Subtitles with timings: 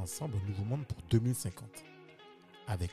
[0.00, 1.68] ensemble un nouveau monde pour 2050.
[2.66, 2.90] Avec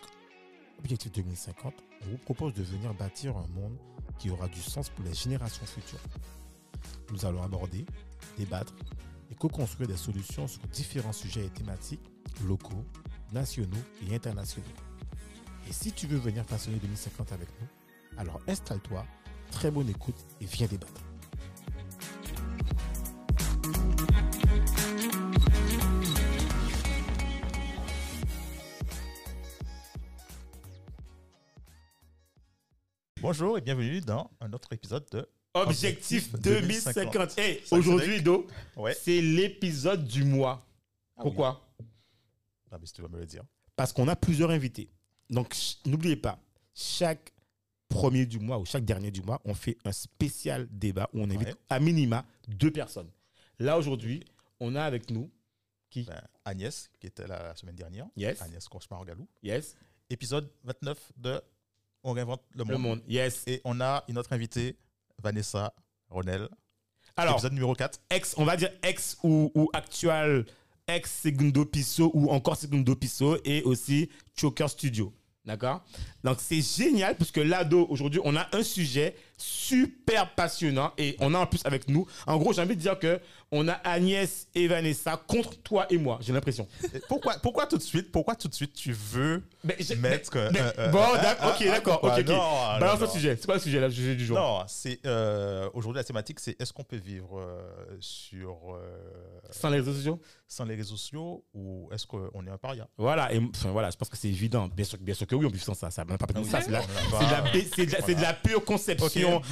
[0.80, 1.73] Objectif 2050,
[2.04, 3.78] on vous propose de venir bâtir un monde
[4.20, 6.00] qui aura du sens pour les générations futures.
[7.12, 7.86] Nous allons aborder,
[8.38, 8.76] débattre
[9.32, 12.12] et co-construire des solutions sur différents sujets et thématiques
[12.46, 12.86] locaux,
[13.32, 14.67] nationaux et internationaux.
[15.67, 17.67] Et si tu veux venir façonner 2050 avec nous,
[18.17, 19.05] alors installe-toi,
[19.52, 21.06] très bonne écoute et viens débattre.
[33.30, 37.13] Bonjour et bienvenue dans un autre épisode de Objectif Objectif 2050.
[37.13, 37.38] 2050.
[37.38, 38.94] Hey, aujourd'hui, Do, Ouais.
[38.94, 40.66] c'est l'épisode du mois.
[41.17, 41.70] Ah Pourquoi?
[42.72, 43.44] Ah, mais si tu vas me le dire.
[43.76, 44.90] Parce qu'on a plusieurs invités.
[45.30, 45.53] Donc,
[45.86, 46.39] n'oubliez pas,
[46.73, 47.33] chaque
[47.89, 51.30] premier du mois ou chaque dernier du mois, on fait un spécial débat où on
[51.30, 51.55] invite Ouais.
[51.70, 53.11] à minima deux personnes.
[53.59, 54.23] Là, aujourd'hui,
[54.61, 55.30] on a avec nous
[55.89, 56.03] qui?
[56.03, 58.08] Ben, Agnès, qui était là la semaine dernière.
[58.16, 58.42] Yes.
[58.42, 59.28] Agnès Cauchemar-Galou.
[59.44, 59.75] Yes.
[60.09, 61.42] Épisode 29 de
[62.08, 62.72] On réinvente le monde.
[62.72, 63.02] Le monde.
[63.09, 63.44] Yes.
[63.47, 64.77] Et on a une autre invitée,
[65.22, 65.73] Vanessa
[66.09, 66.47] Ronel.
[67.17, 67.99] Alors, épisode numéro 4.
[68.09, 70.45] ex, on va dire ex ou, ou actual,
[70.88, 75.14] ex Segundo Piso ou encore Segundo Piso et aussi Choker Studio.
[75.44, 75.83] D'accord?
[76.23, 81.33] Donc c'est génial parce que l'ado, aujourd'hui, on a un sujet super passionnant et on
[81.33, 82.05] a en plus avec nous.
[82.25, 85.97] En gros, j'ai envie de dire que on a Agnès et Vanessa contre toi et
[85.97, 86.67] moi, j'ai l'impression.
[87.07, 90.31] Pourquoi, pourquoi tout de suite Pourquoi tout de suite tu veux Mais mettre.
[90.35, 92.27] mais- euh, mais- euh, euh, bon, ah, d'accord, ah, ok, ah, d'accord, ok, ok.
[92.27, 93.11] Non, non, Balance le non.
[93.13, 93.38] sujet.
[93.39, 94.38] C'est quoi le sujet là, le sujet du jour?
[94.38, 97.61] Non, c'est euh, aujourd'hui la thématique, c'est est-ce qu'on peut vivre euh,
[98.02, 98.97] sur euh,
[99.52, 100.19] Sans les réseaux sociaux?
[100.49, 102.88] sans les réseaux sociaux ou est-ce qu'on est un paria?
[102.97, 104.69] Voilà, et enfin, voilà, je pense que c'est évident.
[104.73, 105.91] Bien sûr, bien sûr que oui, on vit sans ça.
[105.91, 106.09] Ça de
[106.45, 106.61] ça.
[106.61, 107.91] C'est de la- de la bé- c'est de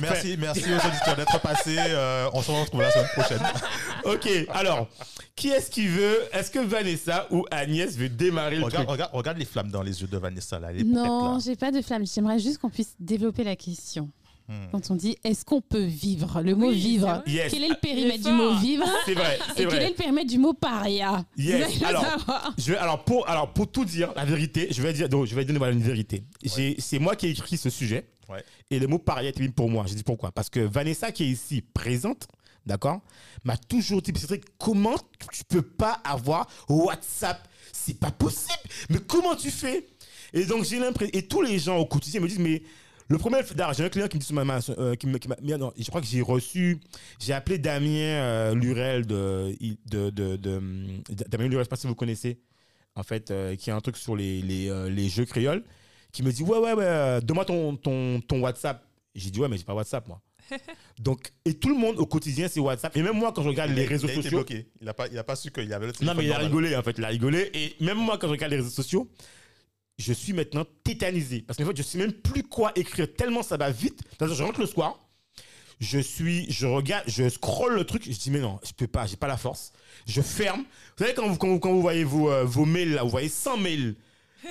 [0.01, 1.75] merci, merci aux auditeurs d'être passés.
[1.77, 3.39] euh, on se retrouve la semaine prochaine.
[4.05, 4.87] Ok, alors,
[5.35, 8.89] qui est-ce qui veut Est-ce que Vanessa ou Agnès veut démarrer le Regarde, truc?
[8.91, 10.67] regarde, regarde les flammes dans les yeux de Vanessa là.
[10.67, 12.05] Peut-être Non, j'ai pas de flamme.
[12.05, 14.11] J'aimerais juste qu'on puisse développer la question.
[14.47, 14.67] Hmm.
[14.71, 16.39] Quand on dit est-ce qu'on peut vivre?
[16.43, 17.23] Le mot Oui, vivre.
[17.25, 17.51] Yes.
[17.51, 18.85] Quel est le périmètre Il est du mot vivre?
[19.07, 21.25] C'est vrai, Et quel est le périmètre du mot paria?
[21.35, 21.81] Yes.
[21.83, 22.05] Alors.
[22.59, 25.33] Je vais, alors, pour, alors, pour tout dire, la vérité, je vais, dire, donc, je
[25.33, 26.23] vais donner une vérité.
[26.43, 28.05] J'ai- C'est moi qui ai écrit ce sujet.
[28.71, 29.85] Et le mot paria était pour moi.
[29.87, 30.31] J'ai dit pourquoi?
[30.31, 32.27] Parce que Vanessa, qui est ici présente,
[32.65, 33.01] d'accord,
[33.43, 34.97] m'a toujours dit Cédric, comment
[35.31, 37.47] tu peux pas avoir WhatsApp?
[37.71, 38.69] C'est pas possible.
[38.89, 39.87] Mais comment tu fais?
[40.33, 41.11] Et donc, j'ai l'impression.
[41.13, 42.63] Et tous les gens au quotidien me disent Mais.
[43.07, 43.37] Le premier,
[43.77, 46.79] j'ai un client qui me dit euh, non, je crois que j'ai reçu,
[47.19, 49.55] j'ai appelé Damien euh, Lurel de,
[49.85, 52.39] de, hum, Damien Lurel, je sais pas si vous connaissez,
[52.95, 55.63] en fait, euh, qui a un truc sur les, euh, les jeux créoles,
[56.15, 58.81] qui me dit ouais ouais ouais, euh, donne-moi ton, ton, ton WhatsApp.
[59.13, 60.21] J'ai dit ouais mais j'ai pas WhatsApp moi.
[60.99, 63.71] Donc et tout le monde au quotidien c'est WhatsApp et même moi quand je regarde
[63.71, 64.67] Il les réseaux il a été sociaux, bloqué.
[64.79, 66.31] Il n'a pas, il a pas su qu'il y avait le non téléphone mais il
[66.31, 68.69] a rigolé en fait, il a rigolé et même moi quand je regarde les réseaux
[68.69, 69.09] sociaux,
[69.97, 73.57] je suis maintenant tétanisé parce qu'en fait je sais même plus quoi écrire tellement ça
[73.57, 74.01] va vite.
[74.21, 74.99] Je rentre le soir,
[75.79, 79.05] je suis, je regarde, je scrolle le truc, je dis mais non, je peux pas,
[79.05, 79.73] j'ai pas la force.
[80.07, 80.61] Je ferme.
[80.97, 83.09] Vous savez quand vous, quand vous, quand vous voyez vos, euh, vos mails là, vous
[83.09, 83.95] voyez 100 mails.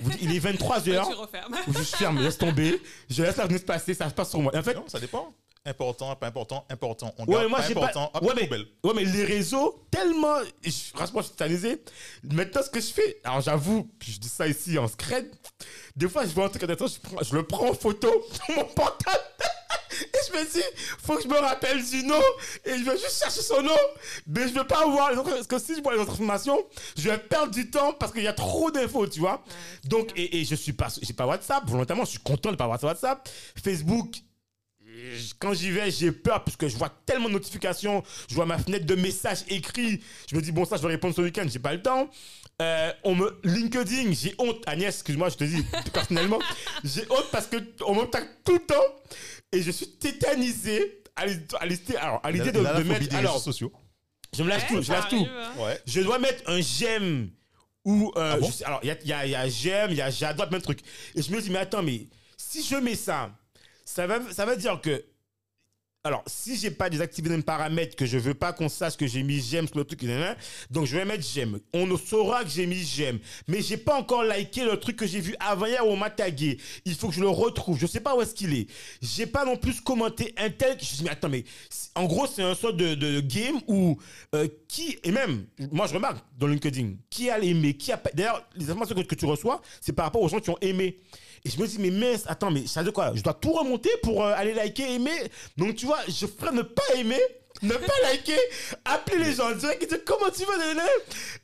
[0.02, 1.56] Vous il est 23 Tu refermes.
[1.68, 4.52] je ferme, laisse tomber, je laisse la fenêtre passer, ça se passe sur moi.
[4.54, 5.32] Et en fait, Non, ça dépend.
[5.66, 7.14] Important, pas important, important.
[7.16, 8.10] On Ouais, garde moi, pas j'ai pas- important.
[8.12, 8.66] Hop, Ouais, mais- poubelle.
[8.84, 10.36] Ouais, mais les réseaux, tellement.
[10.62, 11.82] je- Franchement, je suis tétanisé.
[12.22, 15.26] Maintenant, ce que je fais, alors j'avoue, puis je dis ça ici en scred,
[15.96, 18.08] des fois, je vois un truc intéressant, je, prends- je le prends en photo
[18.46, 19.20] sur mon portable.
[20.02, 20.62] Et je me dis,
[21.02, 22.22] faut que je me rappelle du nom.
[22.64, 23.76] Et je vais juste chercher son nom.
[24.26, 25.30] Mais je veux pas voir les autres.
[25.30, 26.64] Parce que si je vois les autres informations,
[26.96, 29.44] je vais perdre du temps parce qu'il y a trop d'infos, tu vois.
[29.84, 31.64] Donc, et, et je suis pas, j'ai pas WhatsApp.
[31.66, 33.28] Volontairement, je suis content de pas avoir WhatsApp.
[33.62, 34.16] Facebook,
[35.38, 38.58] quand j'y vais, j'ai peur parce que je vois tellement de notifications, je vois ma
[38.58, 40.02] fenêtre de messages écrits.
[40.30, 42.08] Je me dis, bon, ça, je vais répondre ce week-end, j'ai pas le temps.
[42.62, 44.62] Euh, on me, LinkedIn, j'ai honte.
[44.66, 46.38] Agnès, excuse-moi, je te dis personnellement,
[46.84, 48.74] j'ai honte parce qu'on me tag tout le temps
[49.54, 52.38] et je suis tétanisé à l'idée alors, à de,
[52.82, 53.08] mettre.
[53.08, 53.72] des Alors, réseaux sociaux.
[54.36, 55.26] je me lâche Ouais, tout, je lâche tout.
[55.30, 55.52] hein.
[55.58, 55.80] Ouais.
[55.86, 57.30] Je dois mettre un j'aime
[57.84, 59.34] ou euh, Ah bon je sais- alors il y a, il y a- il y
[59.36, 60.80] a j'aime, il y a j'adore plein de trucs.
[61.14, 63.30] Et je me dis mais attends mais si je mets ça,
[63.84, 65.04] ça va ça veut dire que
[66.06, 69.22] alors si j'ai pas désactivé un paramètre que je veux pas qu'on sache que j'ai
[69.22, 70.04] mis j'aime sur le truc
[70.70, 71.60] donc je vais mettre j'aime.
[71.72, 73.18] On ne saura que j'ai mis j'aime,
[73.48, 76.10] mais j'ai pas encore liké le truc que j'ai vu avant hier où on m'a
[76.10, 76.58] tagué.
[76.84, 77.78] Il faut que je le retrouve.
[77.78, 78.66] Je sais pas où est-ce qu'il est.
[79.00, 80.76] J'ai pas non plus commenté un tel.
[80.78, 81.44] Je me dis mais attends mais
[81.94, 83.96] en gros c'est un sort de, game où
[84.34, 88.02] euh, qui et même moi je remarque dans LinkedIn qui a aimé, qui a.
[88.12, 91.00] D'ailleurs les informations que tu reçois c'est par rapport aux gens qui ont aimé.
[91.44, 93.12] Et je me dis, mais mince, attends, mais ça veut dire quoi?
[93.14, 95.30] Je dois tout remonter pour euh, aller liker, aimer?
[95.56, 97.20] Donc, tu vois, je ferais ne pas aimer
[97.62, 98.38] ne pas liker,
[98.84, 100.82] appeler les gens en direct et dire comment tu vas, nanana?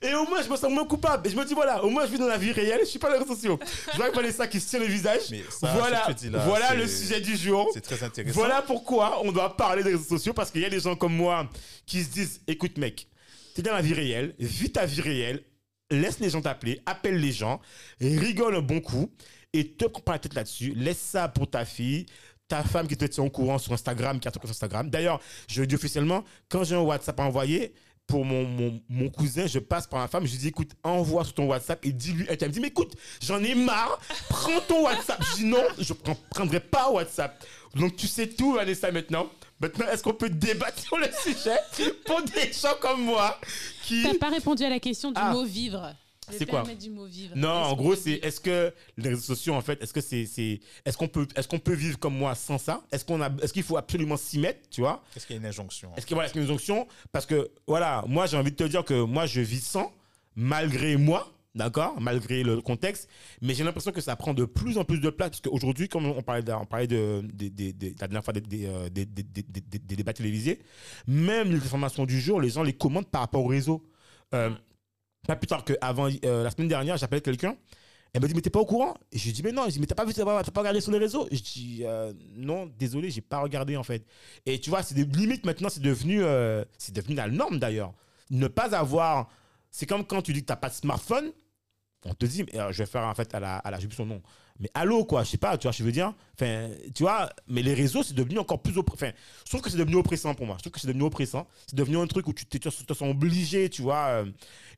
[0.02, 1.26] Et au moins, je me sens moins coupable.
[1.26, 2.98] Et je me dis, voilà, au moins, je vis dans la vie réelle, je suis
[2.98, 3.58] pas dans les réseaux sociaux.
[3.92, 5.22] Je vois Vanessa qui se tient le visage.
[5.50, 7.70] Ça, voilà, que là, voilà le sujet du jour.
[7.72, 8.34] C'est très intéressant.
[8.34, 11.14] Voilà pourquoi on doit parler des réseaux sociaux parce qu'il y a des gens comme
[11.14, 11.48] moi
[11.86, 13.08] qui se disent écoute mec,
[13.54, 15.44] t'es dans la vie réelle, vis ta vie réelle,
[15.90, 17.60] laisse les gens t'appeler, appelle les gens,
[18.00, 19.10] rigole un bon coup
[19.52, 20.72] et te prends pas la tête là-dessus.
[20.76, 22.06] Laisse ça pour ta fille.
[22.48, 24.90] Ta femme qui te tient au courant sur Instagram, qui a sur Instagram.
[24.90, 27.72] D'ailleurs, je le dis officiellement, quand j'ai un WhatsApp à envoyer,
[28.08, 31.24] pour mon, mon, mon cousin, je passe par ma femme, je lui dis écoute, envoie
[31.24, 32.26] sur ton WhatsApp et dis-lui.
[32.28, 32.92] Elle me dit mais écoute,
[33.22, 35.22] j'en ai marre, prends ton WhatsApp.
[35.30, 37.40] Je dis non, je ne prendrai pas WhatsApp.
[37.76, 39.30] Donc tu sais tout, Vanessa, maintenant.
[39.60, 41.56] Maintenant, est-ce qu'on peut débattre sur le sujet
[42.04, 43.38] pour des gens comme moi
[43.84, 44.02] qui.
[44.02, 45.32] T'as pas répondu à la question du Ah.
[45.32, 45.94] mot vivre.
[46.38, 47.34] C'est quoi périmètre du mot vivre.
[47.36, 50.60] Non, en gros, c'est est-ce que les réseaux sociaux, en fait, est-ce que c'est, c'est,
[50.84, 52.82] est-ce qu'on peut, est-ce qu'on peut vivre comme moi sans ça?
[52.92, 55.02] Est-ce qu'on a, est-ce qu'il faut absolument s'y mettre, tu vois?
[55.16, 57.26] Est-ce qu'il y a une injonction Est-ce voilà, est-ce qu'il y a une onction Parce
[57.26, 59.92] que voilà, moi j'ai envie de te dire que moi je vis sans,
[60.36, 63.08] malgré moi, d'accord, malgré le contexte,
[63.42, 66.06] mais j'ai l'impression que ça prend de plus en plus de place parce qu'aujourd'hui, comme
[66.06, 67.22] on parlait, de, on parlait de,
[68.00, 70.60] la dernière fois des, des, euh, des- débats télévisés,
[71.08, 73.84] même les informations du jour, les gens les commandent par rapport au réseau.
[74.32, 74.50] Euh,
[75.26, 77.56] pas plus tard qu'avant, euh, la semaine dernière, j'appelais quelqu'un.
[78.12, 78.94] Elle me dit, mais t'es pas au courant?
[79.12, 79.64] Et je lui dis, mais non.
[79.66, 81.28] Je dis, mais t'as pas vu, t'as pas, t'as pas regardé sur les réseaux?
[81.30, 84.04] Je dis, euh, non, désolé, j'ai pas regardé en fait.
[84.46, 87.92] Et tu vois, c'est des limites maintenant, c'est devenu, euh, c'est devenu la norme d'ailleurs.
[88.30, 89.28] Ne pas avoir.
[89.70, 91.30] C'est comme quand tu dis que t'as pas de smartphone,
[92.04, 93.86] on te dit, mais, euh, je vais faire en fait à la, à la, j'ai
[93.88, 94.22] plus son nom.
[94.58, 96.12] Mais allô, quoi, je sais pas, tu vois, je veux dire?
[96.34, 98.76] Enfin, tu vois, mais les réseaux, c'est devenu encore plus.
[98.76, 99.10] oppre- Enfin,
[99.44, 100.56] je trouve que c'est devenu oppressant pour moi.
[100.58, 101.46] Je trouve que c'est devenu oppressant.
[101.66, 104.06] C'est devenu un truc où tu te, tu te sens obligé, tu vois.
[104.08, 104.26] euh,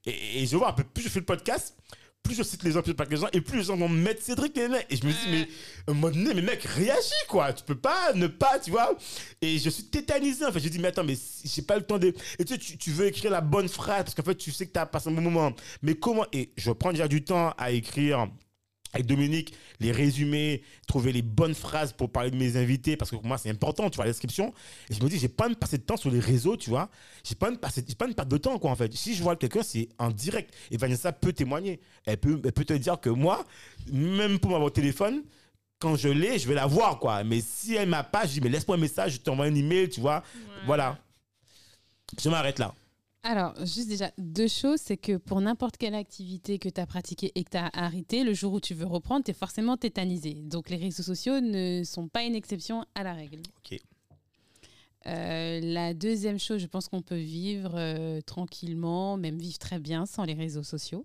[0.07, 1.77] et, et je vois, un peu plus je fais le podcast,
[2.23, 3.89] plus je cite les gens, plus je parle les gens, et plus les gens vont
[3.89, 5.49] me mettre Cédric, et, et je me dis, mais
[5.87, 7.53] à un moment donné, mais mec, réagis, quoi.
[7.53, 8.97] Tu peux pas ne pas, tu vois.
[9.41, 10.61] Et je suis tétanisé, en fait.
[10.61, 12.15] Je dis, mais attends, mais j'ai pas le temps de.
[12.39, 14.67] Et tu sais, tu, tu veux écrire la bonne phrase, parce qu'en fait, tu sais
[14.67, 15.53] que tu as passé un bon moment.
[15.83, 16.27] Mais comment.
[16.33, 18.29] Et je prends déjà du temps à écrire
[18.93, 23.17] avec Dominique, les résumés, trouver les bonnes phrases pour parler de mes invités, parce que
[23.17, 24.53] pour moi, c'est important, tu vois, la description.
[24.91, 26.91] Et je me dis, j'ai pas me passer de temps sur les réseaux, tu vois.
[27.25, 28.93] J'ai pas me passer, j'ai pas à me perdre de temps, quoi, en fait.
[28.93, 30.53] Si je vois quelqu'un, c'est en direct.
[30.71, 31.81] Et Vanessa peut témoigner.
[32.05, 33.45] Elle peut, elle peut te dire que moi,
[33.91, 35.23] même pour m'avoir au téléphone,
[35.79, 37.25] quand je l'ai, je vais la voir, quoi.
[37.25, 39.89] Mais si elle m'a pas, je dis, mais laisse-moi un message, je t'envoie un email,
[39.89, 40.23] tu vois.
[40.67, 40.99] Voilà.
[42.23, 42.75] Je m'arrête là.
[43.25, 47.31] Alors, juste déjà, deux choses, c'est que pour n'importe quelle activité que tu as pratiquée
[47.37, 50.35] et que tu as arrêté, le jour où tu veux reprendre, tu es forcément tétanisé.
[50.35, 53.43] Donc, les réseaux sociaux ne sont pas une exception à la règle.
[53.59, 53.79] Ok.
[55.07, 60.07] Euh, la deuxième chose, je pense qu'on peut vivre euh, tranquillement, même vivre très bien
[60.07, 61.05] sans les réseaux sociaux.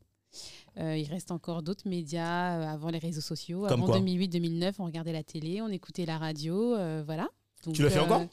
[0.77, 3.65] Euh, il reste encore d'autres médias avant les réseaux sociaux.
[3.67, 6.75] Comme avant quoi 2008-2009, on regardait la télé, on écoutait la radio,
[7.05, 7.29] voilà.
[7.63, 8.25] Donc, Tu le fais encore?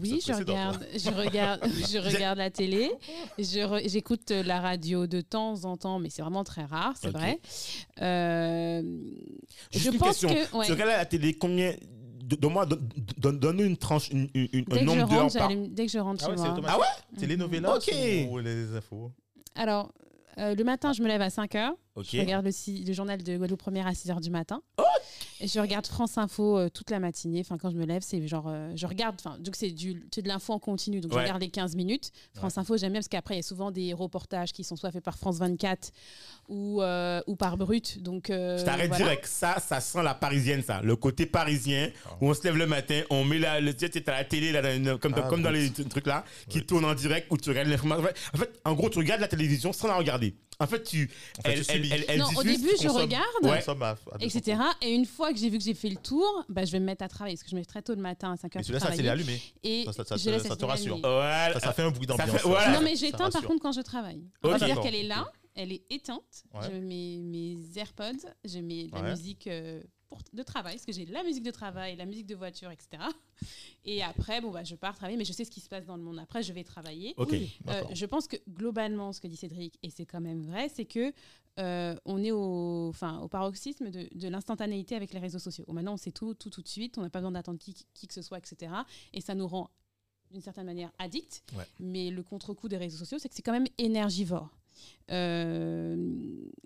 [0.00, 1.60] Oui, je regarde, je regarde,
[1.90, 2.90] je regarde la télé,
[3.38, 7.40] re- j'écoute la radio de temps en temps, mais c'est vraiment très rare, c'est vrai.
[8.00, 8.82] Euh,
[9.72, 10.28] Juste je une pense question.
[10.28, 11.74] que ouais, Tu regardes la télé combien
[12.22, 12.88] Donne-moi, donne-
[13.18, 15.50] donne- donne-nous une tranche, une, une- une- un nombre d'heures par.
[15.68, 16.68] dès que je rentre Ah chez ouais, moi.
[16.68, 17.18] Ah ouais?
[17.18, 17.92] Télénovelas Ok.
[18.30, 19.10] ou les infos
[19.56, 19.90] Alors,
[20.38, 21.74] euh, le matin, je me lève à 5 heures.
[21.96, 22.06] Ok.
[22.12, 24.62] Je regarde le, le journal de Guadeloupe Première à 6 heures du matin.
[24.78, 24.82] Et
[25.42, 27.40] je regarde France Info euh, toute la matinée.
[27.40, 28.46] Enfin, quand je me lève, c'est genre.
[28.48, 29.16] euh, je regarde.
[29.24, 31.00] Enfin, donc c'est du- c'est de l'info en continu.
[31.00, 31.18] Donc, Ouais.
[31.18, 32.10] je regarde les 15 minutes.
[32.34, 34.90] France Info, j'aime bien parce qu'après, il y a souvent des reportages qui sont soit
[34.92, 35.90] faits par France 24
[36.48, 38.02] ou, euh, ou par Brut.
[38.02, 38.30] Donc.
[38.30, 39.04] euh, Je t'arrête voilà.
[39.04, 39.26] direct.
[39.26, 40.80] Ça, ça sent la parisienne, ça.
[40.82, 44.00] Le côté parisien, où on se lève le matin, on met la, le, tu sais,
[44.00, 46.64] t'as la télé, là, dans une- comme, Ah, comme dans les trucs là, qui Ouais.
[46.64, 48.04] tournent en direct, où tu regardes l'information.
[48.34, 50.34] En fait, en gros, tu regardes la télévision sans la regarder.
[50.60, 51.10] En fait, tu.
[51.38, 51.90] En fait, elle, tu elle, subis.
[51.92, 53.24] elle, elle Non, au début, je consomme- regarde.
[53.42, 53.56] Ouais.
[53.58, 54.60] Consomme à- à 200 etc.
[54.82, 56.84] Et une fois que j'ai vu que j'ai fait le tour, bah, je vais me
[56.84, 58.60] mettre à travailler parce que je me lève très tôt le matin à 5 heures
[58.60, 59.40] Et celui-là, ça, c'est allumé.
[59.62, 61.00] Et Ça, ça- ça je te- ça rassure.
[61.02, 62.42] Ça, ça fait un bruit d'ambiance.
[62.44, 62.72] voilà.
[62.72, 64.22] Non, mais j'éteins par contre quand je travaille.
[64.44, 66.44] C'est-à-dire qu'elle est là, elle est éteinte.
[66.54, 66.60] Ouais.
[66.70, 69.10] Je mets mes AirPods, je mets de la Ouais.
[69.10, 72.34] musique euh, pour, de travail, parce que j'ai la musique de travail, la musique de
[72.34, 73.02] voiture, etc.
[73.84, 75.96] Et après, bon, bah, je pars travailler, mais je sais ce qui se passe dans
[75.96, 76.18] le monde.
[76.18, 77.14] Après, je vais travailler.
[77.16, 77.32] Ok.
[77.32, 80.84] Euh, je pense que globalement, ce que dit Cédric, et c'est quand même vrai, c'est
[80.84, 81.12] que
[81.58, 85.64] euh, on est au, enfin, au paroxysme de, de l'instantanéité avec les réseaux sociaux.
[85.68, 86.98] Maintenant, on sait tout, tout, tout de suite.
[86.98, 88.72] On n'a pas besoin d'attendre qui, qui que ce soit, etc.
[89.12, 89.70] Et ça nous rend
[90.30, 91.42] d'une certaine manière addict.
[91.56, 91.64] Ouais.
[91.78, 94.48] Mais le contre-coup des réseaux sociaux, c'est que c'est quand même énergivore.
[95.10, 95.96] Euh,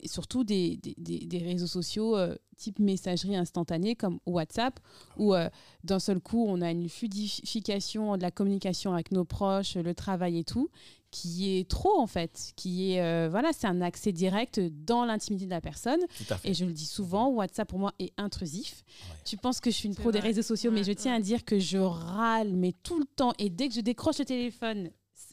[0.03, 4.79] et surtout des, des- des- réseaux sociaux euh, type messagerie instantanée comme WhatsApp,
[5.17, 5.49] où euh,
[5.83, 10.39] d'un seul coup, on a une fluidification de la communication avec nos proches, le travail
[10.39, 10.69] et tout,
[11.11, 15.47] qui est trop en fait, qui est euh, voilà, c'est un accès direct dans l'intimité
[15.47, 16.01] de la personne.
[16.45, 18.83] Et je le dis souvent, WhatsApp pour moi est intrusif.
[19.11, 19.17] Ouais.
[19.25, 21.19] Tu penses que je suis une pro des réseaux sociaux, mais je tiens ouais.
[21.19, 23.33] à dire que je râle, mais tout le temps.
[23.39, 24.91] Et dès que je décroche le téléphone,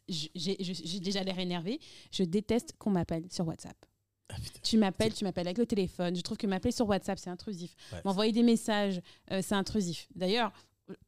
[0.08, 1.80] j'ai déjà l'air énervé.
[2.12, 3.78] Je déteste qu'on m'appelle sur WhatsApp.
[4.30, 4.36] Ah.
[4.64, 6.16] Tu m'appelles, tu m'appelles avec le téléphone.
[6.16, 7.76] Je trouve que m'appeler sur WhatsApp, c'est intrusif.
[7.92, 8.00] Ouais.
[8.06, 10.08] M'envoyer des messages, euh, c'est intrusif.
[10.16, 10.52] D'ailleurs,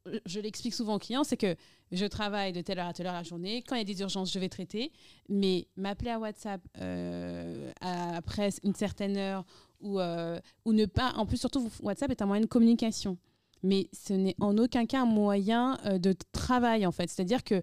[0.06, 1.56] euh, je l'explique souvent aux clients, c'est que
[1.92, 3.62] je travaille de telle heure à telle heure la journée.
[3.62, 4.92] Quand il y a des urgences, je vais traiter.
[5.28, 9.44] Mais m'appeler à WhatsApp euh, à- après une certaine heure
[9.80, 11.12] ou, euh, ou ne pas...
[11.16, 13.16] En plus, surtout, WhatsApp est un moyen de communication.
[13.62, 17.08] Mais ce n'est en aucun cas un moyen euh, de travail, en fait.
[17.08, 17.62] C'est-à-dire que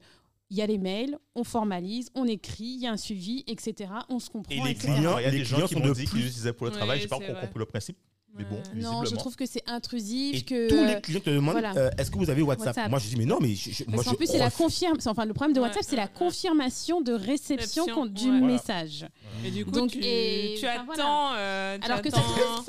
[0.51, 3.89] il y a les mails, on formalise, on écrit, il y a un suivi, etc.
[4.09, 4.53] On se comprend.
[4.53, 4.93] Et les etc.
[4.93, 6.53] clients- il y a des gens clients qui sont m'ont de dit qu'ils plus- l'utilisaient
[6.53, 6.99] pour le travail.
[6.99, 7.45] J'ai pas c'est encore vrai.
[7.45, 7.97] compris le principe.
[8.37, 8.81] Mais bon, Ouais.
[8.81, 10.69] Non, je trouve que c'est intrusif, Et que...
[10.69, 11.73] tous euh, les clients te demandent voilà.
[11.75, 12.89] euh, est-ce que vous avez WhatsApp, WhatsApp.
[12.89, 15.11] Moi, je dis mais non, mais je, je- moi, je plus, c'est la confirmation.
[15.11, 18.39] Enfin, le problème de Ouais, WhatsApp, c'est la confirmation de réception du ouais.
[18.39, 19.05] Message.
[19.45, 22.17] Et du coup, Donc, tu, et- tu enfin, attends, euh, tu Alors que ça-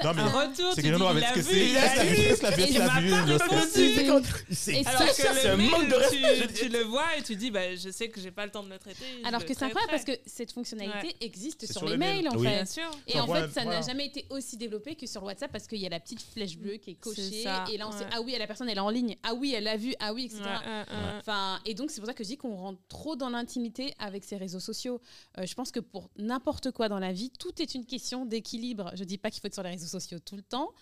[0.04, 0.72] Non, mais un retour.
[0.74, 1.46] C'est tu que dis, non, avec ce que vu,
[4.50, 4.72] c'est.
[4.72, 6.48] Et Alors que c'est un manque de respect.
[6.54, 8.70] tu, le vois et tu dis, bah, je sais que j'ai pas le temps de
[8.70, 9.04] le traiter.
[9.24, 12.42] Alors que c'est incroyable parce que cette fonctionnalité existe sur, les mails, en Oui.
[12.42, 12.80] Bien fait.
[12.80, 12.90] sûr.
[13.08, 15.86] Et en fait, ça n'a jamais été aussi développé que sur WhatsApp parce qu'il y
[15.86, 17.44] a la petite flèche bleue qui est cochée.
[17.70, 19.16] Et là, on sait, ah oui, la personne, elle est en ligne.
[19.22, 19.94] Ah oui, elle l'a vu.
[20.00, 20.42] Ah oui, etc.
[21.18, 24.24] Enfin, et donc, c'est pour ça que je dis qu'on rentre trop dans l'intimité avec
[24.24, 25.00] ces réseaux sociaux.
[25.38, 28.90] Euh, je pense que pour n'importe quoi dans la vie, tout est une question d'équilibre.
[28.94, 30.72] Je dis pas qu'il faut être sur les réseaux sociaux tout le temps.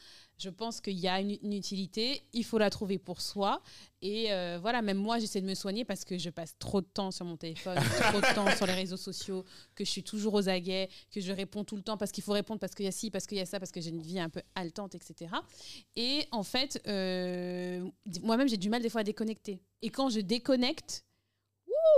[0.40, 3.62] Je pense qu'il y a une, une utilité, il faut la trouver pour soi.
[4.00, 6.86] Et euh, voilà, même moi, j'essaie de me soigner parce que je passe trop de
[6.86, 7.76] temps sur mon téléphone,
[8.10, 9.44] trop de temps sur les réseaux sociaux,
[9.74, 12.32] que je suis toujours aux aguets, que je réponds tout le temps parce qu'il faut
[12.32, 14.00] répondre, parce qu'il y a ci, parce qu'il y a ça, parce que j'ai une
[14.00, 15.30] vie un peu haletante, etc.
[15.94, 17.86] Et en fait, euh,
[18.22, 19.60] moi-même, j'ai du mal des fois à déconnecter.
[19.82, 21.04] Et quand je déconnecte,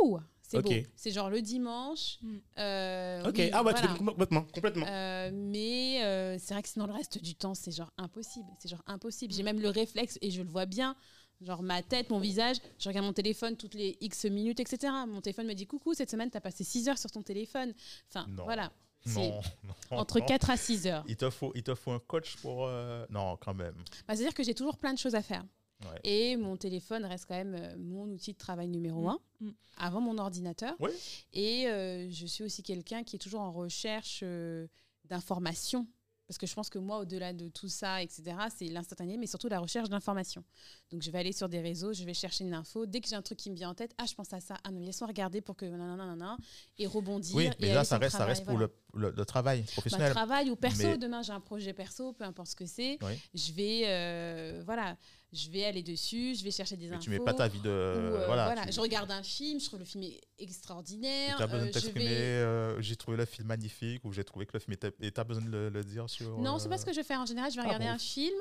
[0.03, 0.19] wouh,
[0.53, 0.65] c'est Ok.
[0.65, 0.87] beau.
[0.97, 2.19] C'est genre le dimanche.
[2.23, 2.37] Mm.
[2.59, 3.97] euh, Ok, oui, ah ouais, tu voilà.
[3.99, 4.87] complètement, complètement.
[4.89, 8.49] Euh, mais euh, c'est vrai que sinon le reste du temps, c'est genre impossible.
[8.59, 9.33] C'est genre impossible.
[9.33, 10.95] J'ai même le réflexe et je le vois bien.
[11.41, 14.93] Genre ma tête, mon visage, je regarde mon téléphone toutes les X minutes, etc.
[15.09, 17.73] Mon téléphone me dit coucou, cette semaine, tu as passé 6 heures sur ton téléphone.
[18.09, 18.45] Enfin, Non.
[18.45, 18.71] voilà.
[19.07, 20.27] Non, non, entre non.
[20.27, 21.05] 4 à 6 heures.
[21.09, 22.67] Il te faut, il te faut un coach pour.
[22.67, 23.75] euh, Non, quand même.
[24.07, 25.45] Bah, C'est-à-dire que j'ai toujours plein de choses à faire.
[25.85, 26.01] Ouais.
[26.05, 29.09] Et mon téléphone reste quand même euh, mon outil de travail numéro Mm.
[29.09, 29.51] un, Mm.
[29.79, 30.75] avant mon ordinateur.
[30.81, 30.91] Oui.
[31.33, 34.67] Et euh, je suis aussi quelqu'un qui est toujours en recherche euh,
[35.05, 35.87] d'informations.
[36.29, 38.23] Parce que je pense que moi, au-delà de tout ça, etc.,
[38.57, 40.43] c'est l'instantané, mais surtout la recherche d'informations.
[40.91, 42.87] Donc, je vais aller sur des réseaux, je vais chercher une info.
[42.87, 44.57] Dès que j'ai un truc qui me vient en tête, ah, je pense à ça.
[44.65, 45.67] Ah non, laisse-moi regarder pour que.
[45.67, 46.39] nanana, nanana,
[46.79, 47.35] et rebondir.
[47.37, 50.13] Oui, mais là, ça reste, ça reste pour le, le, le travail Bah, professionnel.
[50.13, 53.13] travail ou perso, Mais- demain j'ai un projet perso, peu importe ce que c'est, Oui.
[53.35, 54.97] je vais euh, voilà,
[55.33, 57.05] je vais aller dessus, je vais chercher des Mais infos.
[57.05, 57.69] tu mets pas ta vie de.
[57.69, 58.45] ou, euh, voilà.
[58.47, 61.41] voilà, tu- je regarde un film, je trouve le film est tu extraordinaire.
[61.41, 62.05] as besoin euh, de t'exprimer.
[62.07, 64.93] vais- euh, j'ai trouvé le film magnifique ou j'ai trouvé que le film était.
[65.01, 66.39] Et tu as besoin de le, le dire sur.
[66.39, 67.51] Non, c'est euh, pas ce que je vais faire en général.
[67.51, 67.93] Je vais Ah regarder bon.
[67.93, 68.35] un film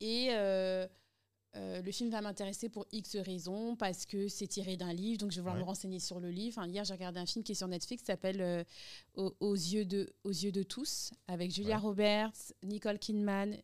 [0.00, 0.86] et euh,
[1.56, 5.30] euh, le film va m'intéresser pour X raisons parce que c'est tiré d'un livre, donc
[5.30, 5.60] je vais vouloir Ouais.
[5.62, 6.58] me renseigner sur le livre.
[6.58, 8.64] Enfin, hier, j'ai regardé un film qui est sur Netflix, qui s'appelle euh,
[9.14, 11.82] aux, aux yeux de aux yeux de tous, avec Julia Ouais.
[11.82, 12.32] Roberts,
[12.64, 13.56] Nicole Kidman.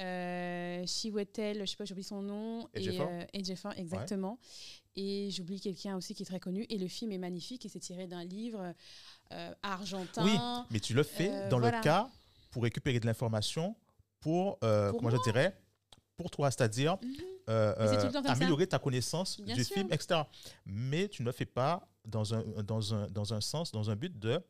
[0.00, 4.38] Euh, Chiwetel, je sais pas, j'oublie son nom, et euh, Ejiofor, exactement.
[4.96, 6.66] Et j'oublie quelqu'un aussi qui est très connu.
[6.68, 8.74] Et le film est magnifique et c'est tiré d'un livre
[9.32, 10.24] euh, argentin.
[10.24, 10.36] Oui,
[10.70, 11.78] mais tu le fais Euh, dans voilà.
[11.78, 12.10] le cas
[12.50, 13.74] pour récupérer de l'information
[14.20, 15.56] pour, euh, Pour comment je dirais,
[16.16, 17.14] pour toi, c'est-à-dire Mhm.
[17.48, 18.32] euh, euh, ça.
[18.32, 19.74] améliorer ta connaissance Bien du sûr.
[19.76, 20.22] film, etc.
[20.66, 23.96] Mais tu ne le fais pas dans un, dans un, dans un sens, dans un
[23.96, 24.40] but de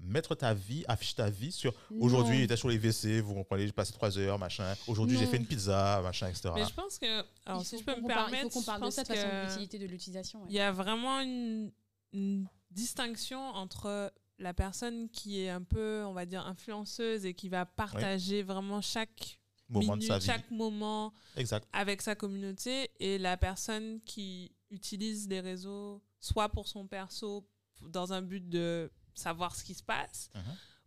[0.00, 3.72] mettre ta vie, afficher ta vie sur aujourd'hui, j'étais sur les WC, vous comprenez, j'ai
[3.72, 4.74] passé trois heures, machin.
[4.86, 6.50] Aujourd'hui, j'ai fait une pizza, machin, etc.
[6.54, 8.90] Mais je pense que, alors si je peux me permettre, il faut qu'on parle de
[8.90, 10.40] ça de façon, de l'utilité de l'utilisation.
[10.40, 10.46] ouais.
[10.48, 11.70] il y a vraiment une,
[12.12, 17.48] une distinction entre la personne qui est un peu, on va dire, influenceuse et qui
[17.48, 19.38] va partager vraiment chaque
[19.68, 20.26] Moment de minute, sa vie.
[20.26, 21.68] chaque moment Exact.
[21.72, 27.46] avec sa communauté et la personne qui utilise les réseaux soit pour son perso
[27.82, 30.42] dans un but de savoir ce qui se passe Mhm.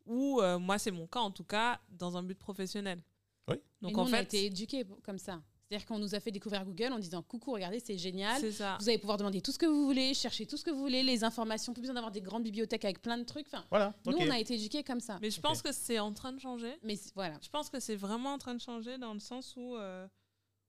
[0.05, 3.01] ou euh, moi c'est mon cas en tout cas dans un but professionnel.
[3.47, 3.55] Oui.
[3.81, 5.41] Donc nous, en on a fait été éduqués comme ça.
[5.69, 8.39] C'est-à-dire qu'on nous a fait découvrir Google en disant coucou, regardez, c'est génial.
[8.39, 8.77] c'est ça.
[8.79, 11.01] Vous allez pouvoir demander tout ce que vous voulez, chercher tout ce que vous voulez,
[11.03, 13.47] les informations, plus besoin d'avoir des grandes bibliothèques avec plein de trucs.
[13.47, 13.93] Enfin, Voilà.
[14.05, 15.17] nous, on a été éduqués comme ça.
[15.21, 16.77] Mais je pense que c'est en train de changer.
[16.83, 17.39] Mais voilà.
[17.41, 20.07] Je pense que c'est vraiment en train de changer dans le sens où euh,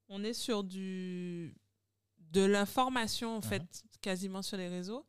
[0.08, 1.54] on est sur du
[2.32, 3.42] de l'information en Mhm.
[3.42, 5.04] fait quasiment sur les réseaux.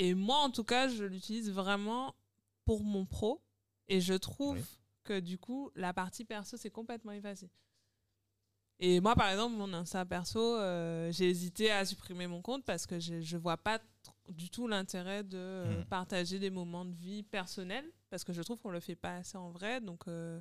[0.00, 2.14] Et moi en tout cas, je l'utilise vraiment
[2.64, 3.42] pour mon pro
[3.88, 4.64] et je trouve Oui.
[5.02, 7.50] que du coup la partie perso c'est complètement effacé.
[8.80, 12.86] Et moi, par exemple, mon Insta perso, euh, j'ai hésité à supprimer mon compte parce
[12.86, 13.80] que je ne vois pas
[14.28, 15.84] du tout l'intérêt de euh, Mhm.
[15.86, 19.36] partager des moments de vie personnels parce que je trouve qu'on le fait pas assez
[19.36, 19.80] en vrai.
[19.80, 20.40] Donc, euh,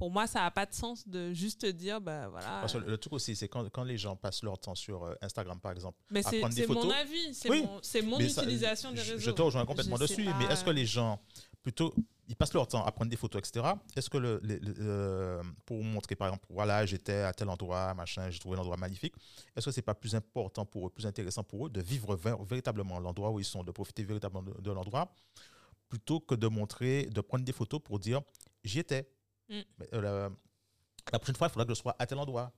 [0.00, 2.46] pour moi, ça n'a pas de sens de juste dire, bah voilà.
[2.62, 5.14] Parce que le truc aussi, c'est quand, quand les gens passent leur temps sur euh,
[5.20, 5.98] Instagram, par exemple.
[6.10, 7.62] Mais à c'est prendre des c'est mon avis, c'est Oui.
[7.62, 9.18] mon, mon ça, utilisation des réseaux.
[9.18, 11.20] Je te rejoins complètement Je dessus, mais est-ce que les gens,
[11.62, 11.94] plutôt,
[12.28, 13.74] ils passent leur temps à prendre des photos, etc.
[13.94, 17.92] Est-ce que le, le- le- euh, pour montrer, par exemple, voilà, j'étais à tel endroit,
[17.92, 19.12] machin, j'ai trouvé l'endroit magnifique,
[19.54, 22.16] est-ce que c'est pas plus important pour eux, plus intéressant pour eux de vivre
[22.48, 25.12] véritablement l'endroit où ils sont, de profiter véritablement de, de l'endroit,
[25.90, 28.22] plutôt que de montrer, de prendre des photos pour dire
[28.64, 29.06] j'y étais?
[29.50, 29.60] Mm.
[29.78, 30.30] Mais, euh, la,
[31.12, 32.52] la prochaine fois, il faudra que je sois à tel endroit.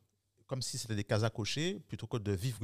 [0.47, 2.59] Comme si c'était des cases à cocher, plutôt que de vivre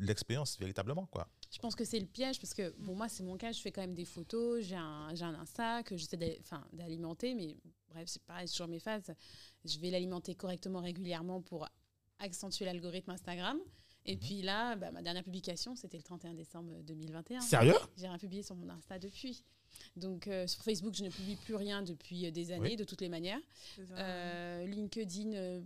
[0.00, 1.04] l'expérience véritablement.
[1.06, 1.28] Quoi.
[1.50, 3.52] Je pense que c'est le piège parce que bon, moi, c'est mon cas.
[3.52, 4.64] Je fais quand même des photos.
[4.64, 6.16] J'ai un, j'ai un Insta que j'essaie
[6.72, 7.34] d'alimenter.
[7.34, 7.56] Mais
[7.90, 9.12] bref, c'est pareil, c'est toujours mes phases.
[9.66, 11.68] Je vais l'alimenter correctement, régulièrement pour
[12.20, 13.58] accentuer l'algorithme Instagram.
[14.06, 14.20] Et Mhm.
[14.20, 17.40] puis là, bah, ma dernière publication, c'était le 31 décembre 2021.
[17.40, 17.74] Sérieux?
[17.98, 19.42] J'ai rien publié sur mon Insta depuis.
[19.96, 22.76] Donc euh, sur Facebook, je ne publie plus rien depuis euh, des années, Oui.
[22.76, 23.40] de toutes les manières.
[23.92, 25.62] Euh, LinkedIn,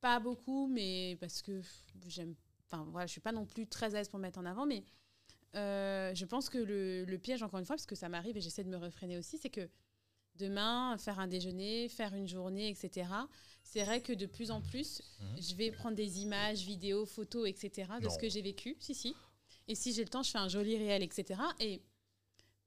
[0.00, 1.60] pas beaucoup, mais parce que
[2.08, 2.34] j'aime.
[2.66, 4.66] Enfin, voilà, je suis pas non plus très à l'aise pour me mettre en avant,
[4.66, 4.82] mais
[5.54, 8.40] euh, je pense que le, le piège, encore une fois, parce que ça m'arrive et
[8.40, 9.68] j'essaie de me refréner aussi, c'est que
[10.36, 13.06] demain, faire un déjeuner, faire une journée, etc.,
[13.62, 15.42] c'est vrai que de plus en plus, Mhm.
[15.42, 18.10] je vais prendre des images, vidéos, photos, etc., de Non.
[18.10, 18.76] ce que j'ai vécu.
[18.80, 19.14] Si, si.
[19.68, 21.40] Et si j'ai le temps, je fais un joli réel, etc.
[21.60, 21.82] Et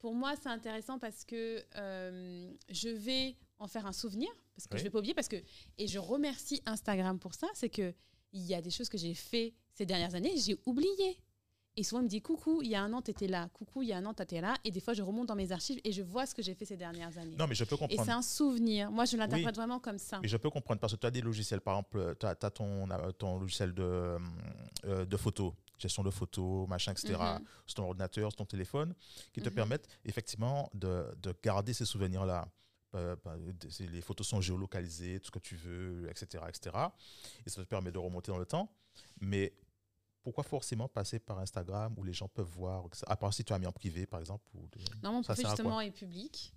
[0.05, 4.75] pour moi, c'est intéressant parce que euh, je vais en faire un souvenir, parce que
[4.75, 4.79] Oui.
[4.79, 5.37] je vais pas oublier, parce que
[5.79, 7.91] et je remercie Instagram pour ça, c'est que
[8.31, 11.17] il y a des choses que j'ai fait ces dernières années, j'ai oublié.
[11.75, 13.49] Et souvent, il me dit coucou, il y a un an, tu étais là.
[13.51, 14.53] Coucou, il y a un an, tu étais là.
[14.63, 16.65] Et des fois, je remonte dans mes archives et je vois ce que j'ai fait
[16.65, 17.35] ces dernières années.
[17.35, 18.05] Non, mais je peux et comprendre.
[18.05, 18.91] c'est un souvenir.
[18.91, 19.61] Moi, je l'interprète Oui.
[19.61, 20.19] vraiment comme ça.
[20.21, 22.89] Mais je peux comprendre parce que tu as des logiciels, par exemple, tu as, ton,
[22.91, 24.17] euh, ton logiciel de,
[24.85, 27.45] euh, de photos, gestion de photos, machin, etc., Mhm.
[27.65, 28.93] sur ton ordinateur, sur ton téléphone,
[29.33, 29.55] qui te Mhm.
[29.55, 32.47] permettent effectivement de, de garder ces souvenirs-là.
[32.95, 33.35] Euh, bah,
[33.79, 36.75] les photos sont géolocalisées, tout ce que tu veux, etc., etc.
[37.45, 38.71] Et ça te permet de remonter dans le temps.
[39.19, 39.53] Mais
[40.23, 43.59] pourquoi forcément passer par Instagram où les gens peuvent voir, à part si tu as
[43.59, 46.53] mis en privé, par exemple ou de- Non, mon profil justement est public.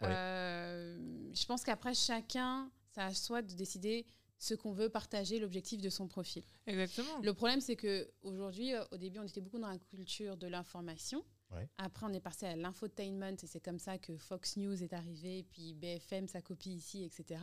[0.00, 0.08] Ouais.
[0.10, 4.06] Euh, je pense qu'après, chacun, ça à soi de décider
[4.40, 6.42] ce qu'on veut partager, l'objectif de son profil.
[6.66, 7.20] Exactement.
[7.22, 10.46] Le problème, c'est que aujourd'hui, euh, au début, on était beaucoup dans la culture de
[10.46, 11.22] l'information.
[11.50, 11.68] Ouais.
[11.76, 15.42] Après, on est passé à l'infotainment et c'est comme ça que Fox News est arrivé,
[15.50, 17.40] puis BFM, sa copie ici, etc.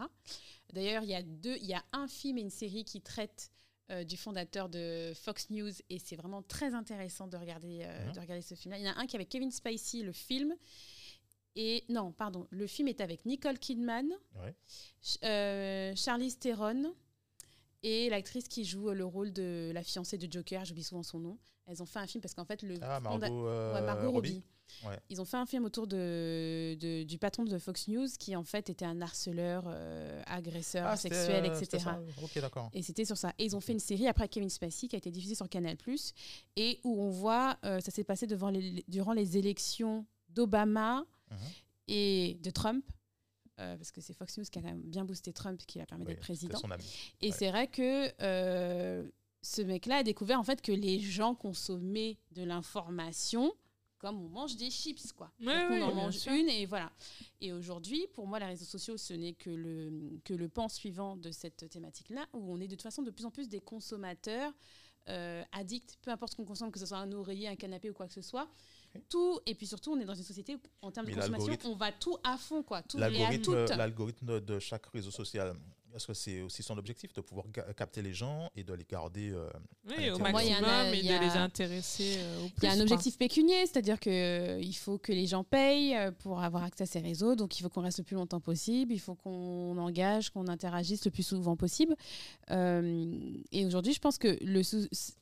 [0.74, 3.52] D'ailleurs, il y a deux, il y a un film et une série qui traitent
[3.92, 8.12] euh, du fondateur de Fox News et c'est vraiment très intéressant de regarder, euh, Mhm.
[8.14, 8.80] de regarder ce film-là.
[8.80, 10.54] Il y en a un qui est avec Kevin Spacey, le film.
[11.60, 14.56] Et non, pardon, le film est avec Nicole Kidman, Ouais.
[15.24, 16.94] Euh, Charlize Theron
[17.84, 21.38] et l'actrice qui joue le rôle de la fiancée de Joker, j'oublie souvent son nom.
[21.66, 24.30] Elles ont fait un film parce qu'en fait le Ah, Margot, euh, Ouais, Margot Robbie.
[24.30, 24.44] Robbie.
[24.86, 25.00] Ouais.
[25.10, 28.44] Ils ont fait un film autour de, de- du patron de Fox News qui en
[28.44, 31.80] fait était un harceleur, euh, agresseur Ah, sexuel, etc.
[31.84, 32.70] ça Ok, d'accord.
[32.74, 33.34] Et c'était sur ça.
[33.40, 35.78] Et ils ont fait une série après Kevin Spacey qui a été diffusée sur Canal+,
[36.58, 41.38] et où on voit, euh, ça s'est passé devant les, durant les élections d'Obama Mhm.
[41.90, 42.86] et de Trump,
[43.60, 45.86] euh, parce que c'est Fox News qui a quand même bien boosté Trump, qui l'a
[45.86, 46.58] permis Oui, d'être président.
[46.60, 46.84] son ami.
[47.22, 47.36] Et Ouais.
[47.38, 49.10] c'est vrai que euh,
[49.42, 53.54] ce mec-là a découvert en fait que les gens consommaient de l'information
[54.00, 55.32] comme on mange des chips, quoi.
[55.40, 56.32] Ouais, Donc, ouais, on en mange sûr.
[56.32, 56.92] une et voilà.
[57.42, 61.18] Et aujourd'hui, pour moi, les réseaux sociaux, ce n'est que le, que le pan suivant
[61.18, 64.54] de cette thématique-là, où on est de toute façon de plus en plus des consommateurs
[65.10, 67.94] euh, addicts, peu importe ce qu'on consomme, que ce soit un oreiller, un canapé ou
[67.94, 68.48] quoi que ce soit.
[69.10, 71.76] Tout, et puis surtout, on est dans une société où, en termes de consommation, on
[71.76, 72.82] va tout à fond, quoi.
[72.82, 72.98] Tout.
[72.98, 75.56] l'algorithme de chaque réseau social,
[75.98, 79.32] est-ce que c'est aussi son objectif de pouvoir capter les gens et de les garder
[79.32, 79.50] euh,
[79.90, 82.54] Oui, au maximum a- et a- de les intéresser euh, au plus.
[82.62, 82.84] Il y a un quoi.
[82.84, 87.00] objectif pécunier, c'est-à-dire qu'il faut que les gens payent euh, pour avoir accès à ces
[87.00, 90.48] réseaux, donc il faut qu'on reste le plus longtemps possible, il faut qu'on engage, qu'on
[90.48, 91.96] interagisse le plus souvent possible.
[92.52, 93.06] Euh,
[93.52, 94.62] et aujourd'hui, je pense que le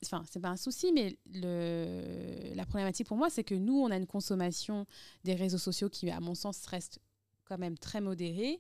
[0.06, 3.92] enfin, c'est pas un souci, mais le, la problématique pour moi, c'est que nous, on
[3.92, 4.86] a une consommation
[5.24, 7.00] des réseaux sociaux qui, à mon sens, reste
[7.46, 8.60] quand même très modérée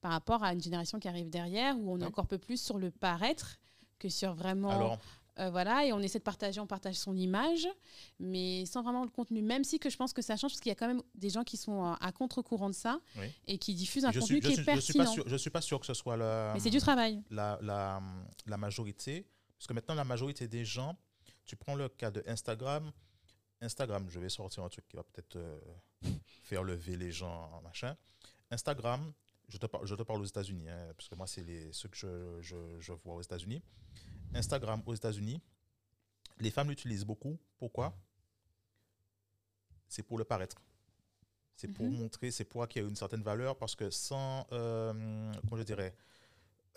[0.00, 2.06] par rapport à une génération qui arrive derrière, où on est Oui.
[2.08, 3.58] encore peu plus sur le paraître
[3.98, 4.98] que sur vraiment Alors,
[5.38, 7.66] euh, voilà, et on essaie de partager, on partage son image,
[8.18, 9.42] mais sans vraiment le contenu.
[9.42, 11.30] Même si que je pense que ça change, parce qu'il y a quand même des
[11.30, 13.26] gens qui sont euh, à contre-courant de ça Oui.
[13.46, 15.14] et qui diffusent un je contenu suis, qui est suis pertinent.
[15.26, 17.22] je suis pas sûr que ce soit la, mais c'est du travail.
[17.30, 18.00] la, la,
[18.46, 19.26] la majorité.
[19.58, 20.96] Parce que maintenant, la majorité des gens,
[21.44, 22.90] tu prends le cas de Instagram.
[23.62, 25.60] Instagram, je vais sortir un truc qui va peut-être euh,
[26.42, 27.94] faire lever les gens, machin.
[28.50, 29.12] Instagram,
[29.50, 31.88] je te, par- je te parle aux États-Unis, hein, parce que moi, c'est les- ceux
[31.90, 33.62] que je, je- je vois aux États-Unis.
[34.34, 35.42] Instagram aux États-Unis,
[36.38, 37.38] les femmes l'utilisent beaucoup.
[37.58, 37.94] Pourquoi?
[39.88, 40.56] C'est pour le paraître.
[41.56, 41.98] C'est pour Mhm.
[41.98, 45.94] montrer, c'est pour acquérir une certaine valeur, parce que sans, euh, comment je dirais,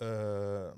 [0.02, 0.74] euh,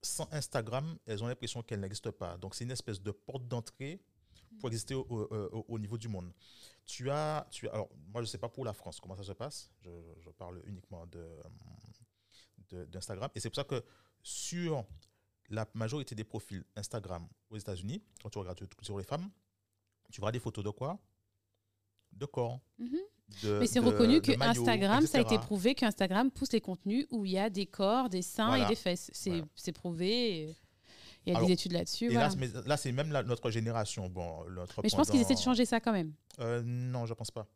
[0.00, 2.38] sans Instagram, elles ont l'impression qu'elles n'existent pas.
[2.38, 4.00] Donc, c'est une espèce de porte d'entrée
[4.58, 6.32] pour exister au, au- au- au niveau du monde.
[6.84, 9.24] Tu as, tu as, alors, moi, je ne sais pas pour la France comment ça
[9.24, 9.70] se passe?
[9.80, 9.90] Je,
[10.20, 11.26] je parle uniquement de,
[12.86, 13.30] d'Instagram.
[13.34, 13.82] Et c'est pour ça que
[14.22, 14.84] sur
[15.50, 19.30] la majorité des profils Instagram aux États-Unis, quand tu regardes sur les femmes,
[20.10, 20.98] tu verras des photos de quoi?
[22.12, 22.60] De corps.
[22.78, 22.98] Mhm.
[23.42, 27.24] de- Mais c'est reconnu que Instagram, ça a été prouvé qu'Instagram pousse les contenus où
[27.24, 28.64] il y a des corps, des seins Voilà.
[28.66, 29.10] et des fesses.
[29.12, 29.72] C'est Voilà.
[29.74, 30.40] prouvé.
[30.50, 30.56] et
[31.26, 32.06] Il y a Alors, des études là-dessus.
[32.06, 32.30] Et voilà.
[32.66, 34.08] là, c'est même la- notre génération.
[34.08, 36.12] Bon, notre Mais je pense qu'ils essaient de changer ça quand même.
[36.38, 37.46] Euh, non, je pense pas.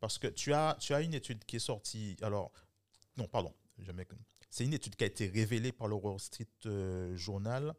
[0.00, 2.16] Parce que tu as, tu as une étude qui est sortie.
[2.22, 2.50] Alors,
[3.16, 3.54] non, pardon.
[4.50, 7.72] C'est une étude qui a été révélée par le Wall Street euh, Journal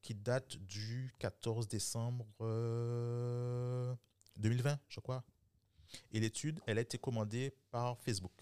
[0.00, 3.94] qui date du 14 décembre euh,
[4.36, 5.24] 2020, je crois.
[6.12, 8.32] Et l'étude, elle a été commandée par Facebook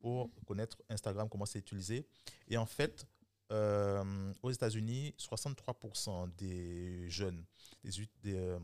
[0.00, 2.06] pour connaître Instagram, comment c'est utilisé.
[2.48, 3.06] Et en fait,
[3.52, 7.44] euh, aux États-Unis, 63% des jeunes,
[7.82, 8.58] des, huit- des, euh,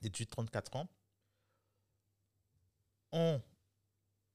[0.00, 0.88] des 18-34 ans,
[3.12, 3.40] ont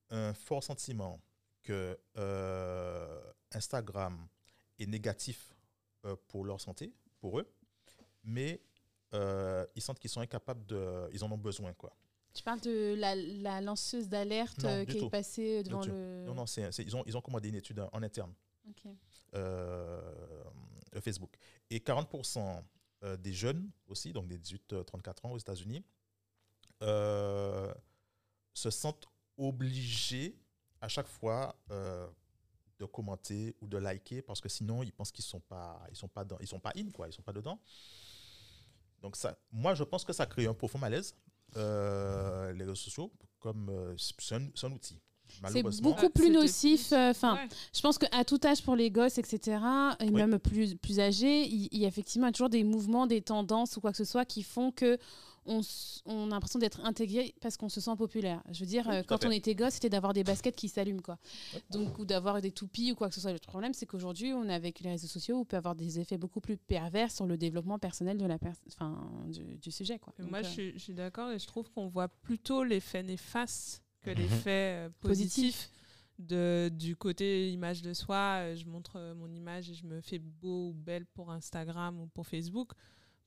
[0.10, 1.20] un fort sentiment
[1.64, 4.28] que euh, Instagram
[4.80, 5.54] est négatif
[6.28, 7.52] pour leur santé, pour eux,
[8.24, 8.62] mais
[9.14, 11.10] ils sentent qu'ils sont incapables de...
[11.12, 11.92] Ils en ont besoin, quoi.
[12.34, 15.06] Tu parles de la, la lanceuse d'alerte qui tout.
[15.08, 16.24] est passée devant le.
[16.26, 18.32] Non, non, c'est- ils, ont, ils ont commandé une étude en, en interne,
[18.70, 18.84] Ok.
[19.34, 20.02] Euh,
[20.96, 21.32] euh, Facebook.
[21.70, 22.64] Et 40%
[23.04, 25.84] euh, des jeunes aussi, donc des 18-34 ans aux États-Unis,
[26.82, 30.40] se sentent obligés
[30.82, 35.40] à chaque fois de commenter ou de liker parce que sinon ils pensent qu'ils sont
[35.40, 37.60] pas sont pas dans, ils sont pas in quoi ils sont pas dedans
[39.02, 41.16] donc ça moi je pense que ça crée un profond malaise
[41.56, 45.02] les réseaux sociaux comme c'est un outil
[45.48, 46.92] C'est beaucoup plus nocif.
[46.92, 47.48] euh, Enfin, Ouais.
[47.74, 49.58] je pense qu'à tout âge pour les gosses, etc.,
[50.00, 50.12] et Oui.
[50.12, 53.82] même plus, plus âgés, il, il y a effectivement toujours des mouvements, des tendances ou
[53.82, 54.98] quoi que ce soit qui font que
[55.50, 55.62] on,
[56.26, 58.44] a l'impression d'être intégré parce qu'on se sent populaire.
[58.52, 61.02] Je veux dire, Oui, euh, quand on était gosse, c'était d'avoir des baskets qui s'allument,
[61.02, 61.18] quoi.
[61.70, 63.32] Donc, ou d'avoir des toupies ou quoi que ce soit.
[63.32, 66.00] Le problème, c'est qu'aujourd'hui, on est avec les réseaux sociaux où on peut avoir des
[66.02, 70.00] effets beaucoup plus pervers sur le développement personnel de la pers- enfin, du, du sujet,
[70.00, 70.14] quoi.
[70.20, 73.02] Donc, moi, euh, je suis, je suis d'accord et je trouve qu'on voit plutôt l'effet
[73.04, 74.16] néfaste que Mhm.
[74.18, 75.44] l'effet euh, Positif.
[75.44, 75.72] positif.
[76.20, 80.02] De, du côté image de soi, euh, je montre euh, mon image et je me
[80.02, 82.72] fais beau ou belle pour Instagram ou pour Facebook.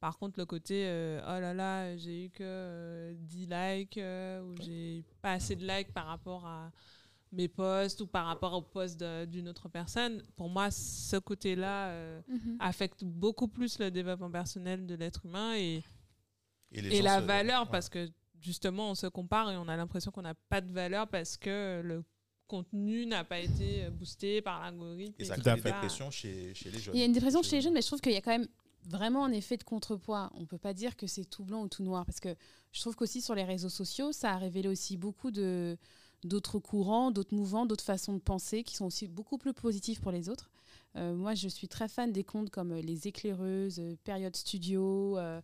[0.00, 4.42] Par contre, le côté euh, oh là là, j'ai eu que euh, 10 likes euh,
[4.42, 6.72] ou j'ai pas assez de likes par rapport à
[7.32, 12.20] mes posts ou par rapport aux posts d'une autre personne, pour moi, ce côté-là euh,
[12.26, 12.56] mhm.
[12.58, 15.84] affecte beaucoup plus le développement personnel de l'être humain et
[16.72, 18.08] et, la valeur parce que
[18.40, 21.80] justement on se compare et on a l'impression qu'on n'a pas de valeur parce que
[21.84, 22.02] le
[22.46, 25.14] contenu n'a pas été boosté par l'algorithme.
[25.18, 27.56] et ça crée une dépression chez, chez les jeunes Il y a une dépression chez
[27.56, 28.48] les jeunes, mais je trouve qu'il y a quand même
[28.88, 30.30] vraiment un effet de contrepoids.
[30.34, 32.34] On peut pas dire que c'est tout blanc ou tout noir, parce que
[32.72, 35.76] je trouve qu'aussi sur les réseaux sociaux, ça a révélé aussi beaucoup de
[36.22, 40.12] d'autres courants, d'autres mouvements, d'autres façons de penser qui sont aussi beaucoup plus positifs pour
[40.12, 40.50] les autres.
[40.96, 45.16] Euh, moi, je suis très fan des comptes comme Les Éclaireuses, euh, Période Studio.
[45.16, 45.40] euh,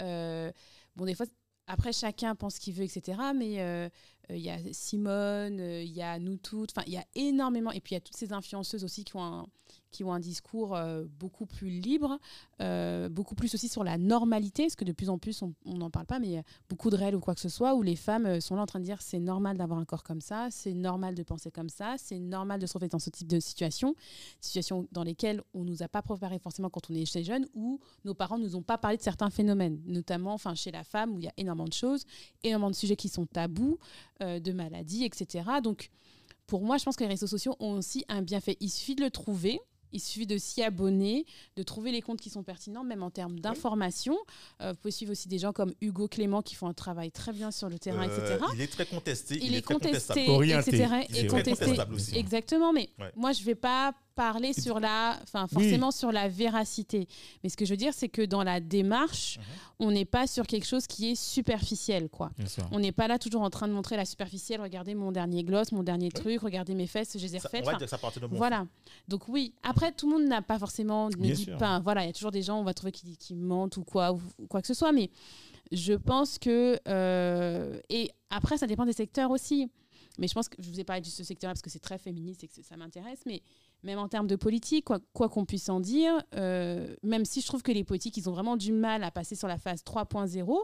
[0.00, 0.52] euh,
[0.96, 1.26] bon, des fois,
[1.68, 3.18] après, chacun pense ce qu'il veut, etc.
[3.34, 3.88] Mais euh,
[4.36, 7.72] il y a Simone, euh, il y a nous toutes, enfin, il y a énormément.
[7.72, 9.46] Et puis, il y a toutes ces influenceuses aussi qui ont un,
[9.90, 12.18] qui ont un discours euh, beaucoup plus libre,
[12.60, 15.90] euh, beaucoup plus aussi sur la normalité, parce que de plus en plus, on n'en
[15.90, 17.82] parle pas, mais il y a beaucoup de réels ou quoi que ce soit, où
[17.82, 20.20] les femmes euh, sont là en train de dire c'est normal d'avoir un corps comme
[20.20, 23.28] ça, c'est normal de penser comme ça, c'est normal de se retrouver dans ce type
[23.28, 23.94] de situation,
[24.40, 27.80] situations dans lesquelles on nous a pas préparé forcément quand on est chez jeune, ou
[28.04, 31.24] nos parents nous ont pas parlé de certains phénomènes, notamment chez la femme, où il
[31.24, 32.04] y a énormément de choses,
[32.42, 33.78] énormément de sujets qui sont tabous,
[34.22, 35.44] euh, de maladies, etc.
[35.62, 35.90] Donc,
[36.46, 38.56] pour moi, je pense que les réseaux sociaux ont aussi un bienfait.
[38.60, 39.60] Il suffit de le trouver.
[39.90, 41.24] Il suffit de s'y abonner,
[41.56, 44.18] de trouver les comptes qui sont pertinents, même en termes d'information.
[44.60, 47.32] Euh, vous pouvez suivre aussi des gens comme Hugo Clément qui font un travail très
[47.32, 48.44] bien sur le terrain, Euh, etc.
[48.54, 50.30] il est très contesté Il, est très contesté, contestable.
[50.30, 50.76] Orienté.
[50.76, 50.94] etc.
[51.08, 51.64] Il Et est contesté.
[51.64, 52.14] contestable aussi.
[52.18, 53.10] Exactement, mais Ouais.
[53.16, 57.06] moi, je ne vais pas parler sur la, enfin, forcément sur la véracité.
[57.42, 59.44] Mais ce que je veux dire, c'est que dans la démarche, Mhm.
[59.86, 62.32] on n'est pas sur quelque chose qui est superficiel, quoi.
[62.72, 64.60] On n'est pas là toujours en train de montrer la superficielle.
[64.60, 66.20] Regardez mon dernier gloss, mon dernier Oui.
[66.20, 67.64] truc, regardez mes fesses, je les ai Ça- refaites.
[68.32, 68.66] voilà.
[69.06, 71.78] Donc oui, après tout le monde n'a pas forcément ne dit pas.
[71.80, 74.12] Voilà, il y a toujours des gens on va trouver qui, qui mentent ou quoi
[74.12, 75.10] ou, ou quoi que ce soit, mais
[75.70, 79.68] je pense que euh, et après ça dépend des secteurs aussi.
[80.20, 81.96] Mais je pense que je vous ai parlé de ce secteur parce que c'est très
[81.98, 83.20] féministe et que ça m'intéresse.
[83.24, 83.40] Mais
[83.82, 87.62] même en termes de politique, quoi qu'on puisse en dire, euh, même si je trouve
[87.62, 90.56] que les politiques, ils ont vraiment du mal à passer sur la phase 3.0,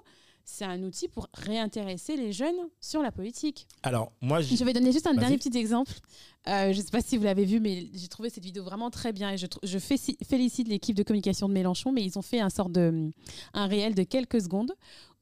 [0.46, 3.66] c'est un outil pour réintéresser les jeunes sur la politique.
[3.82, 5.92] Alors, moi, Je vais donner juste un dernier petit exemple.
[6.48, 8.90] Euh, je ne sais pas si vous l'avez vu, mais j'ai trouvé cette vidéo vraiment
[8.90, 9.96] très bien et je, tr- je fé-
[10.28, 13.10] félicite l'équipe de communication de Mélenchon, mais ils ont fait un sort de
[13.54, 14.72] un réel de quelques secondes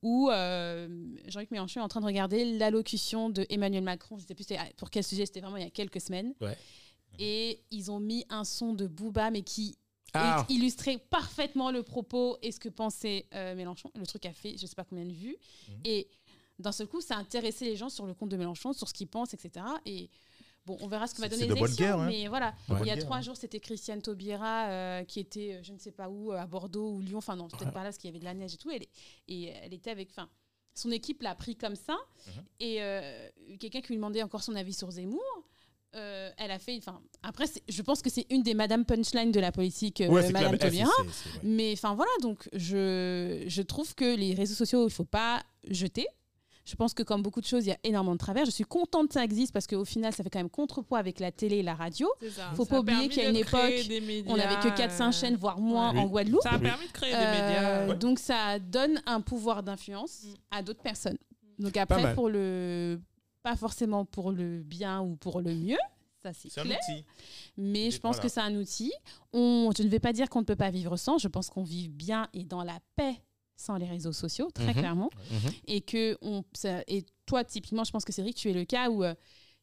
[0.03, 0.89] où euh,
[1.29, 4.17] Jean-Luc Mélenchon est en train de regarder l'allocution de Emmanuel Macron.
[4.19, 6.35] Je ne sais plus pour quel sujet, c'était vraiment il y a quelques semaines.
[6.41, 6.57] Ouais.
[7.18, 9.77] Et ils ont mis un son de Booba, mais qui
[10.14, 10.44] Ah.
[10.48, 13.90] il- illustrait parfaitement le propos et ce que pensait euh, Mélenchon.
[13.94, 15.37] Le truc a fait je sais pas combien de vues.
[15.68, 15.75] Mhm.
[15.85, 16.09] Et
[16.59, 18.92] d'un seul coup, ça a intéressé les gens sur le compte de Mélenchon, sur ce
[18.94, 19.64] qu'ils pensent, etc.
[19.87, 20.11] Et
[20.66, 21.77] bon, on verra ce que va donner bonne l'élection.
[21.85, 22.07] guerre, hein.
[22.09, 23.22] Mais voilà, il y a guerre, trois hein.
[23.22, 26.90] jours, c'était Christiane Taubira euh, qui était, euh, je ne sais pas où, à Bordeaux
[26.92, 27.18] ou Lyon.
[27.18, 28.70] Enfin non, peut-être pas là parce qu'il y avait de la neige et tout.
[28.70, 28.88] Est-
[29.29, 30.29] et elle était avec, enfin,
[30.75, 31.96] son équipe l'a pris comme ça.
[32.27, 32.44] Mhm.
[32.61, 35.22] Et euh, quelqu'un qui lui demandait encore son avis sur Zemmour.
[35.95, 39.41] Euh, elle a fait, enfin, après, je pense que c'est une des Madame Punchline de
[39.41, 40.91] la politique, euh, Ouais, Madame mais, Taubira.
[41.43, 46.07] Mais enfin voilà, donc je, je trouve que les réseaux sociaux, il faut pas jeter.
[46.65, 48.45] Je pense que comme beaucoup de choses, il y a énormément de travers.
[48.45, 51.19] Je suis contente que ça existe parce qu'au final, ça fait quand même contrepoids avec
[51.19, 52.09] la télé et la radio.
[52.31, 52.53] Ça.
[52.55, 54.61] Faut Ça pas a oublier permis qu'il y a de une époque, médias, On n'avait
[54.61, 55.99] que 4-5 euh, chaînes, voire moins Oui.
[55.99, 56.43] en Guadeloupe.
[56.43, 57.87] Ça a permis de créer des Euh, médias.
[57.89, 57.97] Ouais.
[57.97, 60.35] Donc ça donne un pouvoir d'influence Mm.
[60.53, 61.19] à d'autres personnes.
[61.59, 63.01] Donc Pas après, pour le,
[63.43, 65.79] pas forcément pour le bien ou pour le mieux,
[66.23, 66.79] ça c'est C'est un clair.
[66.89, 67.05] outil.
[67.57, 68.23] Mais je pense Voilà.
[68.23, 68.93] que c'est un outil.
[69.33, 71.19] On, je ne vais pas dire qu'on ne peut pas vivre sans.
[71.19, 73.21] Je pense qu'on vit bien et dans la paix
[73.57, 74.73] sans les réseaux sociaux, très Mhm.
[74.75, 75.11] clairement.
[75.31, 75.51] Mhm.
[75.69, 78.89] Et que on, ça- et toi, typiquement, je pense que Cédric, tu es le cas
[78.91, 79.15] où euh,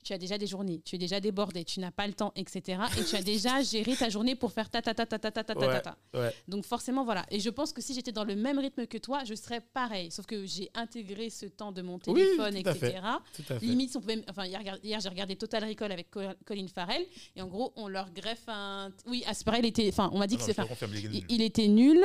[0.09, 2.81] tu as déjà des journées, tu es déjà débordé, tu n'as pas le temps, etc.
[2.99, 5.43] Et tu as déjà géré ta journée pour faire ta ta ta ta ta ta
[5.43, 5.81] ta ta ta, Ouais.
[5.81, 5.97] ta.
[6.15, 6.33] Ouais.
[6.47, 7.25] Donc forcément, voilà.
[7.29, 10.09] Et je pense que si j'étais dans le même rythme que toi, je serais pareil.
[10.09, 12.87] Sauf que j'ai intégré ce temps de mon Oui, téléphone, tout à fait.
[12.89, 13.01] etc.
[13.35, 13.65] Tout à fait.
[13.67, 17.41] Limite, on pouvait, enfin, hier, hier, j'ai regardé Total Recall avec Co- Colin Farrell, et
[17.43, 18.91] en gros, on leur greffe un.
[19.05, 19.87] Oui, à ce pareil, il était.
[19.89, 20.57] Enfin, on m'a dit Non, que c'est.
[21.13, 21.99] Il, il était nul.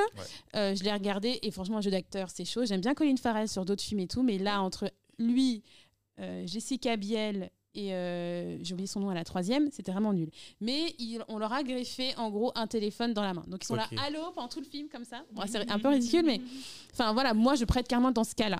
[0.56, 2.66] Euh, je l'ai regardé et franchement, un jeu d'acteur, c'est chaud.
[2.66, 5.62] J'aime bien Colin Farrell sur d'autres films et tout, mais là, entre lui,
[6.20, 10.30] euh, Jessica Biel et euh, j'ai oublié son nom à la troisième, c'était vraiment nul.
[10.60, 13.44] Mais il- on leur a greffé en gros un téléphone dans la main.
[13.48, 13.80] Donc ils sont Ok.
[13.92, 15.22] là, allô, pendant tout le film comme ça.
[15.32, 16.40] Bon, c'est un peu ridicule, mais
[16.92, 18.58] enfin voilà, moi je prête carrément dans ce cas-là.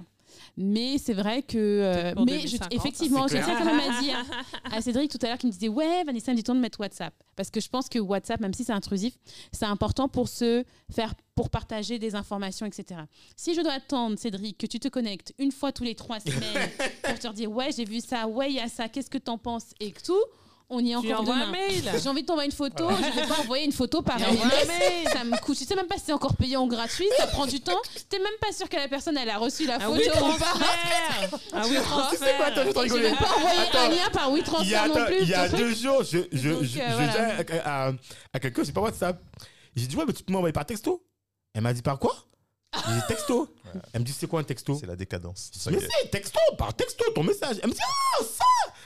[0.57, 1.57] Mais c'est vrai que.
[1.59, 3.59] euh, mais je- 2050, effectivement, tiens clair.
[3.59, 4.25] quand même à dire
[4.73, 7.15] à Cédric tout à l'heure qui me disait Ouais, Vanessa, me dit de mettre WhatsApp.
[7.37, 9.15] Parce que je pense que WhatsApp, même si c'est intrusif,
[9.53, 13.01] c'est important pour se faire, pour partager des informations, etc.
[13.37, 16.71] Si je dois attendre, Cédric, que tu te connectes une fois tous les trois semaines
[17.03, 19.39] pour te dire Ouais, j'ai vu ça, ouais, il y a ça, qu'est-ce que t'en
[19.39, 20.23] penses et que tout,
[20.71, 21.43] on y est Tu encore demain.
[21.49, 21.83] un mail.
[22.03, 25.13] J'ai envie de t'envoyer une photo, je vais pas envoyer une photo par Tu SMS.
[25.13, 25.59] Ça me coûte.
[25.59, 27.81] Je sais même pas si c'est encore payé en gratuit, ça prend du temps.
[28.09, 30.45] T'es même pas sûr que la personne elle a reçu la photo oui ou pas.
[30.47, 31.39] transfert.
[31.53, 31.77] Un oui
[32.11, 32.73] Tu sais quoi, attends, je vais
[33.13, 33.19] transfert.
[33.19, 33.79] pas envoyer Attends.
[33.79, 35.17] un lien par Il y WeTransfer a, non plus.
[35.23, 37.07] il y a deux jours, je, je, Donc, je, euh, je voilà.
[37.43, 37.93] disais à, à-
[38.33, 39.21] à quelqu'un, je sais pas WhatsApp.
[39.77, 41.05] J'ai dit, ouais, mais tu peux m'envoyer par texto.
[41.55, 42.17] Elle m'a dit, par quoi?
[42.89, 43.49] J'ai dit, texto.
[43.93, 44.77] Elle me dit, c'est quoi un texto?
[44.81, 45.51] C'est la décadence.
[45.71, 45.89] Mais est.
[46.03, 47.57] c'est texto, par texto, ton message.
[47.63, 48.45] Elle me dit, ah, ça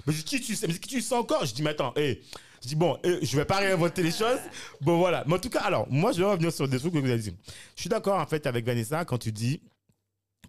[0.09, 0.67] Mais qui tu sais?
[0.67, 1.45] Dit, qui tu encore?
[1.45, 2.23] Je dis, mais attends, hé.
[2.63, 4.41] Je dis, bon, je vais pas réinventer les choses.
[4.81, 5.23] Bon, voilà.
[5.27, 7.19] Mais en tout cas, alors, moi, je vais revenir sur des trucs que vous avez
[7.19, 7.37] dit.
[7.77, 9.61] Je suis d'accord, en fait, avec Vanessa quand tu dis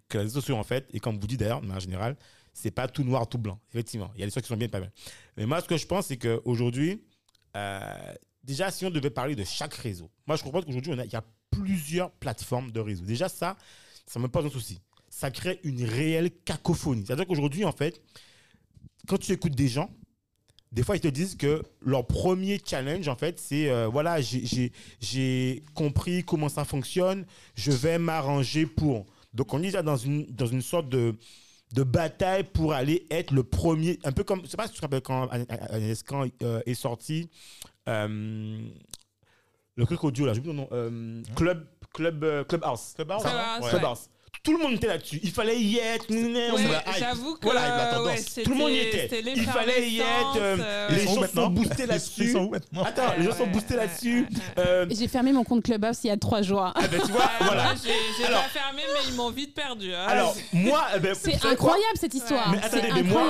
[0.08, 2.16] que les réseaux sociaux, en fait, et comme vous dites d'ailleurs, mais en général,
[2.54, 3.60] c'est pas tout noir, tout blanc.
[3.70, 4.90] Effectivement, il y a des choses qui sont bien, pas bien.
[5.36, 7.04] Mais moi, ce que je pense, c'est qu'aujourd'hui,
[7.54, 11.16] euh, déjà, si on devait parler de chaque réseau, moi, je comprends qu'aujourd'hui, il y
[11.16, 13.04] a plusieurs plateformes de réseau.
[13.04, 13.56] Déjà, ça,
[14.06, 14.80] ça me pose un souci.
[15.10, 17.04] Ça crée une réelle cacophonie.
[17.06, 18.00] C'est-à-dire qu'aujourd'hui, en fait,
[19.08, 19.90] quand tu écoutes des gens,
[20.72, 25.64] des fois, ils te disent que leur premier challenge, en fait, c'est euh, voilà, j'ai-
[25.74, 29.06] compris comment ça fonctionne, je vais m'arranger pour.
[29.34, 31.16] Donc, on est déjà dans une, dans une sorte de,
[31.74, 33.98] de bataille pour aller être le premier.
[34.04, 36.04] Un peu comme, je sais pas si tu te rappelles quand, Agnès,
[36.42, 37.28] euh, est sorti
[37.88, 38.60] euh,
[39.76, 42.92] le truc audio, là, oublié ton nom, euh, Club, Club, euh, Clubhouse.
[42.94, 43.70] Clubhouse, Ça, hein, ouais.
[43.70, 44.08] Clubhouse.
[44.42, 45.20] Tout le monde était là-dessus.
[45.22, 46.06] Il fallait y être.
[46.10, 46.62] Ouais.
[46.98, 48.06] J'avoue que Voilà, tendance.
[48.36, 49.22] ouais, Tout le monde y était.
[49.36, 50.36] Il fallait y être.
[50.36, 52.34] euh, euh, les gens sont boostés là-dessus.
[52.84, 54.26] Attends, les gens sont boostés là-dessus.
[54.58, 56.72] Euh, J'ai fermé mon compte Clubhouse il y a trois jours.
[56.82, 57.74] eh ben, tu vois, voilà.
[57.84, 59.92] j'ai pas fermé, mais ils m'ont vite perdu.
[59.94, 60.06] hein.
[60.08, 62.50] Alors, moi, eh ben, C'est incroyable cette histoire.
[62.50, 63.28] Mais attendez, mais moi,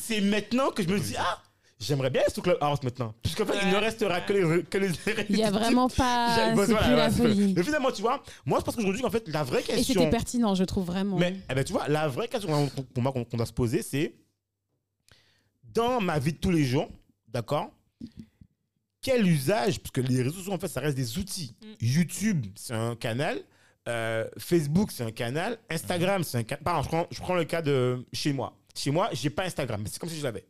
[0.00, 1.38] c'est maintenant que je me dis, ah,
[1.80, 3.14] j'aimerais bien être sur Clubhouse maintenant.
[3.22, 3.78] Puisqu'en fait, il ne Ouais.
[3.80, 4.90] restera que les, que les
[5.30, 6.34] Il y a vraiment pas.
[6.34, 7.54] Voilà, plus voilà, la folie.
[7.56, 10.10] Mais finalement, tu vois, moi, je pense qu'aujourd'hui, en fait, la vraie Et c'était question.
[10.10, 11.16] pertinent, je trouve vraiment.
[11.18, 13.82] Mais eh ben, tu vois, la vraie question pour moi qu'on qu'on doit se poser,
[13.82, 14.14] c'est
[15.62, 16.88] dans ma vie de tous les jours,
[17.28, 17.70] d'accord
[19.00, 21.54] Quel usage, parce que les réseaux sociaux, en fait, ça reste des outils.
[21.62, 21.66] Mm.
[21.86, 23.40] YouTube, c'est un canal.
[23.88, 25.58] euh, Facebook, c'est un canal.
[25.70, 26.62] Instagram, c'est un canal.
[26.64, 28.54] Pardon, je prends, je prends le cas de chez moi.
[28.74, 30.44] Chez moi, j'ai pas Instagram, mais c'est comme si je l'avais.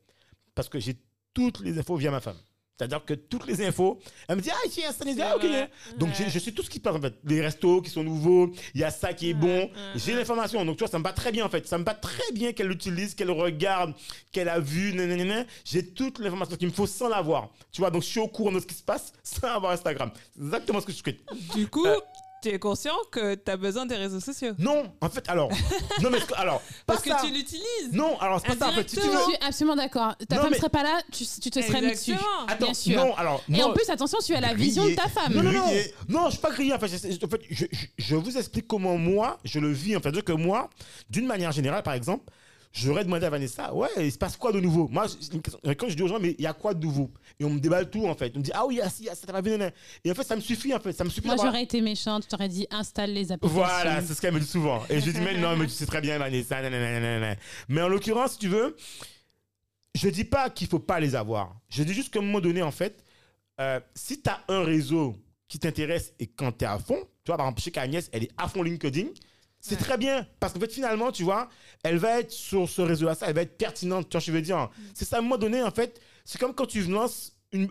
[0.55, 0.97] parce que j'ai
[1.39, 2.37] toutes les infos via ma femme.
[2.79, 3.99] C'est-à-dire que toutes les infos,
[4.29, 5.43] elle me dit, ah, a ça, ah, ok.
[5.45, 5.69] vrai.
[5.97, 6.27] Donc, Ouais.
[6.29, 7.15] je sais tout ce qui se passe, en fait.
[7.25, 9.63] Les restos qui sont nouveaux, il y a ça qui est bon.
[9.65, 10.65] ouais, J'ai l'information.
[10.65, 11.67] Donc, tu vois, ça me va très bien, en fait.
[11.67, 13.95] Ça me va très bien qu'elle l'utilise, qu'elle regarde,
[14.31, 15.45] qu'elle a vu, nanana.
[15.65, 17.51] J'ai toute l'information qu'il me faut sans l'avoir.
[17.73, 20.13] Tu vois, donc, je suis au courant de ce qui se passe sans avoir Instagram.
[20.37, 21.19] C'est exactement ce que je souhaite.
[21.57, 21.99] Du coup, Euh.
[22.43, 24.53] Tu es conscient que tu as besoin des réseaux sociaux?
[24.59, 25.51] Non, en fait, alors.
[26.03, 26.63] non, mais, alors.
[26.87, 27.21] Parce que ça.
[27.25, 27.93] tu l'utilises.
[27.93, 28.89] Non, alors, c'est pas ça, en fait.
[28.89, 29.13] Si tu veux.
[29.13, 30.15] Je suis absolument d'accord.
[30.29, 32.15] Ta Non, femme mais- serait pas là, tu, tu te serais mis dessus.
[32.47, 32.97] Attends, bien sûr.
[33.05, 33.43] non, alors.
[33.53, 35.33] Et en plus, attention, tu as la vision de ta femme.
[35.35, 35.95] Non, non, non, Grillé.
[36.09, 36.73] non, je suis pas grillé.
[36.75, 39.97] En fait, je, en fait, je, je- je vous explique comment moi, je le vis.
[39.97, 40.69] En fait, que moi,
[41.11, 42.25] d'une manière générale, par exemple,
[42.73, 44.89] j'aurais demandé à Vanessa, ouais, il se passe quoi de nouveau?
[44.89, 45.07] Moi,
[45.79, 47.11] quand je dis aux gens, mais il y a quoi de nouveau?
[47.41, 48.33] Et on me déballe tout, en fait.
[48.35, 49.71] On me dit, ah oui, il y a ça, ça va venir.
[50.05, 50.93] Et en fait, ça me suffit, en fait.
[50.93, 53.63] Ça me suffit Moi, j'aurais été méchante, je t'aurais dit installe les applications.
[53.63, 54.83] Voilà, c'est ce qu'elle me dit souvent.
[54.91, 56.61] Et je dis, mais non, mais tu sais très bien, Vanessa.
[56.61, 57.37] nanana, nanana.
[57.69, 58.77] Mais en l'occurrence, si tu veux,
[59.95, 61.57] je dis pas qu'il faut pas les avoir.
[61.69, 63.05] Je dis juste qu'à un moment donné, en fait,
[63.61, 65.17] euh, si tu as un réseau
[65.49, 68.25] qui t'intéresse et quand tu es à fond, tu vois, par exemple, chez Agnès, elle
[68.25, 69.09] est à fond LinkedIn.
[69.69, 69.81] C'est Ouais.
[69.83, 71.49] très bien parce qu'en fait, finalement, tu vois,
[71.83, 74.09] elle va être sur ce réseau-là, ça, elle va être pertinente.
[74.09, 74.69] Tu vois, ce que je veux dire.
[74.95, 77.69] C'est ça, à un moment donné, en fait, c'est comme quand tu lances une,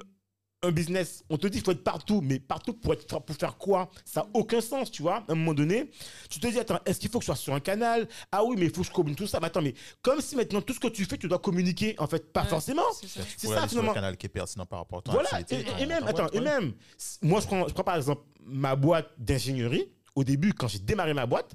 [0.63, 1.23] un business.
[1.29, 3.91] On te dit qu'il faut être partout, mais partout pour, être, pour faire quoi?
[4.05, 5.17] Ça n'a aucun sens, tu vois.
[5.27, 5.91] À un moment donné,
[6.31, 8.07] tu te dis, attends, est-ce qu'il faut que je sois sur un canal?
[8.31, 9.39] Ah oui, mais il faut que je communique tout ça.
[9.39, 12.07] Mais attends, mais comme si maintenant tout ce que tu fais, tu dois communiquer, en
[12.07, 12.81] fait, pas Ouais, forcément.
[12.99, 13.21] c'est ça.
[13.39, 13.93] Tu aller sur le finalement.
[13.93, 15.69] canal qui est pertinent par rapport à ton Voilà, et, activité.
[15.69, 16.73] et- et ton- même, attends, boîte, et même,
[17.21, 19.91] moi, je prends, je prends par exemple ma boîte d'ingénierie.
[20.15, 21.51] Au début, quand j'ai démarré ma boîte,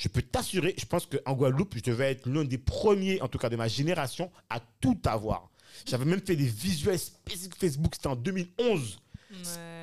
[0.00, 3.36] je peux t'assurer, je pense qu'en Guadeloupe, je devais être l'un des premiers, en tout
[3.36, 5.50] cas de ma génération, à tout avoir.
[5.84, 8.98] J'avais même fait des visuels spécifiques Facebook, c'était en 2011.
[9.30, 9.36] Ouais.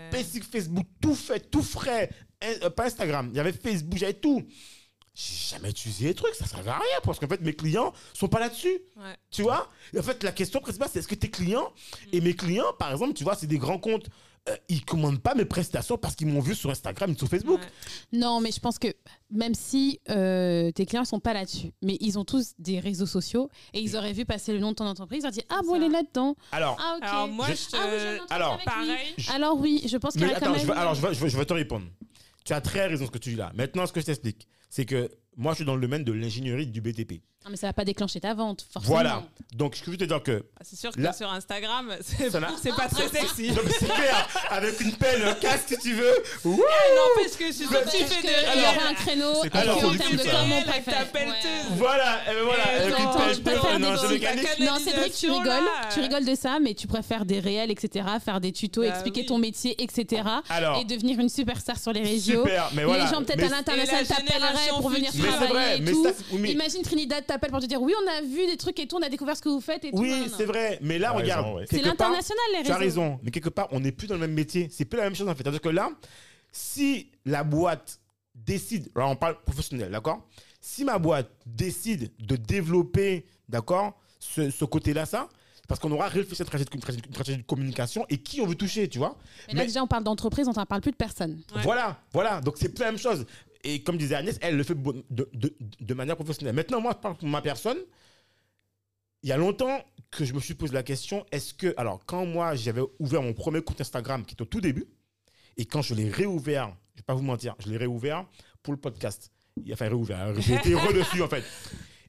[0.09, 2.09] Spécifique Facebook, tout fait, tout frais.
[2.43, 4.43] Euh, pas Instagram, il y avait Facebook, j'avais tout.
[5.13, 8.27] J'ai jamais utilisé les trucs, ça servait à rien parce qu'en fait, mes clients sont
[8.27, 8.79] pas là-dessus.
[8.95, 9.15] Ouais.
[9.29, 9.69] Tu vois?
[9.95, 11.71] En fait, la question principale, c'est est-ce que tes clients,
[12.11, 14.09] et mes clients, par exemple, tu vois, c'est des grands comptes,
[14.49, 17.59] euh, ils commandent pas mes prestations parce qu'ils m'ont vu sur Instagram et sur Facebook.
[17.59, 18.19] Ouais.
[18.19, 18.87] Non, mais je pense que
[19.31, 23.49] même si euh, tes clients sont pas là-dessus, mais ils ont tous des réseaux sociaux
[23.73, 25.75] et ils auraient vu passer le nom de ton entreprise, ils auraient dit Ah bon,
[25.75, 26.35] elle est là-dedans.
[26.51, 26.97] Alors, Ah.
[27.01, 27.75] Alors moi, Je- je te...
[27.77, 29.15] Ah oui, alors, pareil.
[29.33, 30.59] Alors oui, je pense qu'il y quand même.
[30.65, 31.85] je alors je vais, je, vais, je vais te répondre.
[32.45, 33.51] Tu as très raison ce que tu dis là.
[33.55, 36.65] Maintenant, ce que je t'explique, c'est que moi, je suis dans le domaine de l'ingénierie
[36.67, 37.21] du BTP.
[37.47, 38.93] Non, mais ça va pas déclencher ta vente, forcément.
[38.93, 39.23] Voilà.
[39.55, 41.95] Donc, ce que je veux te dire que Ah, C'est sûr que Là- sur Instagram,
[42.01, 43.51] c'est Ça n'a- c'est pas très sexy.
[43.51, 46.13] Donc c'est clair, avec une pelle, un casque si tu veux.
[46.43, 48.77] Ouh Eh, N'empêche que si Non, toi parce tu fais que des il y réels,
[48.77, 50.71] aurait un créneau C'est et pas puis en contre termes de com, on ça.
[50.73, 50.97] Préfère.
[50.99, 51.71] ta pelleteuse.
[51.77, 54.05] Voilà, et ben voilà, Et avec une attends, pelle, je pelle, préfère non, des c'est
[54.07, 54.47] trucs mécanique.
[54.59, 55.89] Non, Cédric, tu rigoles, là.
[55.93, 59.21] tu rigoles de ça, mais tu préfères des réels, etc., faire des tutos, Bah expliquer
[59.21, 59.25] oui.
[59.27, 62.41] ton métier, etc., Alors, et devenir une superstar sur les réseaux.
[62.43, 63.05] super, mais voilà.
[63.05, 65.25] les gens peut-être Mais- à l'international Et la t'appelleraient génération pour venir future.
[65.25, 66.03] Mais c'est travailler vrai, et mais tout.
[66.03, 68.79] ça, c'est- oui, Imagine Trinidad t'appelle pour te dire oui, on a vu des trucs
[68.79, 69.97] et tout, on a découvert ce que vous faites et tout.
[69.99, 71.65] oui, c'est vrai, mais là, regarde, raison, ouais.
[71.69, 73.01] C'est l'international les tu as réseaux.
[73.01, 74.69] raison, mais quelque part, on n'est plus dans le même métier.
[74.71, 75.43] C'est plus la même chose en fait.
[75.43, 75.89] C'est-à-dire que là,
[76.51, 77.99] si la boîte
[78.35, 80.27] décide, alors on parle professionnel, d'accord?
[80.61, 85.29] Si ma boîte décide de développer, d'accord, ce, ce côté-là, ça,
[85.67, 88.17] parce qu'on aura réfléchi à une stratégie, de- une stratégie- une stratégie de communication et
[88.17, 89.17] qui on veut toucher, tu vois?
[89.49, 91.41] Mais là Mais- déjà on parle d'entreprise, on ne parle plus de personne.
[91.55, 91.61] Ouais.
[91.63, 92.39] Voilà, voilà.
[92.41, 93.25] Donc c'est plus la même chose.
[93.69, 95.03] Et comme disait Agnès, elle le fait de,
[95.33, 96.55] de- de manière professionnelle.
[96.55, 97.77] Maintenant, moi, je parle pour ma personne.
[99.23, 101.73] Il y a longtemps que je me suis posé la question, est-ce que...
[101.75, 104.85] Alors, quand moi, j'avais ouvert mon premier compte Instagram, qui était au tout début,
[105.57, 108.25] et quand je l'ai réouvert, je ne vais pas vous mentir, je l'ai réouvert
[108.63, 109.31] pour le podcast.
[109.75, 110.19] Fait réouvert.
[110.19, 110.33] hein.
[110.37, 111.43] J'ai été heureux dessus, en fait.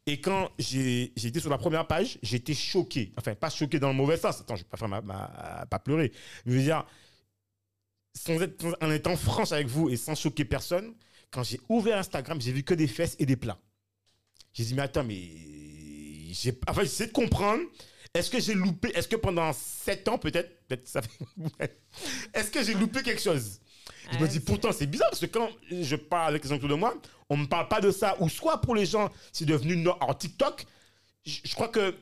[0.07, 3.13] Et quand j'ai été sur la première page, été choqué.
[3.19, 4.41] Enfin, pas choqué dans le mauvais sens.
[4.41, 6.13] Attends, je ne vais pas, faire ma, ma- pas pleurer.
[6.47, 6.87] Je veux dire,
[8.15, 10.95] sans être, sans- en étant franche avec vous et sans choquer personne,
[11.31, 13.59] quand j'ai ouvert Instagram, j'ai vu que des fesses et des plats.
[14.53, 15.21] J'ai dit, mais attends, mais.
[16.33, 17.63] j'ai- Enfin, j'essaie de comprendre.
[18.15, 18.91] Est-ce que j'ai loupé.
[18.95, 20.67] Est-ce que pendant 7 ans, peut-être.
[20.67, 21.79] peut-être ça fait-
[22.35, 23.61] Est-ce que j'ai loupé quelque chose?
[24.13, 26.69] Je me dis, pourtant, c'est bizarre parce que quand je parle avec les gens autour
[26.71, 26.95] de moi,
[27.29, 28.17] on ne me parle pas de ça.
[28.21, 29.77] Ou soit pour les gens, c'est devenu.
[29.77, 30.65] no- Alors, TikTok,
[31.27, 31.95] je, je crois que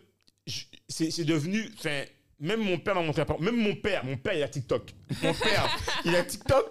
[0.47, 1.69] je- c'est c'est devenu.
[1.79, 2.05] Enfin,
[2.39, 3.25] même mon père m'a montré.
[3.41, 4.93] Même mon père, mon père, il a TikTok.
[5.23, 6.71] Mon père, il a TikTok.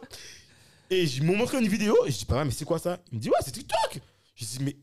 [0.89, 1.95] Et je m'ont montré une vidéo.
[2.05, 2.99] Et je dis, papa, mais c'est quoi ça?
[3.11, 3.99] Il me dit, ouais, c'est TikTok.
[4.35, 4.75] Je dis, mais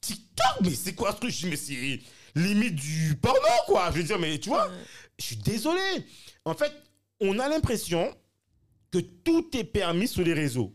[0.00, 1.30] TikTok, mais c'est quoi ce truc?
[1.30, 2.00] Je dis, mais c'est
[2.34, 3.90] limite du porno, quoi.
[3.90, 4.70] Je veux dire, mais tu vois,
[5.18, 5.80] je suis désolé.
[6.44, 6.72] En fait,
[7.20, 8.14] on a l'impression
[8.90, 10.74] que tout est permis sur les réseaux.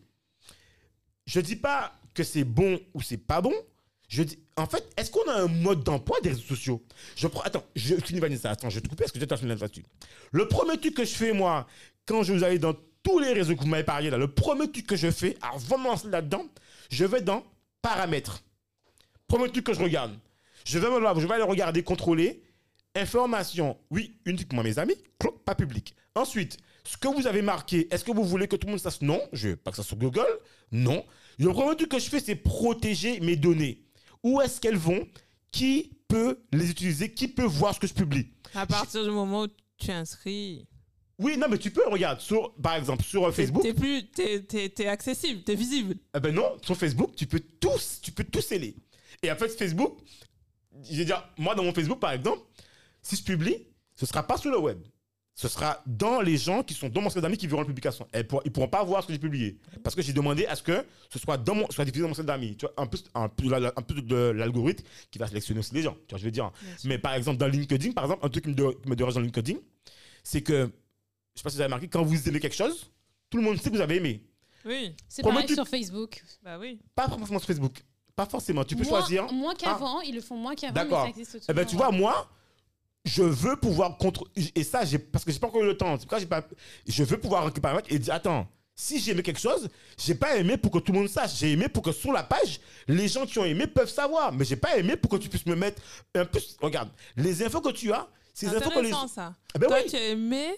[1.26, 3.54] Je dis pas que c'est bon ou c'est pas bon.
[4.08, 6.84] Je dis, en fait, est-ce qu'on a un mode d'emploi des réseaux sociaux?
[7.16, 9.56] Je prends, attends, je finis Vanessa, attends, je vais te couper parce que j'ai terminé
[9.56, 9.84] là-dessus.
[10.32, 11.68] Le premier truc que je fais, moi,
[12.06, 12.74] quand je vous allez dans
[13.08, 15.96] tous les réseaux que vous m'avez parlé là, le premier truc que je fais, avant
[15.96, 16.46] de là-dedans,
[16.90, 17.44] je vais dans
[17.82, 18.44] paramètres.
[19.28, 20.18] Premier truc que je regarde.
[20.66, 22.44] Je vais, me- je vais aller regarder, contrôler.
[22.96, 24.96] Information, oui, uniquement mes amis,
[25.46, 25.96] pas public.
[26.16, 29.02] Ensuite, ce que vous avez marqué, est-ce que vous voulez que tout le monde sache?
[29.02, 30.26] Non, je veux pas que ça sur Google.
[30.72, 31.06] Non.
[31.38, 33.84] Le premier truc que je fais, c'est protéger mes données.
[34.24, 35.08] Où est-ce qu'elles vont?
[35.52, 37.14] Qui peut les utiliser?
[37.14, 38.28] Qui peut voir ce que je publie?
[38.56, 39.48] À partir du moment où
[39.78, 40.66] tu inscris,
[41.20, 43.64] Oui, non, mais tu peux, regarde, sur, par exemple, sur euh, Facebook.
[43.64, 45.96] t'es plus, t'es, t'es- t'es accessible, t'es visible.
[46.16, 48.76] Eh ben non, sur Facebook, tu peux tous, tu peux tout sceller.
[49.24, 49.98] Et en fait, Facebook,
[50.90, 52.42] je veux dire, moi dans mon Facebook par exemple,
[53.02, 53.66] si je publie,
[53.96, 54.80] ce sera pas sur le web.
[55.34, 58.08] Ce sera dans les gens qui sont dans mon cercle d'amis qui verront la publication.
[58.14, 59.60] Ils pourront pas voir ce que j'ai publié.
[59.84, 62.16] Parce que j'ai demandé à ce que ce soit, dans mon, soit diffusé dans mon
[62.16, 62.58] cercle d'amis.
[62.58, 65.84] Tu vois, un peu, un peu, un peu de l'algorithme qui va sélectionner aussi les
[65.84, 65.94] gens.
[66.08, 66.52] Tu vois, je veux dire?
[66.86, 68.50] Mais par exemple, dans LinkedIn, par exemple, un truc qui
[68.90, 69.58] me dérange dans LinkedIn,
[70.24, 70.72] c'est que,
[71.38, 72.90] je sais pas si vous avez remarqué, quand vous aimez quelque chose,
[73.30, 74.24] tout le monde sait que vous avez aimé.
[74.66, 76.24] Oui, C'est Comment pareil tu- sur Facebook.
[76.44, 76.80] bah oui.
[76.96, 77.84] Pas forcément sur Facebook.
[78.16, 78.64] Pas forcément.
[78.64, 79.32] Tu peux Moins- choisir.
[79.32, 81.04] Moins qu'avant, ils le font moins qu'avant, mais D'accord.
[81.04, 82.28] ça existe Eh ben, tu vois, moi,
[83.06, 84.26] je veux pouvoir contre.
[84.56, 85.92] Et ça, j'ai parce que j'ai pas encore eu le temps.
[85.94, 86.44] C'est pourquoi j'ai pas.
[86.88, 90.58] Je veux pouvoir récupérer et dire attends, si j'ai aimé quelque chose, j'ai pas aimé
[90.58, 91.38] pour que tout le monde sache.
[91.38, 94.34] J'ai aimé pour que sur la page, les gens qui ont aimé peuvent savoir.
[94.34, 95.82] Mais j'ai pas aimé pour que tu puisses me mettre
[96.16, 96.40] un peu.
[96.60, 98.88] Regarde, les infos que tu as, c'est les infos que les.
[98.92, 99.36] Intéressant ça.
[99.56, 99.90] Eh ben Toi, oui.
[99.90, 100.56] tu as aimé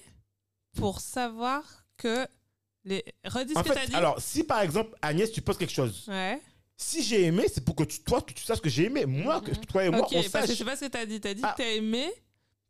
[0.76, 1.64] pour savoir
[1.98, 2.26] que
[2.86, 3.04] les.
[3.26, 3.96] Redis ce En que t'as dit.
[3.96, 6.42] alors, si par exemple, Agnès, tu poses quelque chose, Ouais.
[6.78, 9.06] si j'ai aimé, c'est pour que tu, toi, que tu saches que j'ai aimé.
[9.06, 10.58] Moi, que toi et moi, ok, on parce que je sache.
[10.58, 11.20] sais pas ce que t'as dit.
[11.20, 11.54] T'as dit Ah.
[11.58, 12.10] que t'as aimé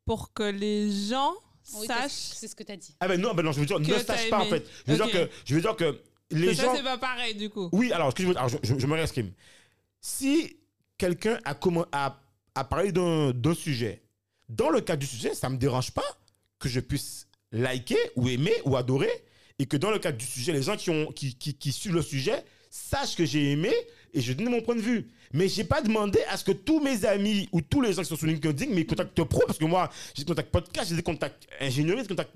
[0.06, 1.34] pour que les gens
[1.76, 2.12] Oui, sachent.
[2.12, 2.96] C'est ce que tu as dit.
[3.00, 4.66] Ah ben non, ben non, je veux dire, Que ne t'as sache pas en fait.
[4.88, 5.12] Je veux Ok.
[5.12, 6.76] dire que, je veux dire que les que ça, gens.
[6.76, 7.70] c'est pas pareil du coup.
[7.72, 9.32] Oui, alors, veux, alors je, je- je me réexprime.
[10.02, 10.58] Si
[10.98, 12.20] quelqu'un a, commen- a,
[12.56, 14.02] a parlé d'un d'un sujet,
[14.48, 16.04] dans le cadre du sujet, ça ne me dérange pas
[16.58, 19.12] que je puisse liker ou aimer ou adorer
[19.60, 22.02] et que dans le cadre du sujet, les gens qui, ont, qui, qui, suivent le
[22.02, 23.74] sujet sachent que j'ai aimé
[24.14, 25.08] et je donne mon point de vue.
[25.34, 28.08] Mais j'ai pas demandé à ce que tous mes amis ou tous les gens qui
[28.08, 31.04] sont sur LinkedIn, mes contacts pro, parce que moi, j'ai des contacts podcast, j'ai des
[31.04, 32.34] contacts ingénierie, des contacts...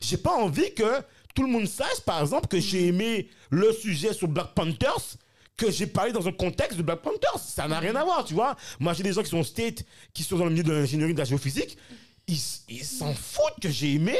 [0.00, 1.00] J'ai pas envie que
[1.34, 5.16] tout le monde sache, par exemple, que j'ai aimé le sujet sur Black Panthers,
[5.56, 7.38] que j'ai parlé dans un contexte de Black Panthers.
[7.38, 8.56] Ça n'a rien à voir, tu vois.
[8.78, 11.18] Moi, j'ai des gens qui sont state, qui sont dans le milieu de l'ingénierie, de
[11.18, 11.76] la géophysique.
[12.28, 14.16] Ils ils s'en foutent que j'ai aimé,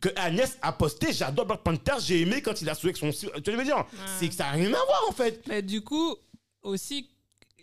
[0.00, 3.10] que Agnès a posté, j'adore Black Panthers, j'ai aimé quand il a soulevé son...
[3.12, 3.84] Tu vois ce que je veux dire?
[4.18, 5.40] C'est que ça n'a rien à voir, en fait.
[5.46, 6.16] Mais du coup,
[6.62, 7.08] aussi,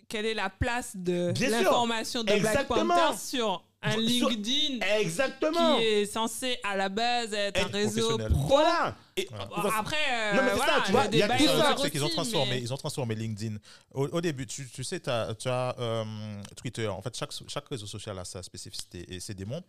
[0.08, 1.58] quelle est la place de Bien sûr.
[1.64, 2.96] l'information de Black Exactement.
[2.96, 5.78] Panther sur un LinkedIn Exactement.
[5.78, 8.32] qui est censé à la base être un Être réseau professionnel.
[8.32, 8.96] pro Voilà.
[9.18, 11.46] Et, Bon, Après, euh, Non, mais c'est ça, voilà, tu vois, il y a tout
[11.46, 11.76] ça.
[11.82, 13.58] C'est qu'ils ont transformé, mais- ils ont transformé LinkedIn.
[13.94, 16.04] Au, au début, tu, tu sais, tu as euh,
[16.56, 16.88] Twitter.
[16.88, 19.62] En fait, chaque, chaque réseau social a sa spécificité et ses démons.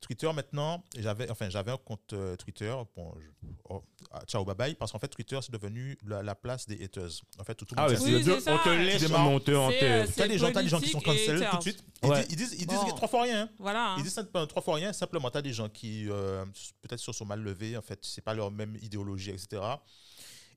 [0.00, 2.74] Twitter, maintenant, j'avais enfin, j'avais un compte euh, Twitter.
[2.96, 4.74] Bon, je- oh, ah, ciao, bye bye.
[4.74, 7.08] Parce qu'en fait, Twitter, c'est devenu la, la place des haters.
[7.38, 8.54] En fait, tout, tout le Ah monde ouais, sait- Oui, ça.
[8.54, 9.28] on te laisse Tu démarres.
[9.30, 11.46] on te, on C'est, te- euh, T'as des gens, t'as des gens qui sont cancel
[11.50, 11.84] tout de suite.
[12.02, 12.24] Ouais.
[12.30, 12.92] Ils, disent, ils disent Bon.
[12.92, 13.48] trois fois rien.
[13.58, 13.94] Voilà.
[13.98, 14.92] Ils disent euh, trois fois rien.
[14.92, 16.06] Simplement, t'as des gens qui,
[16.82, 17.76] peut-être, se sont mal levés.
[17.76, 19.62] En fait, c'est pas leur même idéologie, etc.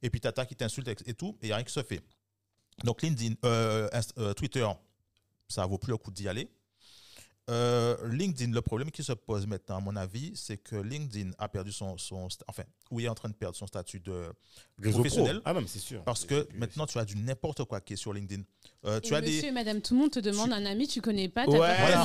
[0.01, 2.01] Et puis, t'as qui t'insulte et tout, et il n'y a rien qui se fait.
[2.83, 4.65] Donc, LinkedIn, euh, euh, Twitter,
[5.47, 6.49] ça vaut plus le coup d'y aller.
[7.49, 11.49] Euh, LinkedIn, le problème qui se pose maintenant, à mon avis, c'est que LinkedIn a
[11.49, 12.61] perdu son, son enfin,
[12.91, 14.31] ou est en train de perdre son statut de
[14.77, 15.41] Réseau professionnel.
[15.41, 15.43] pro.
[15.45, 16.03] Ah non, c'est sûr.
[16.03, 18.43] parce que maintenant tu as du n'importe quoi qui est sur LinkedIn.
[18.85, 20.87] Euh, tu Et as monsieur des et madame, tout le monde te demande un ami,
[20.87, 21.57] tu connais pas, Ouais,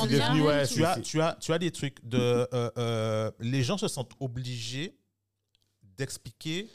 [0.07, 2.17] devenu, ouais, tu as, tu as, tu as des trucs de.
[2.51, 4.97] euh, euh, les gens se sentent obligés
[5.97, 6.67] d'expliquer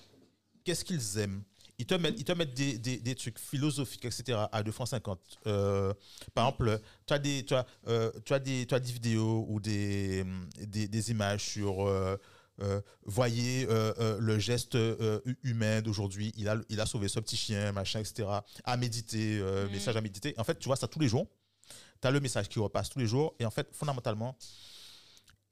[0.65, 1.43] qu'est-ce qu'ils aiment.
[1.79, 4.39] Ils te mettent, ils te mettent des, des, des trucs philosophiques, etc.
[4.53, 5.19] à 2 francs 50.
[5.47, 5.95] Euh,
[6.35, 9.47] par exemple, tu as des, tu as, euh, tu as des, tu as des vidéos
[9.49, 10.25] ou des,
[10.59, 11.87] des, des images sur.
[11.89, 12.17] euh,
[12.61, 17.19] euh, voyez euh, euh, le geste hu- humain d'aujourd'hui, il a, il a sauvé ce
[17.19, 18.29] petit chien, machin, etc.
[18.65, 19.71] À méditer, Mm.
[19.73, 20.35] message à méditer.
[20.37, 21.27] En fait, tu vois ça tous les jours.
[22.03, 23.35] Tu as le message qui repasse tous les jours.
[23.39, 24.37] Et en fait, fondamentalement,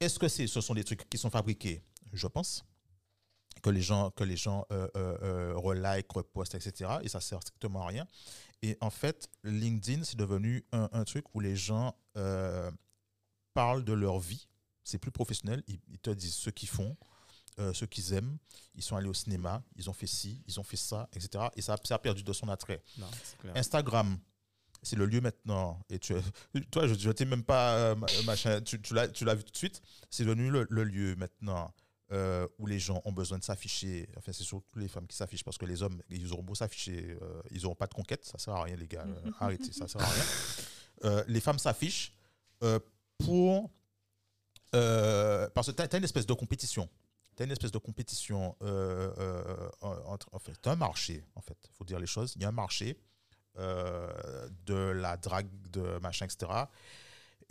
[0.01, 1.83] est-ce que c'est, ce sont des trucs qui sont fabriqués?
[2.13, 2.63] Je pense
[3.63, 6.91] que les gens, que les gens euh, euh, euh, relike, repostent, etc.
[7.03, 8.07] Et ça sert strictement à rien.
[8.63, 12.71] Et en fait, LinkedIn, c'est devenu un, un truc où les gens euh,
[13.55, 14.49] parlent de leur vie.
[14.85, 15.63] C'est plus professionnel.
[15.69, 16.97] Ils, ils te disent ce qu'ils font,
[17.73, 18.39] ce qu'ils aiment.
[18.75, 21.47] Ils sont allés au cinéma, ils ont fait ci, ils ont fait ça, etc.
[21.57, 22.83] Et ça, ça a perdu de son attrait.
[22.99, 23.57] Non, c'est clair.
[23.57, 24.17] Instagram,
[24.83, 25.81] c'est le lieu maintenant.
[25.91, 26.15] Et tu,
[26.71, 29.51] toi, je ne t'ai même pas ma- machin, tu, tu l'as tu l'as vu tout
[29.51, 29.83] de suite.
[30.11, 31.75] C'est devenu le, le lieu maintenant
[32.11, 34.09] euh, où les gens ont besoin de s'afficher.
[34.17, 37.19] Enfin, c'est surtout les femmes qui s'affichent parce que les hommes, ils auront beau s'afficher,
[37.21, 38.25] euh, ils n'auront pas de conquête.
[38.25, 39.05] Ça sert à rien, les gars.
[39.27, 41.25] Euh, arrêtez, ça sert à rien.
[41.29, 42.15] Les femmes s'affichent
[43.19, 43.71] pour.
[44.73, 46.89] parce que tu as, une espèce de compétition.
[47.37, 48.57] Tu as une espèce de compétition
[49.83, 50.31] entre.
[50.33, 51.59] En fait, tu un marché, en fait.
[51.65, 52.33] Il faut dire les choses.
[52.37, 52.99] Il y a un marché
[53.55, 56.65] de la drague, de machin, etc.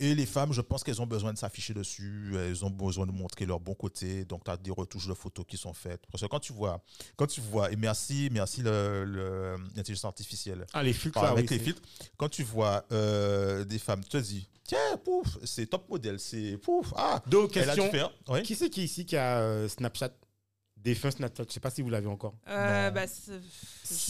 [0.00, 3.10] Et les femmes, je pense qu'elles ont besoin de s'afficher dessus, elles ont besoin de
[3.10, 4.24] montrer leur bon côté.
[4.24, 6.02] Donc, tu as des retouches de photos qui sont faites.
[6.12, 6.80] Parce que quand tu vois,
[7.16, 11.58] quand tu vois, et merci, merci l'intelligence artificielle, Ah, les filtres, Enfin, là, avec oui,
[11.58, 11.82] les filtres,
[12.16, 16.58] quand tu vois euh, des femmes, tu te dis, tiens, pouf, c'est top modèle, c'est
[16.58, 17.90] pouf, ah, Donc, elle a dû question.
[17.90, 18.10] faire.
[18.28, 18.42] Oui.
[18.44, 20.10] Qui c'est qui ici qui a euh, Snapchat?
[20.84, 22.34] Défunt Snapchat, je sais pas si vous l'avez encore.
[22.48, 23.32] Euh, bah, c'est-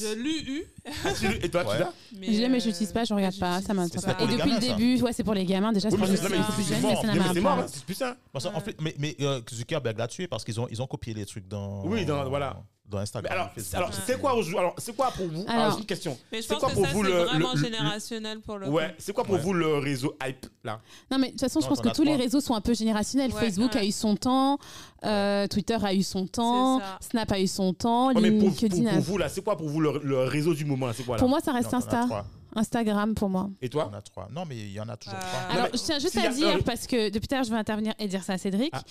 [0.01, 0.65] je l'ai eu.
[1.05, 1.77] Ah, tu l'as- Et toi, Ouais.
[1.77, 4.03] tu l'as Mais Je l'ai, mais euh, je l'utilise pas, je regarde pas, ça m'intéresse
[4.03, 4.15] C'est pas.
[4.15, 4.77] pour Et les depuis le gamins, ça.
[4.77, 6.37] début, ouais, c'est pour les gamins, déjà, c'est Oui, pour mais les c'est- non, mais
[6.37, 6.91] un peu c'est- plus c'est jeunes, mort.
[6.91, 7.41] mais ça Mais n'a c'est pas.
[7.57, 8.17] mort, hein, c'est plus ça.
[8.33, 8.61] Parce qu'en Ouais.
[8.61, 11.49] fait, mais mais euh, Zuckerberg l'a tué parce qu'ils ont, ils ont copié les trucs
[11.49, 11.85] dans.
[11.87, 12.63] Oui, dans- voilà.
[12.89, 13.31] Dans Mais Instagram.
[13.33, 15.45] alors, alors c'est quoi, alors, c'est quoi pour vous?
[15.47, 16.19] Alors, Alors- j'ai une question.
[16.33, 18.41] Mais je C'est pense quoi que pour ça, vous c'est le- vraiment le- le- générationnel
[18.41, 19.41] pour le Ouais, c'est quoi pour Ouais.
[19.41, 20.81] vous le réseau hype là?
[21.11, 23.31] Non, mais de toute façon, je pense que tous les réseaux sont un peu générationnels.
[23.35, 24.59] Ouais, Facebook a eu son temps,
[25.05, 26.81] euh, Twitter a eu son temps.
[27.01, 29.69] Snap a eu son temps, Ouais, mais pour, pour, pour vous là, c'est quoi pour
[29.69, 31.21] vous le, le réseau du moment C'est quoi là?
[31.21, 32.07] Pour moi, ça reste Insta.
[32.57, 33.51] Instagram pour moi.
[33.61, 34.29] Et Il y toi en a trois.
[34.33, 35.41] Non, mais il y en a toujours trois.
[35.55, 37.93] Alors, je tiens juste à dire, parce que depuis tout à l'heure, je vais intervenir
[37.99, 38.71] et dire ça à Cédric.
[38.73, 38.83] Ah.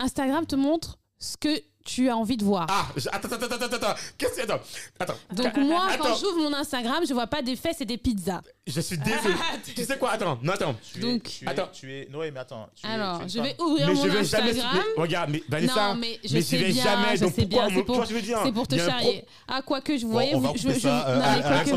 [0.00, 1.48] Instagram te montre ce que
[1.84, 2.66] tu as envie de voir.
[2.68, 3.94] Ah, je- attends, attends, attends, attends, attends.
[4.18, 4.60] Qu'est-ce que attends,
[5.00, 5.14] attends.
[5.32, 8.42] Donc moi, quand j'ouvre mon Instagram, je vois pas des fesses et des pizzas.
[8.66, 9.34] Je suis désolé.
[9.74, 10.74] tu sais quoi Attends, non, attends.
[10.92, 11.68] Tu es- Donc- tu es, Attends.
[11.72, 12.68] Tu es, Noé, mais attends.
[12.74, 14.50] tu es- Alors, tu es je vais ouvrir Mais mon je vais jamais.
[14.50, 14.82] Instagram.
[14.96, 15.88] mais regarde, mais Vanessa.
[15.88, 17.16] non, mais je mais sais bien, jamais.
[17.16, 17.84] je donc sais pourquoi bien, on c'est
[18.52, 19.24] pour, tu c'est te charrier.
[19.48, 21.24] Ah, quoi que je Bon, voyais, on va je, couper je, ça, non, euh, mais
[21.24, 21.70] à- quoi que-.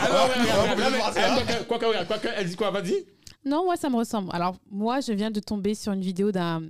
[0.00, 3.04] Attends, Ah, quoi regarde, quoi Elle dit quoi Vas-y.
[3.44, 4.30] Non, ouais, ça me ressemble.
[4.32, 6.62] Alors, moi, je viens de tomber sur une vidéo d'un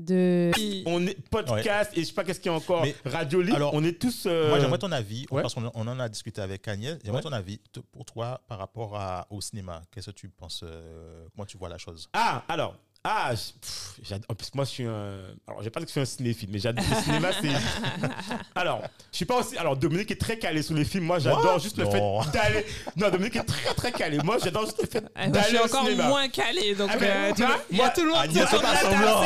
[0.00, 0.50] de
[0.86, 2.82] On est podcast et je sais pas qu'est-ce qu'il y a encore.
[2.82, 3.56] Mais- Radio Libre.
[3.56, 4.24] alors, On est tous.
[4.26, 5.42] euh, Moi, j'aimerais ton avis, ouais.
[5.42, 6.98] parce qu'on on en a discuté avec Agnès.
[7.04, 7.22] J'aimerais Ouais.
[7.30, 7.60] ton avis
[7.92, 9.82] pour toi par rapport à- au cinéma.
[9.90, 12.08] Qu'est-ce que tu penses euh, Comment tu vois la chose?
[12.12, 12.76] Ah, alors.
[13.02, 15.20] Ah, je- pff, j'ad- en plus, moi, je suis un.
[15.48, 17.48] Alors, je vais pas dire que je suis un cinéphile, mais j'adore le cinéma, c'est.
[18.54, 19.56] Alors, je suis pas aussi.
[19.56, 21.04] Alors, Dominique est très calé sur les films.
[21.04, 21.58] Moi, j'adore What?
[21.60, 22.22] juste le Non.
[22.22, 22.66] fait d'aller.
[22.96, 24.18] Non, Dominique est très, très calé.
[24.22, 26.08] Moi, j'adore juste le fait Ah, Je d'aller suis au encore cinéma.
[26.08, 28.76] moins calé, donc Ah, mais- euh, tu vois, moi- tout le monde Agnès, c'est pas
[28.82, 29.22] semblant.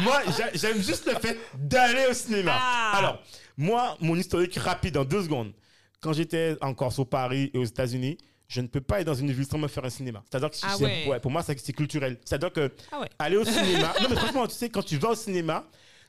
[0.00, 2.52] Moi, j'a- j'aime juste le fait d'aller au cinéma.
[2.60, 2.92] Ah.
[2.98, 3.18] Alors,
[3.56, 5.52] moi, mon historique rapide en deux secondes.
[6.00, 8.18] Quand j'étais encore sur Paris et aux États-Unis,
[8.48, 10.22] je ne peux pas aller dans une ville sans me faire un cinéma.
[10.30, 11.20] C'est-à-dire que Ah ouais.
[11.20, 12.18] pour moi, c'est c'est culturel.
[12.24, 13.08] C'est-à-dire que Ah ouais.
[13.18, 13.94] aller au cinéma.
[14.02, 15.66] non, mais franchement, tu sais, quand tu vas au cinéma,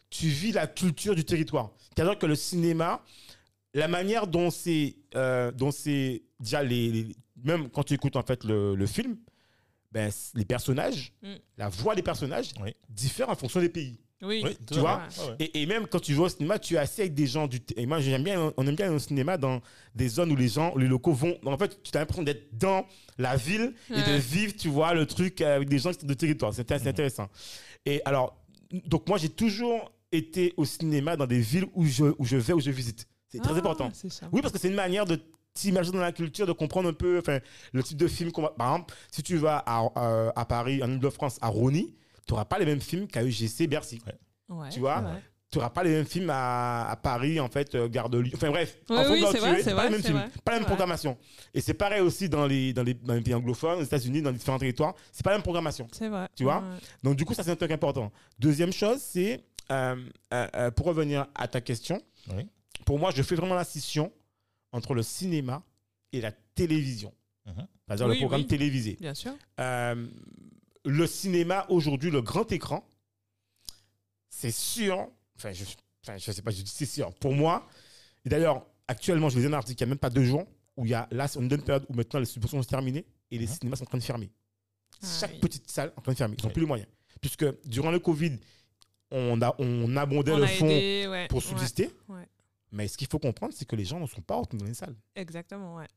[0.10, 1.72] tu vis la culture du territoire.
[1.96, 3.04] C'est-à-dire que le cinéma,
[3.74, 8.24] la manière dont c'est, euh, dont c'est déjà les, les- même quand tu écoutes en
[8.24, 9.18] fait le, le film,
[9.92, 11.34] ben, les personnages, Mm.
[11.58, 12.76] la voix des personnages Oui.
[12.90, 13.98] diffère en fonction des pays.
[14.22, 14.42] Oui.
[14.44, 15.36] Oui, Tu vois ouais.
[15.40, 17.60] Et, et même quand tu vas au cinéma, tu es assis avec des gens du.
[17.76, 19.62] Et moi, j'aime bien, on aime bien aller au cinéma dans
[19.94, 21.38] des zones où les gens, où les locaux vont.
[21.46, 22.86] En fait, tu as l'impression d'être dans
[23.18, 26.14] la ville et de vivre, tu vois, le truc avec des gens qui sont de
[26.14, 26.54] territoire.
[26.54, 26.90] C'est assez Mhm.
[26.90, 27.28] intéressant.
[27.86, 28.42] Et alors,
[28.86, 32.54] donc moi, j'ai toujours été au cinéma dans des villes où je, où je vais,
[32.54, 33.08] où je visite.
[33.28, 33.92] C'est très Ah, important.
[34.32, 35.20] Oui, parce que c'est une manière de
[35.54, 37.40] t'immerger dans la culture, de comprendre un peu enfin,
[37.74, 38.50] le type de film qu'on va.
[38.52, 41.94] Par exemple, si tu vas à, à- à Paris, en Ile-de-France, à Rony,
[42.26, 44.02] tu n'auras pas les mêmes films qu'à UGC Bercy.
[44.50, 45.04] Ouais, Tu vois.
[45.52, 48.34] Tu n'auras pas les mêmes films à, à Paris, en fait, euh, Gare de Lyon.
[48.36, 50.30] Enfin bref, Oui, en oui, c'est pas vrai, les mêmes films, vrai.
[50.44, 51.18] pas la même programmation.
[51.54, 54.32] Et c'est pareil aussi dans les, dans, les, dans les pays anglophones, aux États-Unis, dans
[54.32, 54.96] les différents territoires.
[55.14, 55.88] C'est pas la même programmation.
[55.94, 56.28] C'est vrai.
[56.36, 56.78] Tu vois Ouais.
[57.04, 58.12] Donc, du coup, ça, c'est un truc important.
[58.40, 59.96] Deuxième chose, c'est, euh,
[60.34, 62.02] euh, euh, pour revenir à ta question,
[62.36, 62.48] Oui.
[62.84, 64.12] pour moi, je fais vraiment la scission
[64.74, 65.64] entre le cinéma
[66.12, 67.14] et la télévision.
[67.46, 67.68] Mhm.
[67.88, 68.48] C'est-à-dire Oui, le programme oui.
[68.48, 68.98] télévisé.
[69.00, 69.32] Bien sûr.
[70.86, 72.88] Le cinéma, aujourd'hui, le grand écran,
[74.30, 75.08] c'est sûr.
[75.38, 75.64] Enfin, je,
[76.04, 77.14] enfin, je sais pas, je dis c'est sûr.
[77.16, 77.68] Pour moi,
[78.24, 80.46] et d'ailleurs, actuellement, je lisais un article il n'y a même pas deux jours
[80.78, 83.38] où il y a là, on une période où maintenant les subventions sont terminées et
[83.38, 83.54] les Mhm.
[83.54, 84.30] cinémas sont en train de fermer.
[85.02, 85.40] Ah Chaque oui.
[85.40, 86.36] petite salle est en train de fermer.
[86.38, 86.54] Ils n'ont Oui.
[86.54, 86.90] plus les moyens.
[87.22, 88.38] Puisque durant le Covid,
[89.12, 91.90] on, a, on abondait On le fonds ouais, pour ouais, subsister.
[92.10, 92.28] ouais.
[92.72, 94.74] Mais ce qu'il faut comprendre, c'est que les gens ne sont pas retenus dans les
[94.74, 94.96] salles.
[95.16, 95.88] Exactement, ouais.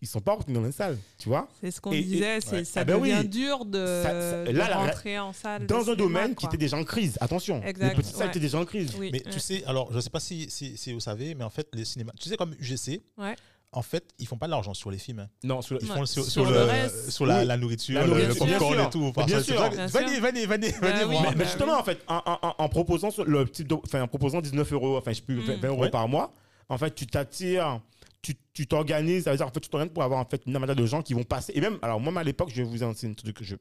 [0.00, 0.96] Ils ne sont pas retenus dans les salles.
[1.18, 2.64] Tu vois C'est ce qu'on Et- et- disait, c'est ouais.
[2.64, 3.28] ça Ah ben devient oui.
[3.28, 5.66] dur de, Ça- ça- de là, la- rentrer en salle.
[5.66, 7.18] Dans un cinéma, domaine qui était déjà en crise.
[7.20, 7.60] Attention.
[7.64, 8.28] Exact, Les petites salles ouais.
[8.30, 8.92] étaient déjà en crise.
[8.98, 9.32] Oui, Mais ouais.
[9.32, 11.66] tu sais, alors je ne sais pas si, si, si vous savez, mais en fait,
[11.72, 13.34] les cinémas, tu sais, comme UGC, Ouais.
[13.72, 15.18] en fait, ils font pas de l'argent sur les films.
[15.18, 15.28] hein.
[15.42, 17.46] Non, sur le- Ils font sur, Sur sur le le, reste, sur la, oui.
[17.46, 19.12] la nourriture, La le, le nourriture, bien popcorn et tout.
[19.26, 19.60] Bien sûr.
[19.68, 20.00] Venez, sûr.
[20.22, 21.10] venez, venez, Bah venez oui.
[21.10, 21.22] voir.
[21.24, 21.78] Mais, mais bah justement, oui.
[21.80, 25.10] en fait, en, en- en proposant le type de- enfin, en proposant 19 euros, enfin,
[25.10, 25.66] je sais plus, 20 Mm.
[25.66, 25.90] euros Ouais.
[25.90, 26.32] par mois,
[26.68, 27.80] en fait, tu t'attires,
[28.22, 30.54] tu tu t'organises, ça veut dire, en fait, tu t'organises pour avoir, en fait, une
[30.54, 31.52] armada de gens qui vont passer.
[31.54, 33.56] Et même, alors, moi, à l'époque, je vais vous enseigner un truc que je,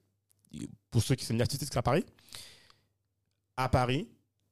[0.92, 2.06] pour ceux qui sont artistes à Paris,
[3.56, 4.08] à Paris,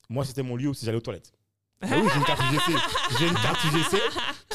[0.10, 1.32] moi, c'était mon lieu où j'allais aux toilettes.
[1.82, 2.80] Ah oui, j'ai une carte UGC.
[3.20, 4.02] J'ai une carte UGC.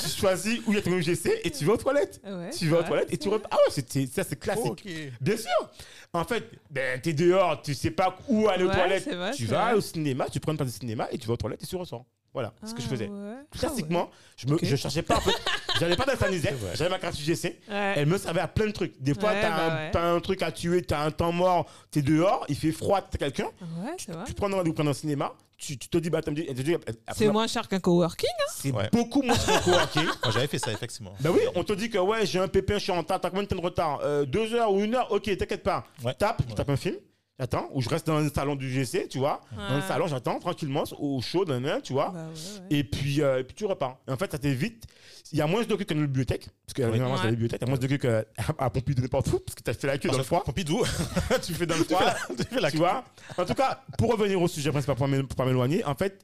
[0.02, 2.20] Tu choisis où il y a ton UGC et tu vas aux toilettes.
[2.24, 3.34] Ouais, Tu vas aux toilettes et tu ouais.
[3.34, 3.50] repars.
[3.52, 4.88] Ah ouais, ça, c'est classique.
[5.20, 5.70] Bien sûr.
[6.14, 9.06] En fait, ben, t'es dehors, tu sais pas où aller aux Ouais, toilettes.
[9.14, 9.74] vrai, tu vas vrai.
[9.74, 11.76] au cinéma, tu prends une place de cinéma et tu vas aux toilettes et tu
[11.76, 12.06] ressors.
[12.32, 13.08] Voilà, c'est ce que je Ah faisais.
[13.08, 13.34] ouais.
[13.50, 15.16] Classiquement, je me, je cherchais pas.
[15.16, 15.32] En fait,
[15.80, 16.72] J'avais pas C'est vrai.
[16.76, 17.44] j'avais ma carte UGC.
[17.68, 17.94] Ouais.
[17.96, 19.00] Elle me servait à plein de trucs.
[19.02, 19.90] Des fois, Ouais, t'as bah un, ouais.
[19.90, 23.18] t'as un truc à tuer, t'as un temps mort, t'es dehors, il fait froid, t'as
[23.18, 23.46] quelqu'un.
[23.82, 24.24] Ouais, c'est vrai.
[24.26, 26.54] Tu prends un prendre un cinéma, tu, tu te dis, bah, t'as me dit, elle
[26.54, 28.28] te dit, après, C'est moins cher qu'un coworking.
[28.54, 28.88] c'est Ouais.
[28.92, 30.04] beaucoup moins cher qu'au hockey.
[30.04, 31.12] Moi, j'avais fait ça, effectivement.
[31.20, 33.30] Ben oui, on te dit que ouais, j'ai un pépin, je suis en retard, t'as
[33.30, 34.00] combien de temps de retard?
[34.04, 35.10] Euh, Deux heures ou une heure?
[35.10, 35.84] Ok, t'inquiète pas.
[36.04, 36.14] Ouais.
[36.14, 36.54] Tape, je Ouais.
[36.54, 36.96] tape un film,
[37.40, 39.40] j'attends, ou je reste dans le salon du GC, tu vois.
[39.56, 42.10] Dans le salon, j'attends tranquillement, au chaud, nan, nan, tu vois.
[42.10, 42.34] Bah ouais,
[42.70, 42.78] ouais.
[42.78, 43.98] Et puis, euh, et puis tu repars.
[44.06, 44.84] Et en fait, ça t'évite.
[45.32, 46.92] Il y a moins de queues que dans la bibliothèque, parce que Oui.
[46.92, 48.24] généralement, c'est la bibliothèque, il y a moins de queues qu'à
[48.58, 50.42] à Pompidou n'importe où, parce que t'as fait la queue dans le froid.
[50.44, 50.82] Pompidou,
[51.42, 52.12] tu fais dans le tu froid.
[52.36, 53.04] tu fais la tu vois
[53.38, 56.22] En tout cas, pour revenir au sujet principal, pour pas m'éloigner, en fait,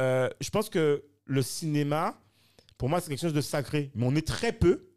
[0.00, 2.18] euh, je pense que le cinéma,
[2.78, 3.90] pour moi, c'est quelque chose de sacré.
[3.94, 4.87] Mais on est très peu.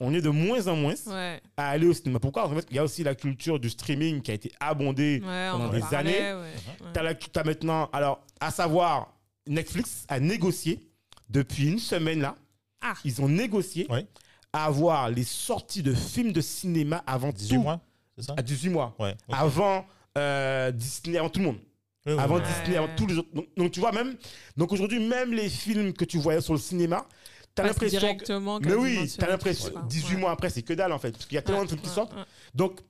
[0.00, 2.18] On est de moins en moins Ouais, à aller au cinéma.
[2.20, 2.46] Pourquoi?
[2.48, 5.20] En fait, il y a aussi la culture du streaming qui a été abondée.
[5.24, 6.52] ouais, pendant en des années, ouais.
[6.92, 9.14] T'as la- T'as maintenant, alors, à savoir,
[9.46, 10.80] Netflix a négocié
[11.28, 12.36] depuis une semaine là.
[12.80, 12.94] Ah.
[13.04, 14.06] Ils ont négocié Ouais.
[14.52, 17.62] à avoir les sorties de films de cinéma avant 18 tout.
[17.62, 17.80] mois,
[18.16, 18.34] c'est ça?
[18.36, 18.96] À 18 mois.
[19.30, 19.86] Avant
[20.18, 21.58] euh, Disney, avant tout le monde.
[22.04, 22.40] Oui, oui, avant.
[22.40, 23.32] Disney, avant tous les autres.
[23.32, 24.16] Donc, donc, tu vois, même.
[24.56, 27.06] Donc aujourd'hui, même les films que tu voyais sur le cinéma,
[27.54, 28.16] t'as l'impression.
[28.16, 28.66] que-.
[28.66, 29.70] Mais oui, t'as l'impression.
[29.70, 29.82] quoi.
[29.82, 30.20] 18 Ouais.
[30.20, 31.12] mois après, c'est que dalle en fait.
[31.12, 32.14] Parce qu'il y a tellement Ouais, de films qui sortent.
[32.14, 32.24] ouais.
[32.54, 32.80] Donc,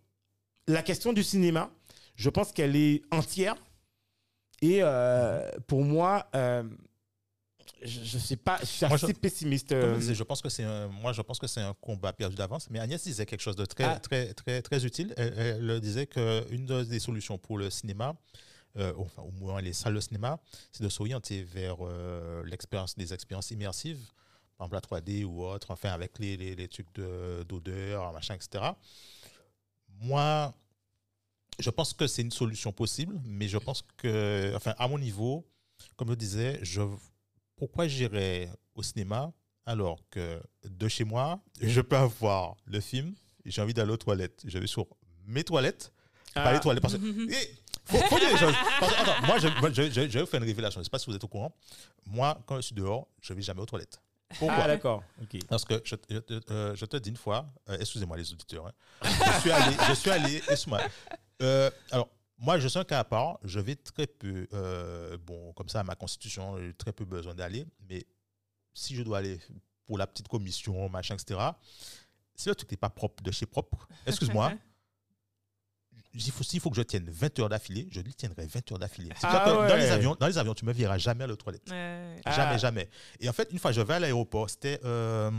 [0.69, 1.71] la question du cinéma,
[2.17, 3.57] je pense qu'elle est entière.
[4.61, 6.63] Et euh, pour moi, euh,
[7.85, 9.73] je, je sais pas, je suis Moi, assez je- pessimiste.
[9.73, 12.13] Euh, je disais, je pense que c'est un, moi, je pense que c'est un combat
[12.13, 12.69] perdu d'avance.
[12.71, 13.99] Mais Agnès disait quelque chose de très, Ah.
[13.99, 15.15] très, très, très utile.
[15.17, 15.35] Elle,
[15.69, 18.15] elle disait qu'une des solutions pour le cinéma,
[18.77, 20.39] euh, enfin, au moins les salles de cinéma,
[20.71, 23.99] c'est de s'orienter vers euh, l'expérience, des expériences immersives,
[24.67, 28.65] exemple la 3D ou autre, enfin avec les, les, les trucs de- d'odeur, machin, etc.
[30.01, 30.53] Moi,
[31.59, 35.47] je pense que c'est une solution possible, mais je pense que, enfin, à mon niveau,
[35.97, 36.83] comme je disais, je,
[37.57, 39.33] pourquoi j'irais au cinéma
[39.65, 44.43] alors que de chez moi, je peux avoir le film, j'ai envie d'aller aux toilettes.
[44.45, 44.87] Je vais sur
[45.27, 45.93] mes toilettes,
[46.35, 46.83] pas ah, les toilettes.
[46.83, 47.55] Parce que, et,
[47.85, 48.55] faut, faut dire les choses.
[48.81, 50.79] Parce que, attends, moi, je, moi, je, je- je vais vous faire une révélation.
[50.79, 51.55] Je ne sais pas si vous êtes au courant.
[52.07, 54.01] Moi, quand je suis dehors, je ne vais jamais aux toilettes.
[54.39, 55.03] Pourquoi ah, d'accord.
[55.49, 58.67] Parce que je, je te- euh, je te dis une fois, euh, excusez-moi les auditeurs,
[58.67, 58.73] hein.
[59.03, 60.81] je suis allé, je suis allé, excuse-moi.
[61.43, 62.09] Euh, alors,
[62.39, 64.47] moi, je suis un cas à part, je vais très peu,
[65.27, 68.07] bon, comme ça, à ma constitution, j'ai très peu besoin d'aller, mais
[68.75, 69.39] si je dois aller
[69.87, 71.39] pour la petite commission, machin, etc.,
[72.35, 74.53] si le truc n'est pas propre, de chez propre, excuse-moi,
[76.15, 78.79] il faut, s'il faut que je tienne 20 heures d'affilée, je lui tiendrai 20 heures
[78.79, 79.11] d'affilée.
[79.23, 81.71] Ah dans, les avions, dans les avions, tu me verras jamais à la toilette.
[81.71, 82.17] Ouais.
[82.25, 82.33] Ah.
[82.33, 82.89] Jamais, jamais.
[83.21, 85.31] Et en fait, une fois, je vais à l'aéroport, c'était euh,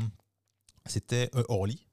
[0.85, 1.85] c'était euh, Orly.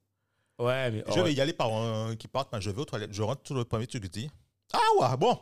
[0.58, 1.04] Ouais, mais.
[1.08, 3.22] Je oh, vais y aller par un qui part, quand je vais aux toilettes, je
[3.22, 4.30] rentre tout le premier truc, je dis
[4.72, 5.38] Ah ouais, bon,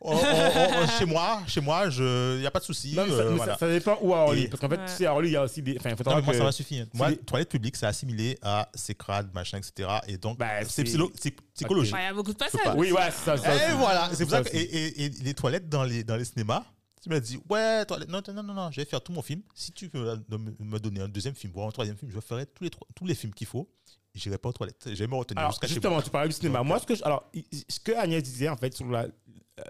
[0.00, 2.94] on- on- on- chez moi, chez moi, il n'y a pas de souci.
[2.94, 3.52] Non, mais ça, euh, mais voilà.
[3.54, 4.42] ça, ça dépend où à Orly.
[4.44, 4.86] Et- Parce qu'en fait, Ouais.
[4.86, 5.76] tu sais, à Orly, il y a aussi des.
[5.78, 6.82] Enfin, faut Non, mais moi, que- ça m'a suffi.
[6.94, 9.88] Moi, des- toilette publique, c'est assimilé à c'est crade, machin, etc.
[10.08, 11.94] Et donc, Bah, c'est psychologique.
[11.94, 12.64] Ouais, Il y a beaucoup de peux passages.
[12.64, 12.74] pas.
[12.74, 13.36] Oui, ouais, c'est ça.
[13.36, 16.16] ça Et voilà, c'est pour ça que et, et- et les toilettes dans les, dans
[16.16, 16.64] les cinémas,
[17.02, 19.42] tu me dis, ouais, toilette, non, non, non, non, je vais faire tout mon film.
[19.54, 22.46] Si tu veux me, me donner un deuxième film, voire un troisième film, je ferai
[22.46, 23.68] tous les, trois- tous les films qu'il faut.
[24.14, 24.82] Je n'irai pas aux toilettes.
[24.86, 26.58] Je vais me retenir jusqu'à chez justement, tu parlais du cinéma.
[26.58, 27.30] Donc, Moi, ce que, je- alors,
[27.68, 29.08] ce que Agnès disait, en fait, sur la, euh,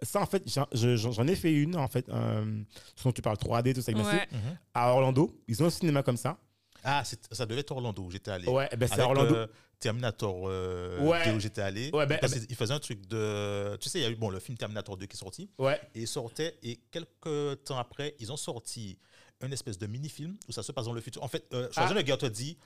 [0.02, 2.62] ça, en fait, j'en- je- j'en j'en ai fait une, en fait, euh,
[2.96, 3.92] ce dont tu parles, 3D, tout ça.
[3.92, 4.28] Ouais.
[4.72, 5.38] À Orlando.
[5.46, 6.38] Ils ont un cinéma comme ça.
[6.82, 8.48] Ah, c'est- ça devait être Orlando où j'étais allé.
[8.48, 9.34] Ouais, ben c'est Orlando.
[9.34, 9.46] euh,
[9.78, 11.24] Terminator euh, Ouais.
[11.26, 11.90] 2 où j'étais allé.
[11.92, 13.76] Ouais, ben- Parce faisait un truc de.
[13.76, 15.50] Tu sais, il y a eu bon, le film Terminator 2 qui est sorti.
[15.58, 15.78] Ouais.
[15.94, 16.58] Et il sortait.
[16.62, 18.98] Et quelques temps après, ils ont sorti
[19.42, 21.22] une espèce de mini-film où ça se passe dans le futur.
[21.22, 22.56] En fait, euh, Schwarzenegger te dit.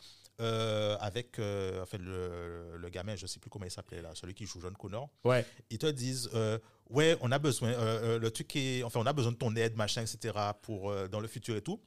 [0.41, 4.03] Euh, avec euh, en fait, le, le gamin, je ne sais plus comment il s'appelait
[4.03, 5.47] là, celui qui joue John Connor, Ouais.
[5.71, 6.59] ils te disent euh,
[6.91, 9.77] ouais on a besoin euh, le truc est enfin on a besoin de ton aide
[9.77, 11.81] machin etc pour dans le futur et tout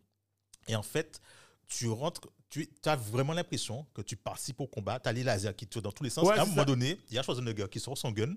[0.67, 1.21] et en fait
[1.67, 5.53] tu rentres tu as vraiment l'impression que tu participes au combat tu as les lasers
[5.55, 6.65] qui tirent dans tous les sens Ouais, et à un moment ça.
[6.65, 8.33] donné il y a Schwarzenegger qui sort son gun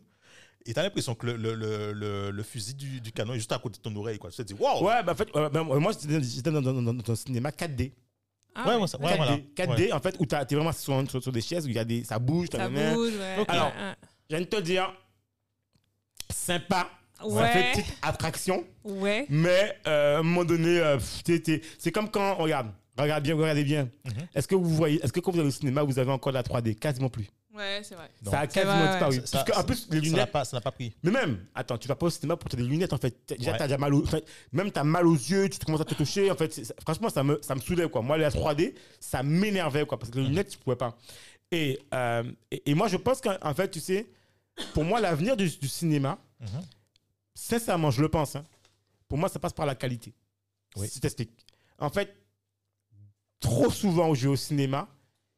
[0.67, 3.59] et tu as l'impression que le, le, le, fusil du, du canon est juste à
[3.59, 5.93] côté de ton oreille quoi tu te dis waouh Ouais, ben en fait, ben, moi,
[5.93, 7.93] j'étais j'étais dans, dans, dans, dans un cinéma 4D.
[8.55, 8.79] Ah Ouais, ouais.
[8.79, 9.37] moi, ça- 4D, ouais, voilà.
[9.77, 11.79] 4D, en fait, où tu es vraiment sur, sur, sur des chaises, où il y
[11.79, 12.49] a des, ça bouge.
[12.53, 13.37] Ça bouge, ouais.
[13.41, 13.47] Ok.
[13.49, 13.73] Alors,
[14.29, 14.93] Je viens de te dire,
[16.31, 16.89] sympa.
[17.23, 18.65] Ça fait petite attraction.
[18.85, 19.27] ouais.
[19.29, 23.35] Mais euh, à un moment donné, euh, t'es- t'es- c'est comme quand, regarde, regarde bien,
[23.37, 23.91] regardez bien.
[24.07, 24.13] Mhm.
[24.35, 26.43] Est-ce que vous voyez, est-ce que quand vous allez au cinéma, vous avez encore la
[26.43, 27.27] 3D Quasiment plus.
[27.53, 28.09] Ouais, c'est vrai.
[28.25, 29.23] Ça a quasiment vrai, disparu.
[29.27, 30.31] Ça- Parce que, en plus, les ça n'a lunettes.
[30.33, 32.55] pas ça n'a pas pris Mais même, attends, tu vas pas au cinéma pour te
[32.57, 33.17] des lunettes en fait.
[33.37, 33.59] Déjà, Ouais.
[33.59, 34.21] t'as déjà mal aux, enfin,
[34.53, 36.31] même t'as mal aux yeux, tu te commences à te toucher.
[36.31, 38.03] En fait, franchement, ça me, ça me soulève quoi.
[38.03, 40.97] Moi, la 3D, ça m'énervait quoi, parce que les lunettes, tu pouvais pas.
[41.51, 42.23] Et, euh,
[42.53, 44.07] et, et moi, je pense qu'en en fait, tu sais,
[44.73, 46.63] pour moi, l'avenir du, du cinéma, Mhm.
[47.35, 48.37] sincèrement, je le pense.
[48.37, 48.45] hein,
[49.09, 50.15] pour moi, ça passe par la qualité.
[50.77, 50.87] Oui.
[50.89, 51.31] Si je t'explique.
[51.81, 52.15] En fait,
[53.41, 54.87] trop souvent où je vais au cinéma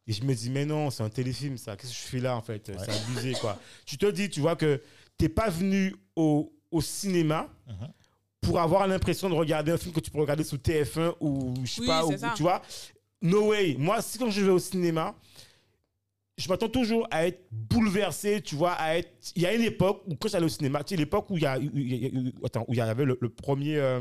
[0.07, 1.76] et je me dis, mais non, c'est un téléfilm, ça.
[1.76, 2.70] Qu'est-ce que je fais là, en fait?
[2.78, 3.59] C'est abusé, quoi.
[3.86, 4.82] Tu te dis, tu vois, que
[5.16, 7.88] t'es pas venu au, au cinéma Mhm.
[8.40, 11.70] pour avoir l'impression de regarder un film que tu peux regarder sous TF1 ou je
[11.70, 12.32] sais Oui, pas, ou- ça.
[12.36, 12.61] tu vois?
[13.20, 13.76] No way.
[13.78, 15.14] Moi, si quand je vais au cinéma,
[16.36, 19.12] je m'attends toujours à être bouleversé, tu vois, à être.
[19.36, 21.42] Il y a une époque où quand j'allais au cinéma, tu sais, l'époque où il
[21.44, 23.76] y a, où il y a- où- attends, où il y avait le, le premier,
[23.76, 24.00] euh,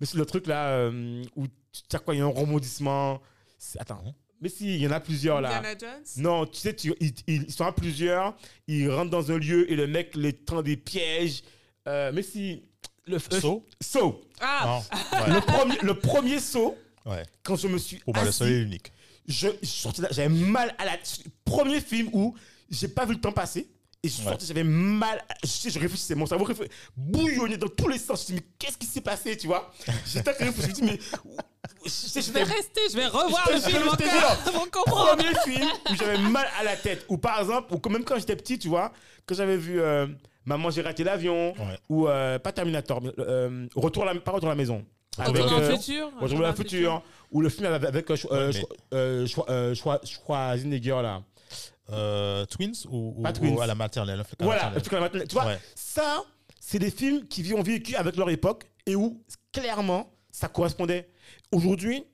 [0.00, 1.52] mais c'est le truc là euh, où tu
[1.88, 3.20] sais quoi, il y a un rebondissement.
[3.58, 4.12] C'est- Attends, Mhm.
[4.40, 5.58] Mais si, il y en a plusieurs là.
[5.58, 6.04] Indiana Jones?
[6.24, 9.76] Non, tu sais, tu- ils, ils sont à plusieurs, ils rentrent dans un lieu et
[9.76, 11.42] le mec les tend des pièges.
[11.88, 12.64] Euh, mais si.
[13.06, 13.64] Le, le- So?
[13.80, 14.20] Saut.
[14.40, 14.80] Ah.
[15.12, 15.32] Ouais.
[15.34, 17.22] Le premier, le premier saut, Ouais.
[17.44, 18.64] quand je me suis Pour moi, le assis, seul et
[20.02, 20.98] là, j'avais mal à la.
[21.44, 22.34] Premier film où
[22.70, 23.68] j'ai pas vu le temps passer.
[24.06, 24.28] Et je suis Ouais.
[24.30, 25.18] sorti, j'avais mal.
[25.28, 26.46] à- Je, je réfléchissais, mon cerveau
[26.96, 28.24] bouillonnait dans tous les sens.
[28.28, 29.72] Je me dis, mais qu'est-ce qui s'est passé, tu vois?
[30.06, 30.98] J'étais je me dis, mais.
[31.84, 33.88] Je, vais rester, je vais revoir Je le film
[34.56, 37.04] encore premier film où j'avais mal à la tête.
[37.08, 38.92] Ou par exemple, ou même quand j'étais petit, tu vois,
[39.26, 40.06] quand j'avais vu euh,
[40.44, 41.78] Maman, j'ai raté l'avion, Ouais.
[41.88, 44.84] ou euh, pas Terminator, mais euh, Retour à la, pas Retour à la maison.
[45.18, 46.10] Retour Retour euh, futur.
[46.20, 47.02] Retour dans le futur.
[47.32, 48.16] Ou le film avec, avec Ouais,
[50.04, 51.22] Schwarzenegger, là.
[51.90, 53.54] Euh, Twins ou, ou- Pas Twins.
[53.54, 55.00] ou à la maternelle à la Voilà, maternelle.
[55.02, 55.28] maternelle.
[55.28, 55.60] Tu vois, Ouais.
[55.74, 56.24] ça,
[56.60, 59.22] c'est des films qui ont vécu avec leur époque et où,
[59.52, 61.08] clairement, ça correspondait.
[61.52, 62.04] Aujourd'hui,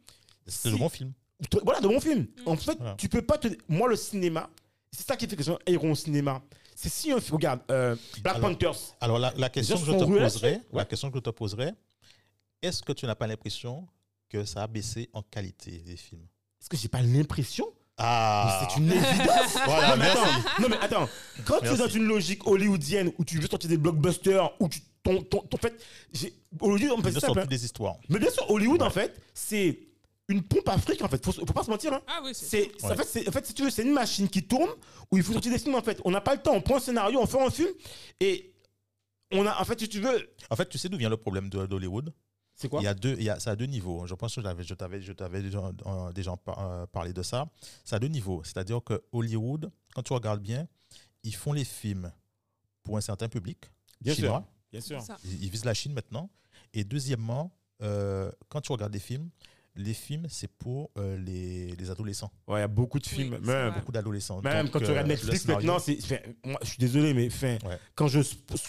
[0.47, 1.13] C'était si- le bon film.
[1.51, 2.27] Te- Voilà, de bons films.
[2.47, 2.95] En fait, Voilà.
[2.97, 3.49] tu peux pas te.
[3.69, 4.49] Moi, le cinéma,
[4.93, 6.43] c'est ça qui fait que gens iront au cinéma.
[6.77, 7.37] C'est si un film.
[7.37, 8.77] Regarde, euh, Black Alors- Panthers.
[9.01, 11.73] Alors, la, la question que je sont te poserai, la question que je te poserai,
[12.61, 13.87] est-ce que tu n'as pas l'impression
[14.29, 16.27] que ça a baissé en qualité, les films?
[16.61, 17.73] Est-ce que j'ai pas l'impression?
[17.99, 19.57] Ah C'est une évidence.
[19.65, 20.19] Voilà, non, mais merci.
[20.19, 21.09] attends, non, mais attends.
[21.45, 24.81] Quand tu es dans une logique hollywoodienne où tu veux sortir des blockbusters, où tu.
[25.05, 25.85] Ton, ton, ton- en fait,
[26.61, 27.27] Hollywood, on fait Ce ne ça.
[27.27, 27.97] sont plus des histoires.
[28.09, 28.87] Mais bien sûr, Hollywood, Ouais.
[28.87, 29.81] en fait, c'est
[30.29, 31.25] une pompe à fric, en fait.
[31.25, 32.01] Faut, faut pas se mentir, hein.
[32.07, 32.97] Ah oui, c'est C'est, c'est- en, Ouais.
[32.97, 34.71] fait, c'est- en fait, si tu veux, c'est une machine qui tourne
[35.11, 35.75] où il faut sortir des films.
[35.75, 36.53] En fait, on n'a pas le temps.
[36.55, 37.71] On prend un scénario, on fait un film
[38.21, 38.55] et
[39.33, 39.61] on a.
[39.61, 42.13] En fait, si tu veux, En fait, tu sais d'où vient le problème de- d'Hollywood?
[42.55, 44.07] C'est quoi Il y a deux, il y a, ça a deux niveaux.
[44.07, 47.49] Je pense que je t'avais, je t'avais déjà, euh, déjà euh, parlé de ça.
[47.85, 48.43] Ça a deux niveaux.
[48.45, 50.67] C'est-à-dire que Hollywood, quand tu regardes bien,
[51.23, 52.13] ils font les films
[52.83, 54.25] pour un certain public Bien sûr.
[54.25, 54.45] chinois.
[54.71, 55.03] Bien sûr.
[55.25, 56.31] ils visent la Chine maintenant.
[56.73, 59.29] Et deuxièmement, euh, quand tu regardes des films,
[59.75, 62.31] les films, c'est pour euh, les, les adolescents.
[62.47, 63.39] Ouais, il y a beaucoup de films.
[63.39, 63.73] même.
[63.75, 64.43] Beaucoup d'adolescents.
[64.43, 65.99] même Donc, quand tu euh, regardes Netflix maintenant, c'est,
[66.45, 67.79] moi, je suis désolé, mais enfin, Ouais.
[67.95, 68.21] quand je,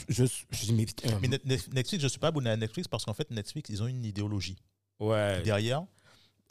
[0.08, 0.86] je, je, mais
[1.22, 3.70] Mais Net- Net- Netflix, je ne suis pas abonné à Netflix parce qu'en fait, Netflix,
[3.70, 4.58] ils ont une idéologie
[5.00, 5.42] ouais.
[5.42, 5.84] derrière.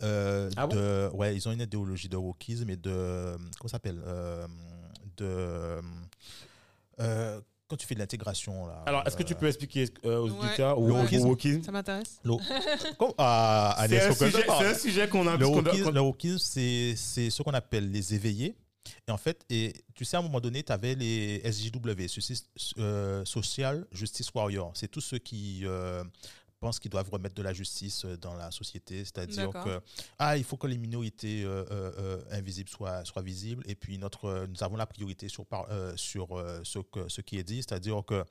[0.02, 0.76] euh, Ah bon?
[1.14, 3.36] ouais, ils ont une idéologie de wokisme et de.
[3.36, 4.46] Comment ça s'appelle euh,
[5.16, 5.80] De.
[7.72, 8.66] Quand tu fais de l'intégration.
[8.66, 10.46] là, Alors, est-ce que tu euh, peux expliquer euh, aux Ouais.
[10.46, 11.26] auditeurs Le ou au wokisme.
[11.26, 12.18] wokisme Ça m'intéresse.
[12.22, 12.38] l'eau-
[12.98, 15.36] Comme à C'est un, sujet, c'est un sujet qu'on a.
[15.38, 18.54] Le wokisme, le c'est c'est ce qu'on appelle les éveillés.
[19.08, 22.06] Et en fait, et, tu sais, à un moment donné, tu avais les SJW,
[22.78, 24.72] euh, Social Justice Warrior.
[24.74, 26.04] C'est tous ceux qui euh,
[26.62, 29.04] pensent qu'ils doivent remettre de la justice euh, dans la société.
[29.04, 29.80] C'est-à-dire que
[30.18, 33.64] ah, il faut que les minorités euh, euh, euh, invisibles soient, soient visibles.
[33.66, 36.28] Et puis, notre, nous avons la priorité sur, par- sur
[36.62, 37.56] ce, que, ce qui est dit.
[37.62, 38.24] C'est-à-dire que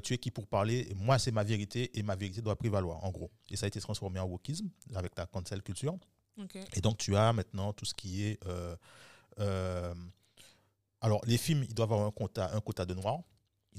[0.00, 3.10] tu es qui pour parler Moi, c'est ma vérité et ma vérité doit prévaloir, en
[3.10, 3.30] gros.
[3.50, 5.96] Et ça a été transformé en wokisme avec la cancel culture.
[6.74, 8.38] Et donc, tu as maintenant tout ce qui est.
[11.00, 13.20] alors, les films, ils doivent avoir un quota, un quota de noirs,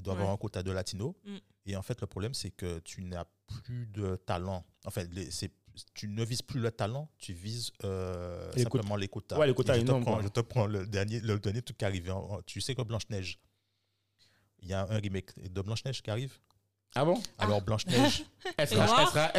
[0.02, 0.22] doivent Ouais.
[0.22, 1.14] avoir un quota de latinos.
[1.24, 1.36] Mm.
[1.66, 4.64] Et en fait, le problème, c'est que tu n'as plus de talent.
[4.84, 5.52] En fait, c'est-
[5.94, 9.38] tu ne vises plus le talent, tu vises euh, Les simplement les quotas.
[9.38, 11.76] Ouais, les quotas Et je, te prends, je te prends le dernier, le dernier truc
[11.78, 12.10] qui est arrivé.
[12.10, 13.38] en- en- Tu sais que Blanche-Neige,
[14.60, 16.34] il y a un remake de Blanche-Neige qui arrive.
[16.94, 17.22] Ah bon?
[17.38, 18.24] Alors, Blanche-Neige,
[18.56, 19.30] Elle sera-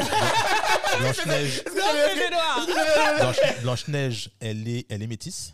[0.99, 1.63] Blanche-Neige,
[3.63, 5.53] Blanche-Neige, elle est, elle est métisse.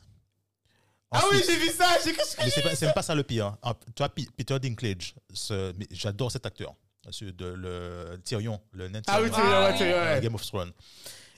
[1.12, 1.86] Ah oui, j'ai vu ça.
[2.04, 3.56] j'ai- Mais c'est pas- c'est même pas ça le pire.
[3.62, 6.74] Ah, Tu vois, P- Peter Dinklage, ce- mais j'adore cet acteur.
[7.12, 10.20] Ce- De, le Tyrion, le nain Ah oui, Tyrion, Tyrion, ouais, ouais, Tyrion, ouais.
[10.22, 10.72] Game of Thrones.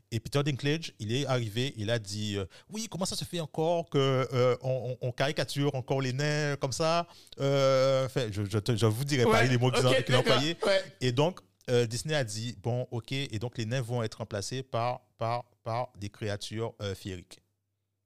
[0.10, 3.42] Et Peter Dinklage, il est arrivé, il a dit euh, Oui, comment ça se fait
[3.42, 3.98] encore que
[4.32, 7.06] euh, on, on- on caricature encore les nains comme ça
[7.42, 10.16] Euh, je, je, te- je vous dirai pas Ouais, les mots qu'ils ont, ok, qu'il
[10.16, 10.58] a d'accord, employés.
[10.66, 10.84] ouais.
[11.02, 14.64] Et donc, euh, Disney a dit Bon, ok, et donc les nains vont être remplacés
[14.64, 17.42] par, par, par des créatures euh, féeriques.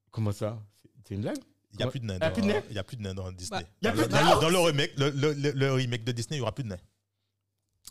[0.10, 0.58] Comment ça?
[0.82, 1.38] C'est- C'est une blague?
[1.74, 2.16] Il n'y a plus de nains.
[2.16, 3.62] Il dans- n'y a plus de nains dans Disney.
[3.62, 5.10] Bah, il y a dans, plus le- de dans nains le, dans le remake, le,
[5.10, 6.80] le- le- le remake de Disney, il n'y aura plus de nains.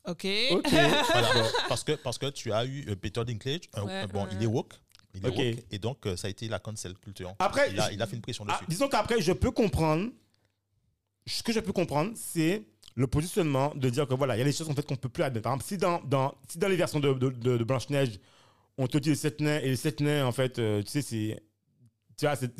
[0.06, 0.24] Ok.
[0.62, 1.28] Voilà.
[1.68, 3.62] parce, que, parce que tu as eu euh, Peter Dinklage.
[3.74, 4.74] un- Ouais, un- bon, ouais, il est woke.
[5.14, 5.36] Il est Ok.
[5.36, 7.34] woke, et donc, euh, ça a été la cancel culture.
[7.38, 8.64] Après, il, a, je- il a fait une pression Ah, dessus.
[8.68, 10.10] disons qu'après, je peux comprendre.
[11.26, 12.62] Ce que je peux comprendre, c'est
[12.96, 15.08] le positionnement de dire que voilà, il y a des choses en fait qu'on peut
[15.08, 15.44] plus admettre.
[15.44, 18.18] Par exemple, si dans, dans, si dans les versions de, de, de- de Blanche-Neige,
[18.78, 21.02] on te dit les sept nains, et les sept nains, en fait, euh, tu sais,
[21.02, 21.42] c'est.
[22.20, 22.52] Tu vois, c'est-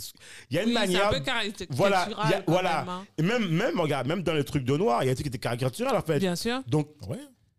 [0.50, 1.08] il y a une Oui, c'est manière.
[1.08, 1.76] un peu caricatural.
[1.76, 2.78] Voilà, y a- voilà.
[2.80, 3.04] même, hein.
[3.18, 5.24] Et même, même, regarde, même dans les trucs de noir, il y a des trucs
[5.26, 6.18] qui étaient caricaturales, en fait.
[6.18, 6.62] Bien sûr.
[6.66, 7.18] Donc, Ouais.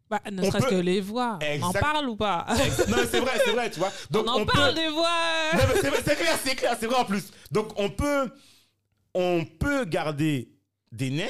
[0.09, 1.39] Bah, ne On serait-ce peut- que les voix.
[1.41, 1.79] On en Exact.
[1.79, 2.45] parle ou pas?
[2.49, 3.91] Non, mais c'est vrai, c'est vrai, tu vois.
[4.11, 4.81] Donc, On en on parle peut.
[4.81, 5.07] des voix.
[5.53, 7.31] Non, mais c'est clair, c'est clair, c'est vrai en plus.
[7.49, 8.29] Donc, on peut,
[9.13, 10.49] on peut garder
[10.91, 11.27] des nains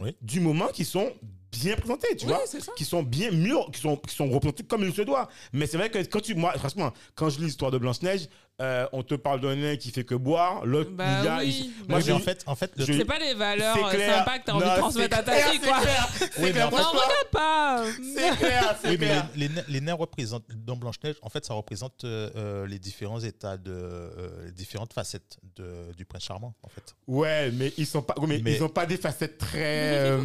[0.00, 0.16] Oui.
[0.20, 1.12] du moment qui sont
[1.52, 2.40] bien présentés, tu Oui, vois.
[2.46, 2.72] c'est ça.
[2.76, 5.28] Qui sont bien mûrs, qui sont, qui sont représentés comme il se doit.
[5.52, 6.34] Mais c'est vrai que quand tu.
[6.34, 8.28] Moi, franchement, quand je lis l'histoire de Blanche-Neige,
[8.62, 11.38] euh, on te parle d'un nain qui fait que boire, l'autre, Bah il y a.
[11.38, 13.96] oui, il- moi, Oui, mais en fait, en fait, le C'est pas les valeurs c'est
[13.96, 14.18] clair.
[14.18, 15.80] sympas que t'as envie Non, de transmettre à ta fille, c'est quoi.
[15.80, 17.84] clair, Oui, C'est mais clair, Non, regarde pas.
[18.14, 19.28] c'est clair, c'est Oui, mais clair.
[19.34, 22.78] les, les, nains- les nains représentent, dans Blanche-Neige, en fait, ça représente euh, euh, les
[22.78, 26.94] différents états, de, euh, les différentes facettes de, du prince charmant, en fait.
[27.08, 30.22] Ouais, mais ils sont pas, mais, Mais- ils ont pas des facettes très euh,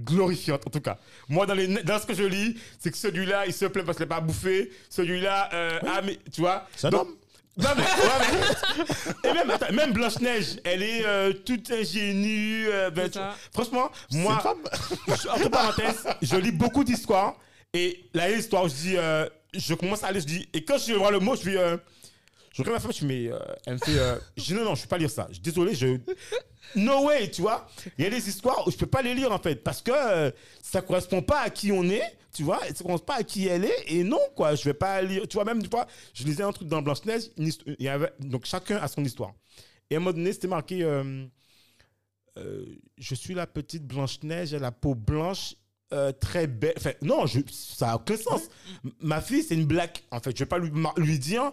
[0.00, 0.98] glorifiantes en tout cas.
[1.28, 3.98] Moi, dans, les, dans ce que je lis, c'est que celui-là, il se plaint parce
[3.98, 4.72] qu'il n'a pas bouffé.
[4.90, 6.66] Celui-là, euh, ah mais tu vois.
[6.76, 7.14] C'est un homme.
[7.58, 8.46] Non, mais, ouais,
[9.24, 12.66] mais- et même, attends, même Blanche Neige, elle est euh, toute ingénue.
[12.68, 13.34] euh, ben, C'est tu- ça.
[13.52, 14.62] franchement, moi, femme.
[15.08, 17.36] je- entre parenthèses, je lis beaucoup d'histoires.
[17.74, 20.94] Et la histoire, je dis, euh, je commence à aller, je dis, et quand je
[20.94, 21.76] vois le mot, je dis, euh,
[22.52, 24.64] je regarde ma femme, je dis, mais euh, elle me fait, euh, je dis, non,
[24.64, 25.26] non, je ne peux pas lire ça.
[25.28, 25.98] Je suis désolé, je.
[26.76, 27.68] No way, tu vois.
[27.98, 29.90] Il y a des histoires où je peux pas les lire en fait parce que
[29.92, 30.30] euh,
[30.62, 33.46] ça correspond pas à qui on est, tu vois, et ça correspond pas à qui
[33.46, 36.24] elle est et non quoi, je vais pas lire, tu vois même tu vois, je
[36.24, 39.34] lisais un truc dans Blanche Neige, il y avait donc chacun a son histoire.
[39.90, 41.26] Et à un moment donné, c'était marqué euh,
[42.38, 42.64] euh,
[42.96, 45.54] je suis la petite Blanche Neige, à la peau blanche
[45.92, 46.74] euh, très belle.
[46.78, 48.42] Enfin, non, je, ça a aucun sens.
[49.00, 49.98] Ma fille, c'est une blague.
[50.10, 51.52] En fait, je vais pas lui, lui dire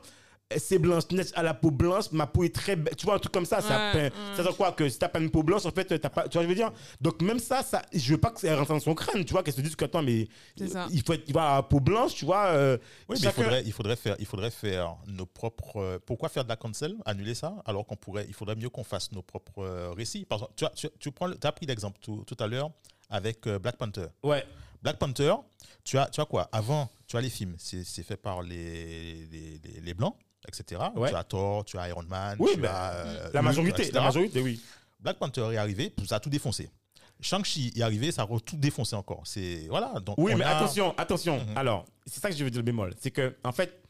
[0.57, 2.95] c'est Blanche Neige à la peau blanche, ma peau est très belle.
[2.95, 4.11] Tu vois, un truc comme ça, ça, Ouais, peint- ouais.
[4.35, 6.27] ça veut dire quoi Que si t'as pas une peau blanche, en fait, t'as pas.
[6.27, 6.71] Tu vois, je veux dire?
[6.99, 9.43] Donc, même ça, ça je veux pas que ça rentre dans son crâne, tu vois,
[9.43, 10.27] qu'elle se dise que, attends, mais
[10.57, 12.47] il faut être, il va à la peau blanche, tu vois.
[12.47, 12.77] euh,
[13.07, 15.77] Oui, mais il faudrait, il, faudrait faire, il faudrait faire nos propres.
[15.77, 18.83] euh, pourquoi faire de la cancel, annuler ça, alors qu'on pourrait, il faudrait mieux qu'on
[18.83, 20.25] fasse nos propres euh, récits.
[20.25, 22.47] Par exemple, tu, as, tu, tu prends, le- tu as pris l'exemple tout, tout à
[22.47, 22.71] l'heure
[23.11, 24.07] avec Black Panther.
[24.23, 24.43] Ouais.
[24.81, 25.33] Black Panther,
[25.83, 26.47] tu as, tu as quoi?
[26.51, 30.15] Avant, tu as les films, c'est c'est fait par les, les, les- les Blancs,
[30.47, 30.81] etc.
[30.95, 31.09] Ouais.
[31.09, 32.93] Tu as Thor, tu as Iron Man, Oui, tu ben, as.
[32.93, 34.61] euh, La majorité, la majorité, oui.
[34.99, 36.69] Black Panther est arrivé, ça a tout défoncé.
[37.21, 39.23] Shang-Chi est arrivé, ça a tout défoncé encore.
[39.25, 39.93] C'est voilà.
[39.99, 41.37] Donc Oui, mais a- attention, attention.
[41.39, 41.57] Mhm.
[41.57, 42.93] Alors, c'est ça que je veux dire le bémol.
[42.99, 43.81] C'est que, en fait,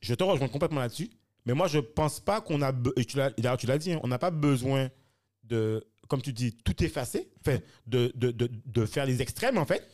[0.00, 1.10] je te rejoins complètement là-dessus,
[1.46, 2.72] mais moi, je pense pas qu'on a.
[2.96, 4.90] Et tu l'as- tu l'as dit, hein, on n'a pas besoin
[5.44, 9.64] de, comme tu dis, tout effacer, enfin, de, de, de, de faire les extrêmes, en
[9.66, 9.88] fait.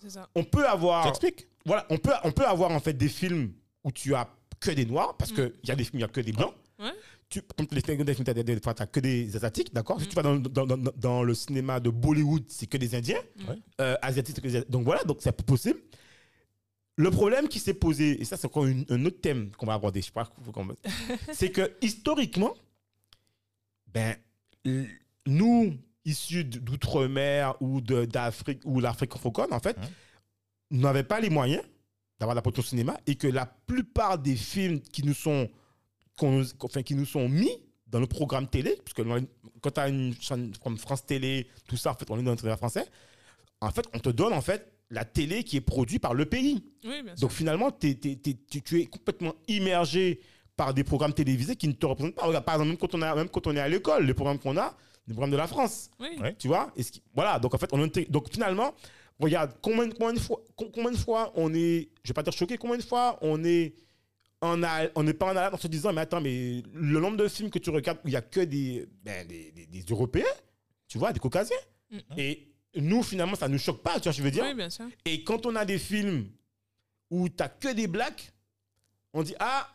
[0.00, 0.28] C'est ça.
[0.34, 1.04] On peut avoir.
[1.04, 3.52] T'expliques Voilà, on peut, on peut avoir, en fait, des films
[3.84, 4.28] où tu as
[4.64, 6.54] que des noirs, parce qu'il y a des films, il n'y a que des blancs.
[6.78, 6.92] Ouais.
[7.28, 7.40] Tu,
[7.70, 10.00] les films, des fois, t'as que des asiatiques, d'accord?
[10.00, 10.08] Si Mm.
[10.10, 13.20] tu vas dans, dans, dans, dans le cinéma de Bollywood, c'est que des indiens.
[13.48, 13.56] Ouais.
[13.80, 14.70] Euh, asiatiques, c'est que des Asiatiques.
[14.70, 15.78] Donc voilà, donc c'est possible.
[16.96, 19.74] Le problème qui s'est posé, et ça c'est encore une- un autre thème qu'on va
[19.74, 20.30] aborder, je sais pas,
[21.32, 22.54] c'est que historiquement,
[23.92, 24.14] ben,
[25.26, 29.76] nous, issus d'outre-mer ou d'Afrique ou l'Afrique francophone, en fait,
[30.70, 31.62] n'avaient pas les moyens
[32.18, 35.48] d'avoir la production cinéma et que la plupart des films qui nous sont,
[36.18, 37.50] qu'on nous- enfin, qui nous sont mis
[37.86, 39.02] dans le programme télé, parce que
[39.60, 42.32] quand tu as une chaîne comme France Télé, tout ça, en fait, on est dans
[42.32, 42.86] le télé français,
[43.60, 46.64] en fait, on te donne en fait la télé qui est produite par le pays.
[46.84, 47.20] Oui, bien sûr.
[47.22, 50.20] Donc finalement, tu, tu es complètement immergé
[50.56, 52.26] par des programmes télévisés qui ne te représentent pas.
[52.26, 54.38] Regarde, par exemple, même quand on, a, même quand on est à l'école, les programmes
[54.38, 56.16] qu'on a, les programmes de la France, Oui.
[56.38, 56.72] Tu vois?
[56.76, 58.72] Et ce qui- voilà, donc en fait, on donc finalement,
[59.20, 62.32] regarde, combien, combien, de fois, com- combien de fois on est, je vais pas dire
[62.32, 63.74] choqué, combien de fois on est
[64.40, 67.16] en al- on n'est pas en alerte en se disant, mais attends, mais le nombre
[67.16, 69.84] de films que tu regardes où il y a que des, ben, des, des- des
[69.90, 70.24] Européens,
[70.88, 71.56] tu vois, des Caucasiens.
[71.90, 72.00] Mhm.
[72.18, 74.44] Et nous, finalement, ça nous choque pas, tu vois, je veux dire?
[74.44, 74.86] Oui, bien sûr.
[75.04, 76.28] Et quand on a des films
[77.10, 78.32] où t'as que des blacks,
[79.12, 79.68] on dit ah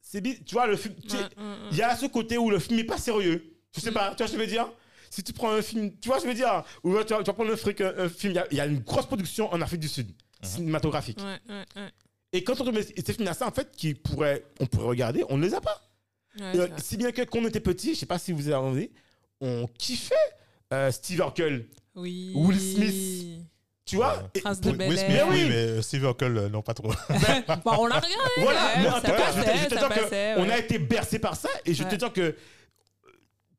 [0.00, 1.56] c'est tu vois le film, tu sais, Ouais, ouais, ouais.
[1.72, 3.54] il y a ce côté où le film est pas sérieux.
[3.74, 4.70] Je sais pas, tu vois je veux dire?
[5.10, 7.32] Si tu prends un film, tu vois je veux dire Ou tu vas, tu vas
[7.32, 9.52] prendre un, fric- un- un film, il y a- il y, a une grosse production
[9.52, 10.10] en Afrique du Sud,
[10.42, 11.18] cinématographique.
[11.18, 11.88] Ouais, ouais, ouais.
[12.32, 15.38] Et quand on tombe ces films-là, ça en fait, qui pourrait, on pourrait regarder, on
[15.38, 15.82] ne les a pas.
[16.38, 18.56] Ouais, Euh, si bien que quand on était petit, je sais pas si vous avez
[18.56, 18.90] entendu,
[19.40, 20.14] on kiffait
[20.72, 21.66] euh, Steve Urkel.
[21.94, 22.32] Oui.
[22.34, 23.44] Will Smith.
[23.86, 24.22] Tu vois Ouais.
[24.34, 25.08] Et Prince de Will Bel Smith.
[25.08, 26.88] Mais oui, mais Steve Urkel, euh, non, pas trop.
[27.64, 28.08] Bon, on l'a regardé.
[28.36, 30.52] Voilà, ouais, mais en tout cas, je te- je te dis que passait, on ouais.
[30.52, 32.36] a été bercé par ça et je te dis que euh,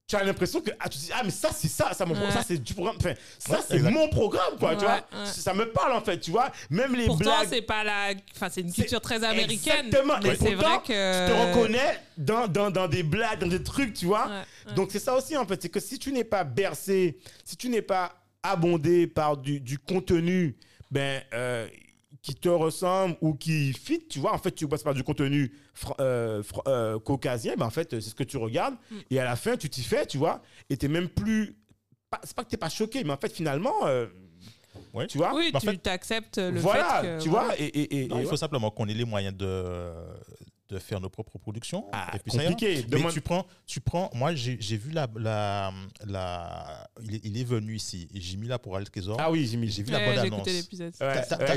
[0.10, 2.32] tu as l'impression que ah, tu dis ah mais ça c'est ça ça mon Ouais.
[2.32, 5.26] ça c'est du programme enfin ça Ouais, c'est mon programme quoi tu vois ouais.
[5.26, 8.14] ça me parle en fait tu vois même les Pourtant, blagues c'est pas la.
[8.36, 9.86] Enfin, c'est une culture très américaine.
[9.86, 10.16] Exactement.
[10.24, 10.94] Mais c'est vrai que.
[10.94, 14.34] je te reconnais dans, dans, dans des blagues dans des trucs tu vois Ouais,
[14.70, 14.74] ouais.
[14.74, 17.70] donc c'est ça aussi en fait c'est que si tu n'es pas bercé si tu
[17.70, 20.56] n'es pas abondé par du, du contenu
[20.90, 21.68] ben euh,
[22.22, 25.54] qui te ressemble ou qui fit, tu vois, en fait, tu bosses par du contenu
[25.76, 28.76] fr- euh, fr- euh, caucasien, ben en fait, c'est ce que tu regardes.
[28.92, 28.96] Mm.
[29.12, 31.56] Et à la fin, tu t'y fais, tu vois, et t'es même plus.
[32.10, 34.08] pas- C'est pas que t'es pas choqué, mais en fait, finalement, euh,
[34.94, 35.08] Ouais.
[35.08, 37.22] tu vois, Oui, en tu fait- t'acceptes le voilà, fait que.
[37.24, 37.46] tu voilà.
[37.48, 38.30] vois, et, et, et- Non, et il ouais.
[38.30, 39.94] faut simplement qu'on ait les moyens de,
[40.70, 41.86] de faire nos propres productions.
[41.92, 42.86] Ah, et puis ça compliqué.
[42.92, 44.10] Mais tu prends, tu prends.
[44.14, 45.72] Moi, j'ai j'ai vu la, la,
[46.06, 48.08] la il, est, il est venu ici.
[48.14, 49.18] J'ai mis là pour Al Trésor.
[49.20, 49.68] Ah oui, j'ai mis.
[49.70, 50.40] J'ai vu Ouais, la bande J'ai annonce.
[50.48, 50.94] écouté l'épisode.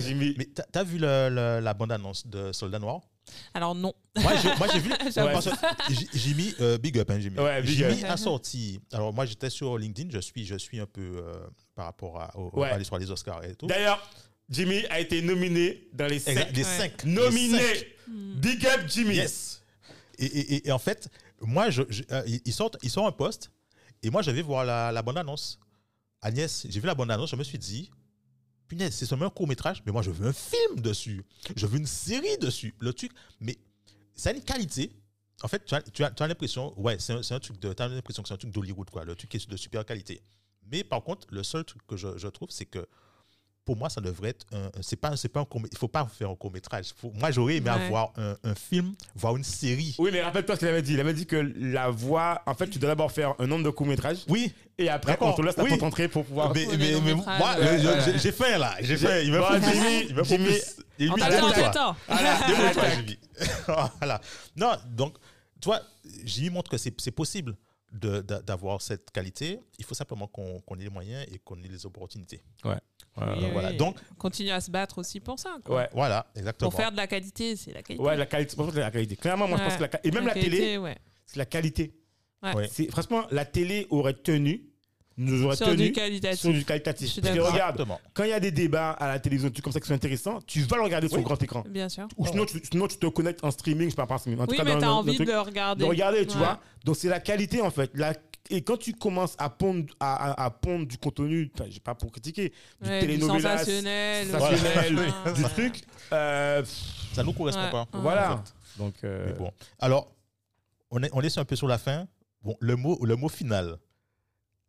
[0.01, 0.15] J'ai.
[0.39, 3.01] Mais t'as as vu le- le- la bande annonce de Soldat Noir?
[3.55, 3.93] Alors non.
[4.21, 4.93] Moi, j'ai j'ai vu.
[5.91, 7.39] J'ai- J'ai mis euh, Big Up, hein, j'ai mis.
[7.39, 7.95] Ouais, Big J'ai Up.
[7.97, 8.81] mis assorti.
[8.93, 10.11] Alors moi, j'étais sur LinkedIn.
[10.11, 11.35] Je suis, je suis un peu euh,
[11.75, 12.71] par rapport à, au- Ouais.
[12.71, 13.67] à l'histoire des Oscars et tout.
[13.67, 14.03] D'ailleurs,
[14.51, 16.57] Jimmy a été nominé dans les Exact, cinq.
[16.57, 16.79] les Ouais.
[16.79, 17.05] cinq.
[17.05, 17.59] Nominé.
[17.59, 17.87] les cinq.
[18.09, 18.35] Hmm.
[18.41, 19.15] Big up, Jimmy.
[19.17, 19.63] Yes.
[20.19, 21.09] Et, et- et- et en fait,
[21.41, 23.51] moi, je, je- euh, ils, sortent, ils sortent un poste
[24.03, 25.59] et moi, je vais voir la, la bande-annonce.
[26.21, 27.91] Agnès, j'ai vu la bande-annonce, je me suis dit,
[28.69, 31.23] punaise, c'est seulement un court-métrage, mais moi, je veux un film dessus.
[31.57, 32.75] Je veux une série dessus.
[32.79, 33.57] Le truc, mais
[34.15, 34.93] ça a une qualité.
[35.43, 37.83] En fait, tu as, tu as, tu as l'impression, ouais, c'est un, truc de, tu
[37.83, 39.05] as l'impression que c'est un truc d'Hollywood, quoi.
[39.05, 40.21] Le truc qui est de super qualité.
[40.71, 42.87] Mais par contre, le seul truc que je, je trouve, c'est que
[43.65, 44.71] pour moi, ça devrait être un.
[44.81, 46.93] C'est pas, c'est pas un court- Il faut pas faire un court métrage.
[46.97, 47.85] Faut- moi, j'aurais aimé Ouais.
[47.87, 49.95] avoir un, un film, voir une série.
[49.99, 50.95] Oui, mais rappelle-toi ce qu'il avait dit.
[50.95, 53.71] Il avait dit que la voix, en fait, tu dois d'abord faire un nombre de
[53.71, 55.71] courts-métrages Oui, et après, on te laisse la oui.
[55.71, 56.53] porte entrée pour pouvoir.
[56.55, 58.75] mais, mais, mais moi, ouais, j'ai faim là.
[58.81, 59.19] J'ai J'ai- faim.
[59.23, 59.47] Il me Bon.
[59.53, 60.45] Jimmy, Il me faut Jimmy.
[60.47, 60.77] plus.
[60.99, 61.37] Il me En faut t'as plus.
[61.37, 61.97] le temps, t'as Dis-moi, le temps.
[62.09, 62.97] Voilà, Dis-moi, toi, attaque.
[63.07, 63.19] Jimmy.
[63.99, 64.21] voilà.
[64.57, 65.15] Non, donc,
[65.61, 65.81] toi,
[66.25, 67.57] Jimmy montre que c'est c'est possible
[67.93, 69.61] de- de- d'avoir cette qualité.
[69.79, 72.43] Il faut simplement qu'on qu'on ait les moyens et qu'on ait les opportunités.
[72.65, 72.79] Ouais,
[73.17, 73.71] Oui, voilà.
[73.71, 73.77] oui.
[73.77, 75.57] Donc, continue à se battre aussi pour ça.
[75.65, 75.77] quoi.
[75.77, 75.89] ouais.
[75.93, 76.71] voilà, exactement.
[76.71, 78.03] Pour faire de la qualité, c'est la qualité.
[78.03, 78.57] Ouais, la qualité.
[78.75, 79.17] La qualité.
[79.17, 79.77] Clairement, moi, je pense Ouais.
[79.79, 80.09] que la qualité.
[80.09, 80.97] Et même la, qualité, télé, ouais.
[81.27, 81.95] c'est la qualité.
[82.43, 82.55] Ouais.
[82.57, 82.69] Ouais.
[82.73, 84.65] C'est franchement, la télé aurait tenu,
[85.19, 86.41] nous aurait Sur tenu du qualitatif.
[86.41, 87.21] sur du qualitatif.
[87.21, 88.01] Parce que regarde, Exactement.
[88.15, 89.95] quand il y a des débats à la télévision, des trucs comme ça qui sont
[89.95, 91.23] intéressants, tu vas le regarder sur Oui.
[91.23, 91.63] le grand écran.
[91.69, 92.09] Bien sûr.
[92.17, 94.41] Ou sinon, tu, sinon, tu te connectes en streaming, je sais pas, en streaming.
[94.41, 95.85] En tout Oui, cas, mais t'as le- le envie truc, de regarder.
[95.85, 96.39] de regarder, tu Ouais.
[96.39, 96.61] vois.
[96.85, 97.91] Donc c'est la qualité en fait.
[97.95, 98.15] La-
[98.51, 102.11] Et quand tu commences à pondre, à, à- à pondre du contenu, j'ai pas pour
[102.11, 104.27] critiquer, du Ouais, du télénovelas, sensationnel.
[104.29, 105.33] sensationnel, ouais.
[105.35, 105.83] du truc,
[106.13, 106.65] euh,
[107.13, 107.71] Ça nous correspond Ouais.
[107.71, 107.87] pas.
[107.93, 108.43] Voilà.
[108.79, 109.53] Donc euh, Mais bon.
[109.79, 110.13] Alors,
[110.91, 112.07] on est, on est un peu sur la fin.
[112.43, 113.79] Bon, le mot, le mot final.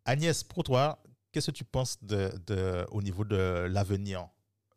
[0.04, 1.02] Agnès, pour toi,
[1.32, 4.28] qu'est-ce que tu penses de, de- au niveau de l'avenir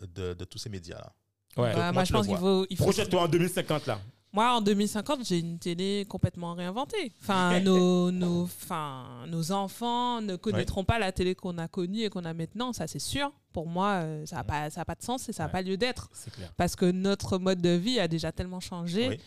[0.02, 1.14] de, de tous ces médias-là?
[1.62, 1.74] Ouais.
[1.74, 2.66] Bah, moi, je pense qu'il faut.
[2.70, 4.00] il faut- projette-toi en 2050 là.
[4.38, 7.12] Moi, en 2050, j'ai une télé complètement réinventée.
[7.24, 12.10] Enfin, nos, nos, enfin, nos enfants ne connaîtront pas la télé qu'on a connue et
[12.10, 13.32] qu'on a maintenant, ça c'est sûr.
[13.52, 15.52] Pour moi, euh, ça n'a pas, ça a pas de sens et ça n'a Ouais.
[15.54, 16.12] pas lieu d'être.
[16.56, 19.10] Parce que notre mode de vie a déjà tellement changé.
[19.10, 19.20] Oui.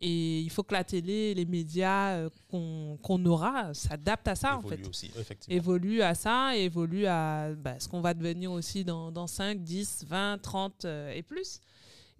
[0.00, 4.56] Et il faut que la télé, les médias euh, qu'on qu'on aura s'adaptent à ça,
[4.56, 4.88] en Évolue fait.
[4.88, 5.56] aussi, effectivement.
[5.56, 9.62] Évolue à ça, et évolue à bah, ce qu'on va devenir aussi dans, dans 5,
[9.62, 11.60] 10, 20, 30 euh, et plus.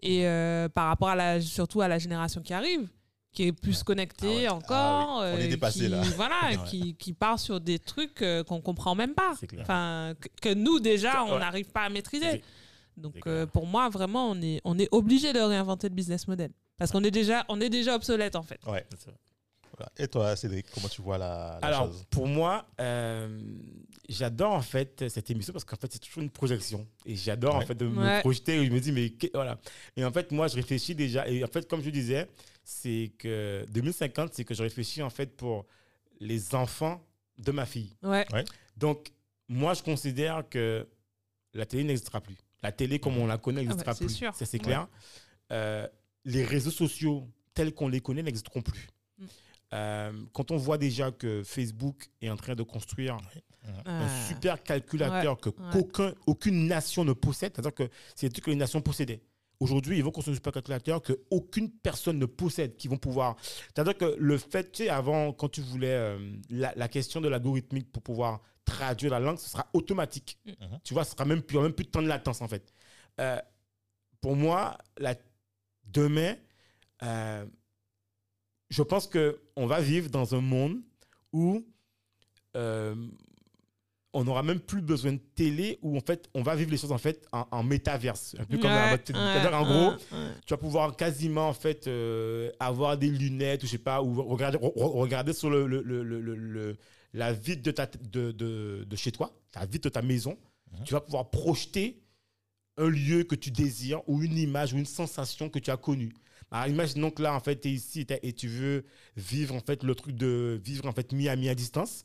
[0.02, 2.88] Et euh, par rapport à la, surtout à la génération qui arrive,
[3.32, 4.62] qui est plus connectée Ah ouais.
[4.62, 5.36] encore, Ah oui.
[5.36, 6.00] On est euh, dépassé, qui, là.
[6.16, 9.32] Voilà, qui, qui part sur des trucs euh, qu'on comprend même pas.
[9.60, 12.42] Enfin, que, que nous déjà, on n'arrive pas à maîtriser.
[12.96, 16.50] Donc euh, pour moi, vraiment, on est, on est obligé de réinventer le business model.
[16.78, 18.60] Parce qu'on est déjà, on est déjà obsolète en fait.
[18.66, 18.84] Ouais.
[19.76, 19.92] Voilà.
[19.96, 23.40] Et toi, Cédric, comment tu vois la, la Alors, chose pour moi, euh,
[24.08, 26.86] j'adore en fait cette émission parce qu'en fait, c'est toujours une projection.
[27.04, 28.56] Et j'adore en fait de me projeter.
[28.62, 29.58] Et je me dis, mais que- voilà.
[29.96, 31.28] Et en fait, moi, je réfléchis déjà.
[31.28, 32.26] Et en fait, comme je disais,
[32.64, 35.66] c'est que 2050, c'est que je réfléchis en fait pour
[36.20, 37.04] les enfants
[37.38, 37.92] de ma fille.
[38.02, 38.24] Ouais.
[38.76, 39.12] Donc,
[39.48, 40.86] moi, je considère que
[41.52, 42.36] la télé n'existera plus.
[42.62, 44.14] La télé, comme on la connaît, n'existera Ah bah, c'est plus.
[44.14, 44.34] sûr.
[44.34, 44.88] Ça, c'est clair.
[45.52, 45.86] Euh,
[46.24, 48.88] les réseaux sociaux tels qu'on les connaît n'existeront plus.
[49.72, 49.74] Mm.
[49.74, 53.20] Euh, quand on voit déjà que Facebook est en train de construire un
[53.84, 54.08] Ah.
[54.28, 55.54] super calculateur que ouais.
[55.72, 59.20] qu'aucun, aucune nation ne possède, c'est-à-dire que c'est des trucs que les nations possédaient.
[59.58, 63.36] Aujourd'hui, ils vont construire un super calculateur que aucune personne ne possède, qui vont pouvoir.
[63.74, 66.18] C'est-à-dire que le fait, tu sais, avant, quand tu voulais euh,
[66.50, 70.38] la, la question de l'algorithmique pour pouvoir traduire la langue, ce sera automatique.
[70.46, 70.78] Mhm.
[70.84, 72.40] Tu vois, ce sera même plus, il y aura même plus de temps de latence
[72.42, 72.72] en fait.
[73.20, 73.40] Euh,
[74.20, 75.14] pour moi, la,
[75.84, 76.34] demain,
[77.02, 77.46] euh,
[78.70, 80.80] je pense que on va vivre dans un monde
[81.32, 81.64] où
[82.56, 82.94] euh,
[84.12, 86.92] on n'aura même plus besoin de télé, où en fait, on va vivre les choses
[86.92, 88.90] en fait en, en métaverse, un peu comme la-
[89.60, 90.28] en ouais, gros, ouais.
[90.46, 94.22] tu vas pouvoir quasiment en fait euh, avoir des lunettes ou je sais pas ou
[94.22, 96.76] regarder re- re- regarder sur le, le- le- le- le- le-
[97.12, 100.36] la vitre de ta de, de, de chez toi la vitre de ta maison
[100.72, 100.84] Mhm.
[100.84, 102.02] tu vas pouvoir projeter
[102.78, 106.12] un lieu que tu désires ou une image ou une sensation que tu as connue.
[106.50, 108.84] Alors imaginons que là en fait tu es ici t'as- et tu veux
[109.16, 112.02] vivre en fait le truc de vivre en fait Miami à distance.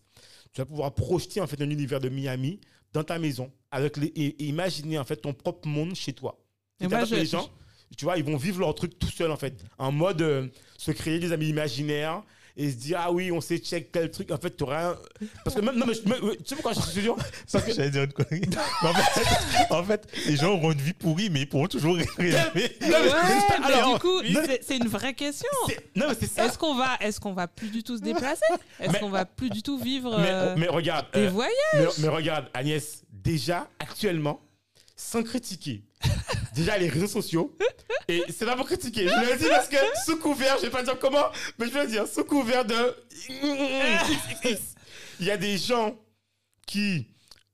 [0.54, 2.60] Tu vas pouvoir projeter en fait un univers de Miami
[2.94, 6.44] dans ta maison avec les, et, et imaginer en fait ton propre monde chez toi.
[6.80, 7.50] Et Et moi, que je- les gens,
[7.98, 9.64] tu vois, ils vont vivre leur truc tout seuls, en fait.
[9.78, 10.48] En mode euh,
[10.78, 12.24] se créer des amis imaginaires
[12.58, 14.32] et se dire, ah oui, on sait check tel truc.
[14.32, 14.98] En fait, tu auras un...
[15.44, 17.16] Parce que même, non, mais, je- mais- tu sais pourquoi je suis dur
[17.52, 18.42] Parce que J'allais dire une connerie.
[18.84, 19.24] En, fait,
[19.72, 22.36] en fait, les gens auront une vie pourrie, mais ils pourront toujours rêver.
[22.36, 22.72] Ouais, mais
[23.64, 24.38] alors, du coup, oui.
[24.62, 25.48] c'est- une vraie question.
[25.96, 28.42] Est-ce qu'on va, est-ce qu'on va plus du tout se déplacer?
[28.80, 31.52] Est-ce qu'on va plus du tout vivre Mais, euh, mais regarde, des euh, voyages?
[31.74, 34.42] mais, mais regarde, Agnès, déjà, actuellement,
[34.96, 35.84] sans critiquer,
[36.54, 37.56] déjà les réseaux sociaux,
[38.08, 40.84] et c'est pas pour critiquer, je le dis parce que sous couvert, je vais pas
[40.84, 41.26] dire comment,
[41.58, 42.96] mais je vais le dire, sous couvert de.
[45.20, 45.96] Il y a des gens
[46.68, 47.08] qui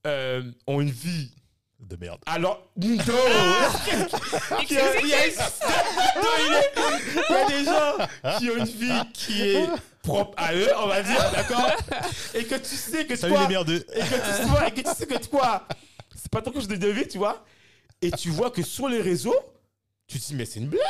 [0.05, 1.31] euh, ont une vie.
[1.79, 2.19] De merde.
[2.25, 2.87] Alors, non!
[2.97, 5.33] il, y a, il y a- il
[7.29, 9.65] y des gens qui ont une vie qui est
[10.01, 11.71] propre à eux, on va dire, d'accord?
[12.33, 13.85] Et que tu sais que Salut toi, les merdeux.
[13.93, 15.67] et que tu vois, et que tu sais que toi,
[16.15, 17.45] c'est pas ton que je devais, tu vois?
[18.01, 19.35] Et tu vois que sur les réseaux,
[20.07, 20.83] tu te dis, mais c'est une blague.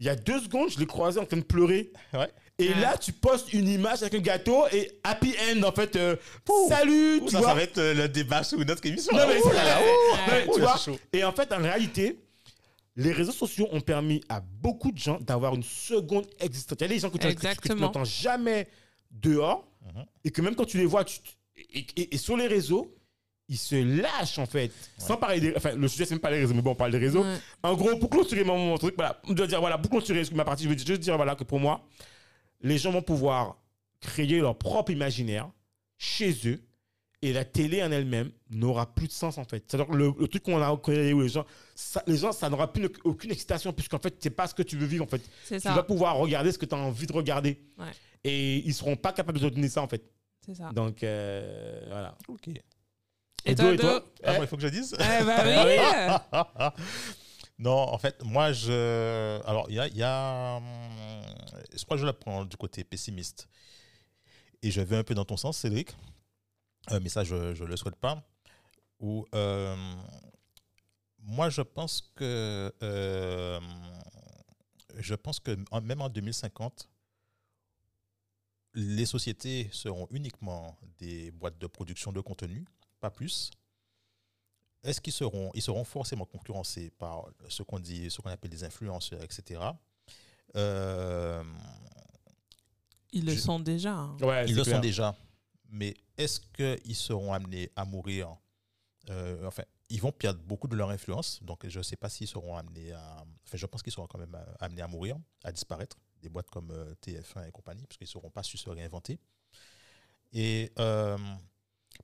[0.00, 1.90] Il y a deux secondes, je l'ai croisé en train de pleurer.
[2.12, 2.30] Ouais.
[2.60, 5.94] Et là, tu postes une image avec un gâteau et happy end, en fait.
[5.96, 6.16] euh,
[6.68, 7.48] salut, tu ça, vois.
[7.48, 9.16] ça va être euh, le débat sur une autre émission.
[9.16, 10.16] Non, mais c'est- là là, Non, oh.
[10.28, 10.76] mais tu là, vois.
[10.78, 10.98] c'est chaud.
[11.12, 12.18] Et en fait, en réalité,
[12.96, 16.76] les réseaux sociaux ont permis à beaucoup de gens d'avoir une seconde existence.
[16.80, 17.80] Il y a des gens que tu, que tu- que tu Exactement.
[17.82, 18.66] n'entends jamais
[19.12, 20.04] dehors Mhm.
[20.24, 21.20] et que même quand tu les vois, tu-
[21.56, 22.92] et, et- et sur les réseaux,
[23.48, 24.70] ils se lâchent en fait.
[24.98, 25.54] Sans parler des.
[25.56, 27.22] Enfin, le sujet, c'est même pas les réseaux, mais bon, on parle des réseaux.
[27.24, 27.36] Ouais.
[27.62, 30.44] En gros, pour clôturer mon, mon truc, voilà, je dois dire, voilà, pour clôturer ma
[30.44, 31.86] partie, je veux juste dire voilà, que pour moi,
[32.60, 33.56] les gens vont pouvoir
[34.00, 35.50] créer leur propre imaginaire
[35.96, 36.60] chez eux
[37.22, 39.64] et la télé en elle-même n'aura plus de sens en fait.
[39.66, 41.44] C'est-à-dire que le, le truc qu'on a créé où les gens,
[41.74, 44.62] ça, les gens, ça n'aura plus ne- aucune excitation puisqu'en fait, c'est pas ce que
[44.62, 45.22] tu veux vivre en fait.
[45.44, 45.74] C'est Tu ça.
[45.74, 47.58] vas pouvoir regarder ce que tu as envie de regarder.
[47.76, 47.86] Ouais.
[48.22, 50.02] Et ils seront pas capables de donner ça en fait.
[50.46, 50.70] C'est ça.
[50.72, 52.16] Donc, euh, voilà.
[52.28, 52.48] Ok.
[53.44, 55.44] Et Do, toi, Do Ah, Eh, bon, il faut que je dise Eh bah
[56.72, 56.72] oui.
[57.58, 59.40] non, en fait, moi, je.
[59.46, 59.86] Alors, il y a.
[59.88, 60.62] il y a, hum,
[61.76, 63.48] Je crois que je la prends du côté pessimiste.
[64.62, 65.94] Et je vais un peu dans ton sens, Cédric.
[66.90, 68.22] Euh, mais ça, je ne le souhaite pas.
[69.00, 69.26] Ou.
[69.34, 69.76] euh,
[71.20, 72.72] moi, je pense que.
[72.82, 73.60] euh,
[74.98, 76.88] je pense que en- même en 2050,
[78.74, 82.64] les sociétés seront uniquement des boîtes de production de contenu,
[83.00, 83.50] pas plus.
[84.84, 88.64] Est-ce qu'ils seront, ils seront forcément concurrencés par ce qu'on dit, ce qu'on appelle des
[88.64, 89.60] influenceurs, etc.
[90.56, 91.42] Euh,
[93.12, 93.92] Ils le Je- sont déjà.
[93.94, 94.16] hein.
[94.20, 94.76] Ouais, ils le clair.
[94.76, 95.16] sont déjà.
[95.70, 98.36] Mais est-ce qu'ils seront amenés à mourir?
[99.10, 101.42] Euh, Enfin, ils vont perdre beaucoup de leur influence.
[101.42, 103.24] Donc, je ne sais pas s'ils seront amenés à.
[103.46, 105.96] Enfin, je pense qu'ils seront quand même euh, amenés à mourir, à disparaître.
[106.20, 109.18] Des boîtes comme euh, TF1 et compagnie, parce qu'ils ne seront pas su se réinventer.
[110.32, 111.16] Et euh,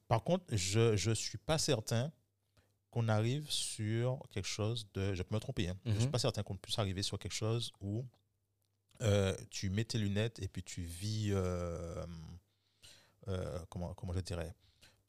[0.09, 2.13] par contre, je ne suis pas certain
[2.91, 5.15] qu'on arrive sur quelque chose de.
[5.15, 5.77] Je peux me tromper, hein.
[5.85, 6.11] je ne suis Mhm.
[6.13, 8.05] pas certain qu'on puisse arriver sur quelque chose où
[9.03, 11.31] euh, tu mets tes lunettes et puis tu vis.
[11.33, 12.05] euh,
[13.29, 14.55] euh, comment, comment je dirais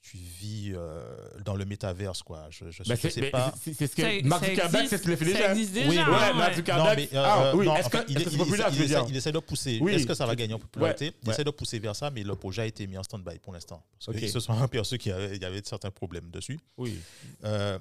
[0.08, 1.02] Tu vis euh,
[1.44, 2.46] dans le métaverse, quoi.
[2.52, 3.52] Je, je, Bah, je c'est sais mais pas.
[3.60, 5.56] c'est- ce que Ça- Mark Zuckerberg, c'est ce qu'il a fait déjà.
[5.56, 5.90] déjà.
[5.90, 6.56] Oui, hein, Ouais, Mark ouais.
[6.58, 6.88] Zuckerberg.
[6.88, 9.40] Non, mais, euh, ah, oui, est-ce que il, il- populaire, il essaie, il essaie de
[9.40, 9.80] pousser.
[9.82, 9.94] Oui.
[9.96, 11.12] Est-ce que ça va gagner en popularité?
[11.24, 11.34] Il Ouais.
[11.34, 13.84] essaie de pousser vers ça, mais le projet a été mis en stand-by pour l'instant.
[13.98, 14.18] Parce Ok.
[14.20, 16.60] qu'ils se sont aperçus qu'il y avait, il y avait certains problèmes dessus.
[16.78, 17.00] Oui.
[17.44, 17.80] Euh,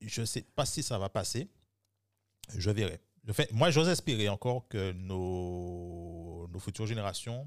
[0.00, 1.48] je ne sais pas si ça va passer.
[2.56, 2.98] Je verrai.
[3.28, 7.46] Enfin, moi, j'ose espérer encore que nos, nos futures générations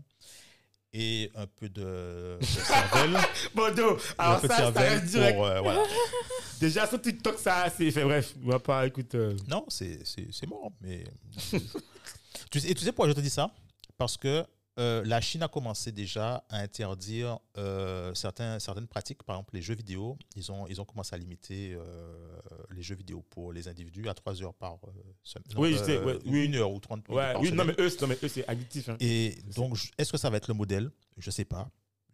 [0.96, 3.18] aient un peu de, de cervelle.
[3.76, 5.36] Do, alors ça, ça reste direct.
[5.36, 5.84] pour, euh, voilà.
[6.60, 8.04] Déjà, sur TikTok, ça, c'est fait.
[8.04, 9.14] Bref, on va pas, écoute.
[9.16, 10.00] euh, Non, c'est
[10.48, 10.72] mort.
[10.82, 11.04] Mais...
[12.52, 13.50] tu sais, et tu sais pourquoi je te dis ça?
[13.98, 14.44] Parce que
[14.78, 19.24] euh, la Chine a commencé déjà à interdire euh, certains, certaines pratiques.
[19.24, 22.38] Par exemple, les jeux vidéo, ils ont, ils ont commencé à limiter euh,
[22.72, 24.92] les jeux vidéo pour les individus à 3 heures par euh,
[25.24, 25.46] semaine.
[25.58, 26.46] Oui, je sais, ouais, oui.
[26.46, 28.28] Une heure ou 30 minutes Ouais, par oui, non, mais eux, c'est- non, mais eux,
[28.28, 28.90] c'est addictif.
[28.90, 28.98] hein.
[29.00, 30.92] Et donc, est-ce que ça va être le modèle?
[31.18, 31.70] Je ne sais pas.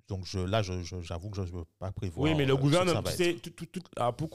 [0.08, 2.30] Donc je, là, j'avoue que je ne veux pas prévoir.
[2.30, 4.30] Oui, mais le gouvernement, tu sais, tout- tout- tout- alors, pour,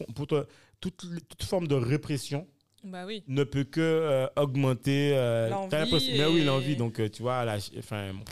[0.80, 2.48] toute forme de répression
[2.86, 3.22] Bah oui.
[3.28, 5.12] ne peut que euh, augmenter.
[5.16, 6.76] euh, L'envie Mais oui, l'envie.
[6.76, 8.24] Donc, euh, tu vois, la, enfin, bon.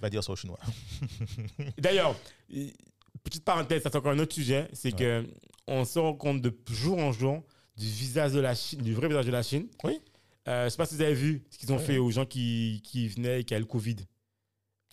[0.00, 0.58] Va dire ça aux Chinois.
[1.78, 2.14] D'ailleurs,
[3.24, 4.98] petite parenthèse, ça c'est encore un autre sujet, c'est Ouais.
[4.98, 5.24] que
[5.66, 7.42] on se rend compte de jour en jour
[7.76, 9.66] du visage de la Chine, du vrai visage de la Chine.
[9.84, 9.98] Oui.
[10.48, 12.24] Euh, je sais pas si vous avez vu ce qu'ils ont Oui, fait aux gens
[12.24, 13.96] qui, qui venaient et qui avaient le Covid.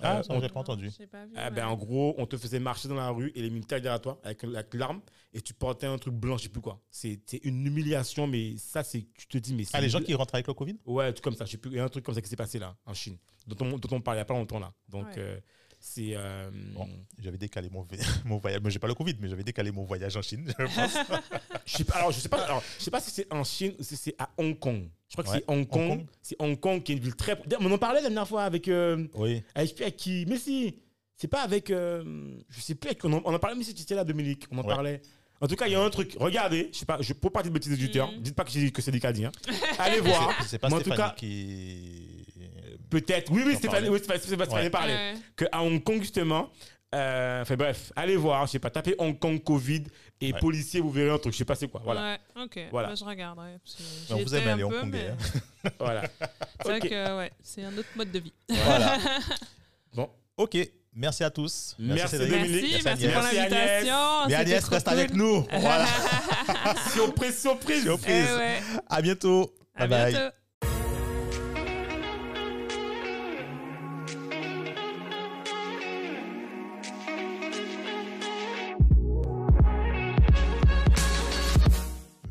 [0.01, 0.89] Ah, Euh, ça, on- j'ai pas entendu.
[0.97, 1.51] J'ai pas vu, Ah ouais.
[1.51, 4.19] ben, en gros, on te faisait marcher dans la rue et les militaires derrière toi
[4.23, 5.01] avec, avec l'arme
[5.33, 6.79] et tu portais un truc blanc, je sais plus quoi.
[6.91, 9.05] C'est c'est une humiliation, mais ça, c'est.
[9.17, 9.75] Tu te dis, mais c'est.
[9.75, 10.75] Ah, les gens qui rentrent avec le Covid?
[10.85, 11.45] Ouais, un truc comme ça.
[11.45, 11.71] Je sais plus.
[11.71, 13.77] Il y a un truc comme ça qui s'est passé là, en Chine, dont on,
[13.77, 14.71] dont on parlait il n'y a pas longtemps là.
[14.89, 15.13] Donc, Ouais.
[15.17, 15.39] euh,
[15.79, 16.11] C'est.
[16.15, 16.87] euh, Bon.
[17.19, 17.85] J'avais décalé mon,
[18.25, 18.61] mon voyage.
[18.61, 20.53] Moi, j'ai pas le Covid, mais j'avais décalé mon voyage en Chine.
[20.59, 20.97] je pense.
[21.65, 23.73] Je sais pas, alors, je sais pas, alors, je sais pas si c'est en Chine
[23.79, 24.89] ou si c'est à Hong Kong.
[25.07, 25.89] Je crois que c'est Hong Hong Kong.
[25.99, 26.05] Kong.
[26.21, 27.39] C'est Hong Kong qui est une ville très.
[27.59, 28.67] On en parlait la dernière fois avec.
[28.67, 29.41] Euh, oui.
[29.55, 30.25] avec, je sais plus avec qui.
[30.27, 30.75] Mais si.
[31.15, 31.69] C'est pas avec.
[31.69, 32.03] euh,
[32.49, 32.91] je sais plus.
[33.03, 34.45] On en, on en parlait, mais si tu étais là, Dominique.
[34.51, 34.67] On en Ouais.
[34.67, 35.01] parlait.
[35.43, 36.15] En tout cas, il y a un truc.
[36.17, 38.09] Regardez, je sais pas, je peux pas dire de bêtises auditeurs.
[38.13, 38.21] Mhm.
[38.21, 39.25] Dites pas que, que c'est des caddies.
[39.25, 39.31] Hein.
[39.77, 40.33] Allez voir.
[40.47, 42.25] C'est- pas Mais en tout cas- qui.
[42.89, 43.29] Peut-être.
[43.29, 43.89] Oui, oui, Stéphanie.
[43.89, 44.69] Oui, Stéphanie, Ouais.
[44.69, 44.93] parlait.
[44.93, 45.13] Ouais.
[45.35, 46.49] que à Hong Kong justement
[46.95, 49.83] euh, enfin bref allez voir je sais pas tapez Hong Kong Covid
[50.21, 50.39] et Ouais.
[50.39, 52.59] policier vous verrez un truc je sais pas c'est quoi voilà Ouais, ok.
[52.69, 52.89] Voilà.
[52.89, 53.57] Bah, je regarderai.
[54.11, 54.85] On vous aime Hongkongais.
[54.85, 55.07] mais
[55.65, 55.71] hein.
[55.79, 56.03] voilà
[56.61, 58.33] C'est vrai que ouais, c'est un autre mode de vie.
[58.47, 58.97] Voilà.
[59.95, 60.55] bon Ok.
[60.95, 61.75] Merci à tous.
[61.79, 62.31] Merci, Cédric.
[62.31, 62.83] Dominique.
[62.83, 64.27] Merci, Merci, merci pour l'invitation.
[64.27, 64.93] Mais Agnès reste cool.
[64.93, 65.47] avec nous.
[65.59, 65.87] Voilà.
[66.93, 68.25] surprise surprise Eh Surprise.
[68.37, 68.59] ouais.
[68.89, 69.53] À bientôt.
[69.75, 70.11] À Bye bye.
[70.13, 70.35] bientôt.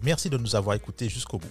[0.02, 1.50] Merci de nous avoir écoutés jusqu'au bout.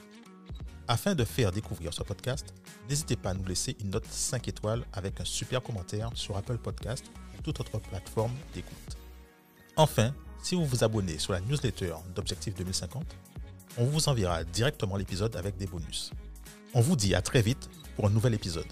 [0.87, 2.53] Afin de faire découvrir ce podcast,
[2.89, 6.57] n'hésitez pas à nous laisser une note 5 étoiles avec un super commentaire sur Apple
[6.57, 7.05] Podcast
[7.37, 8.97] ou toute autre plateforme d'écoute.
[9.75, 10.13] Enfin,
[10.43, 13.05] si vous vous abonnez sur la newsletter d'Objectif 2050,
[13.77, 16.11] on vous enverra directement l'épisode avec des bonus.
[16.73, 18.65] On vous dit à très vite pour un nouvel épisode.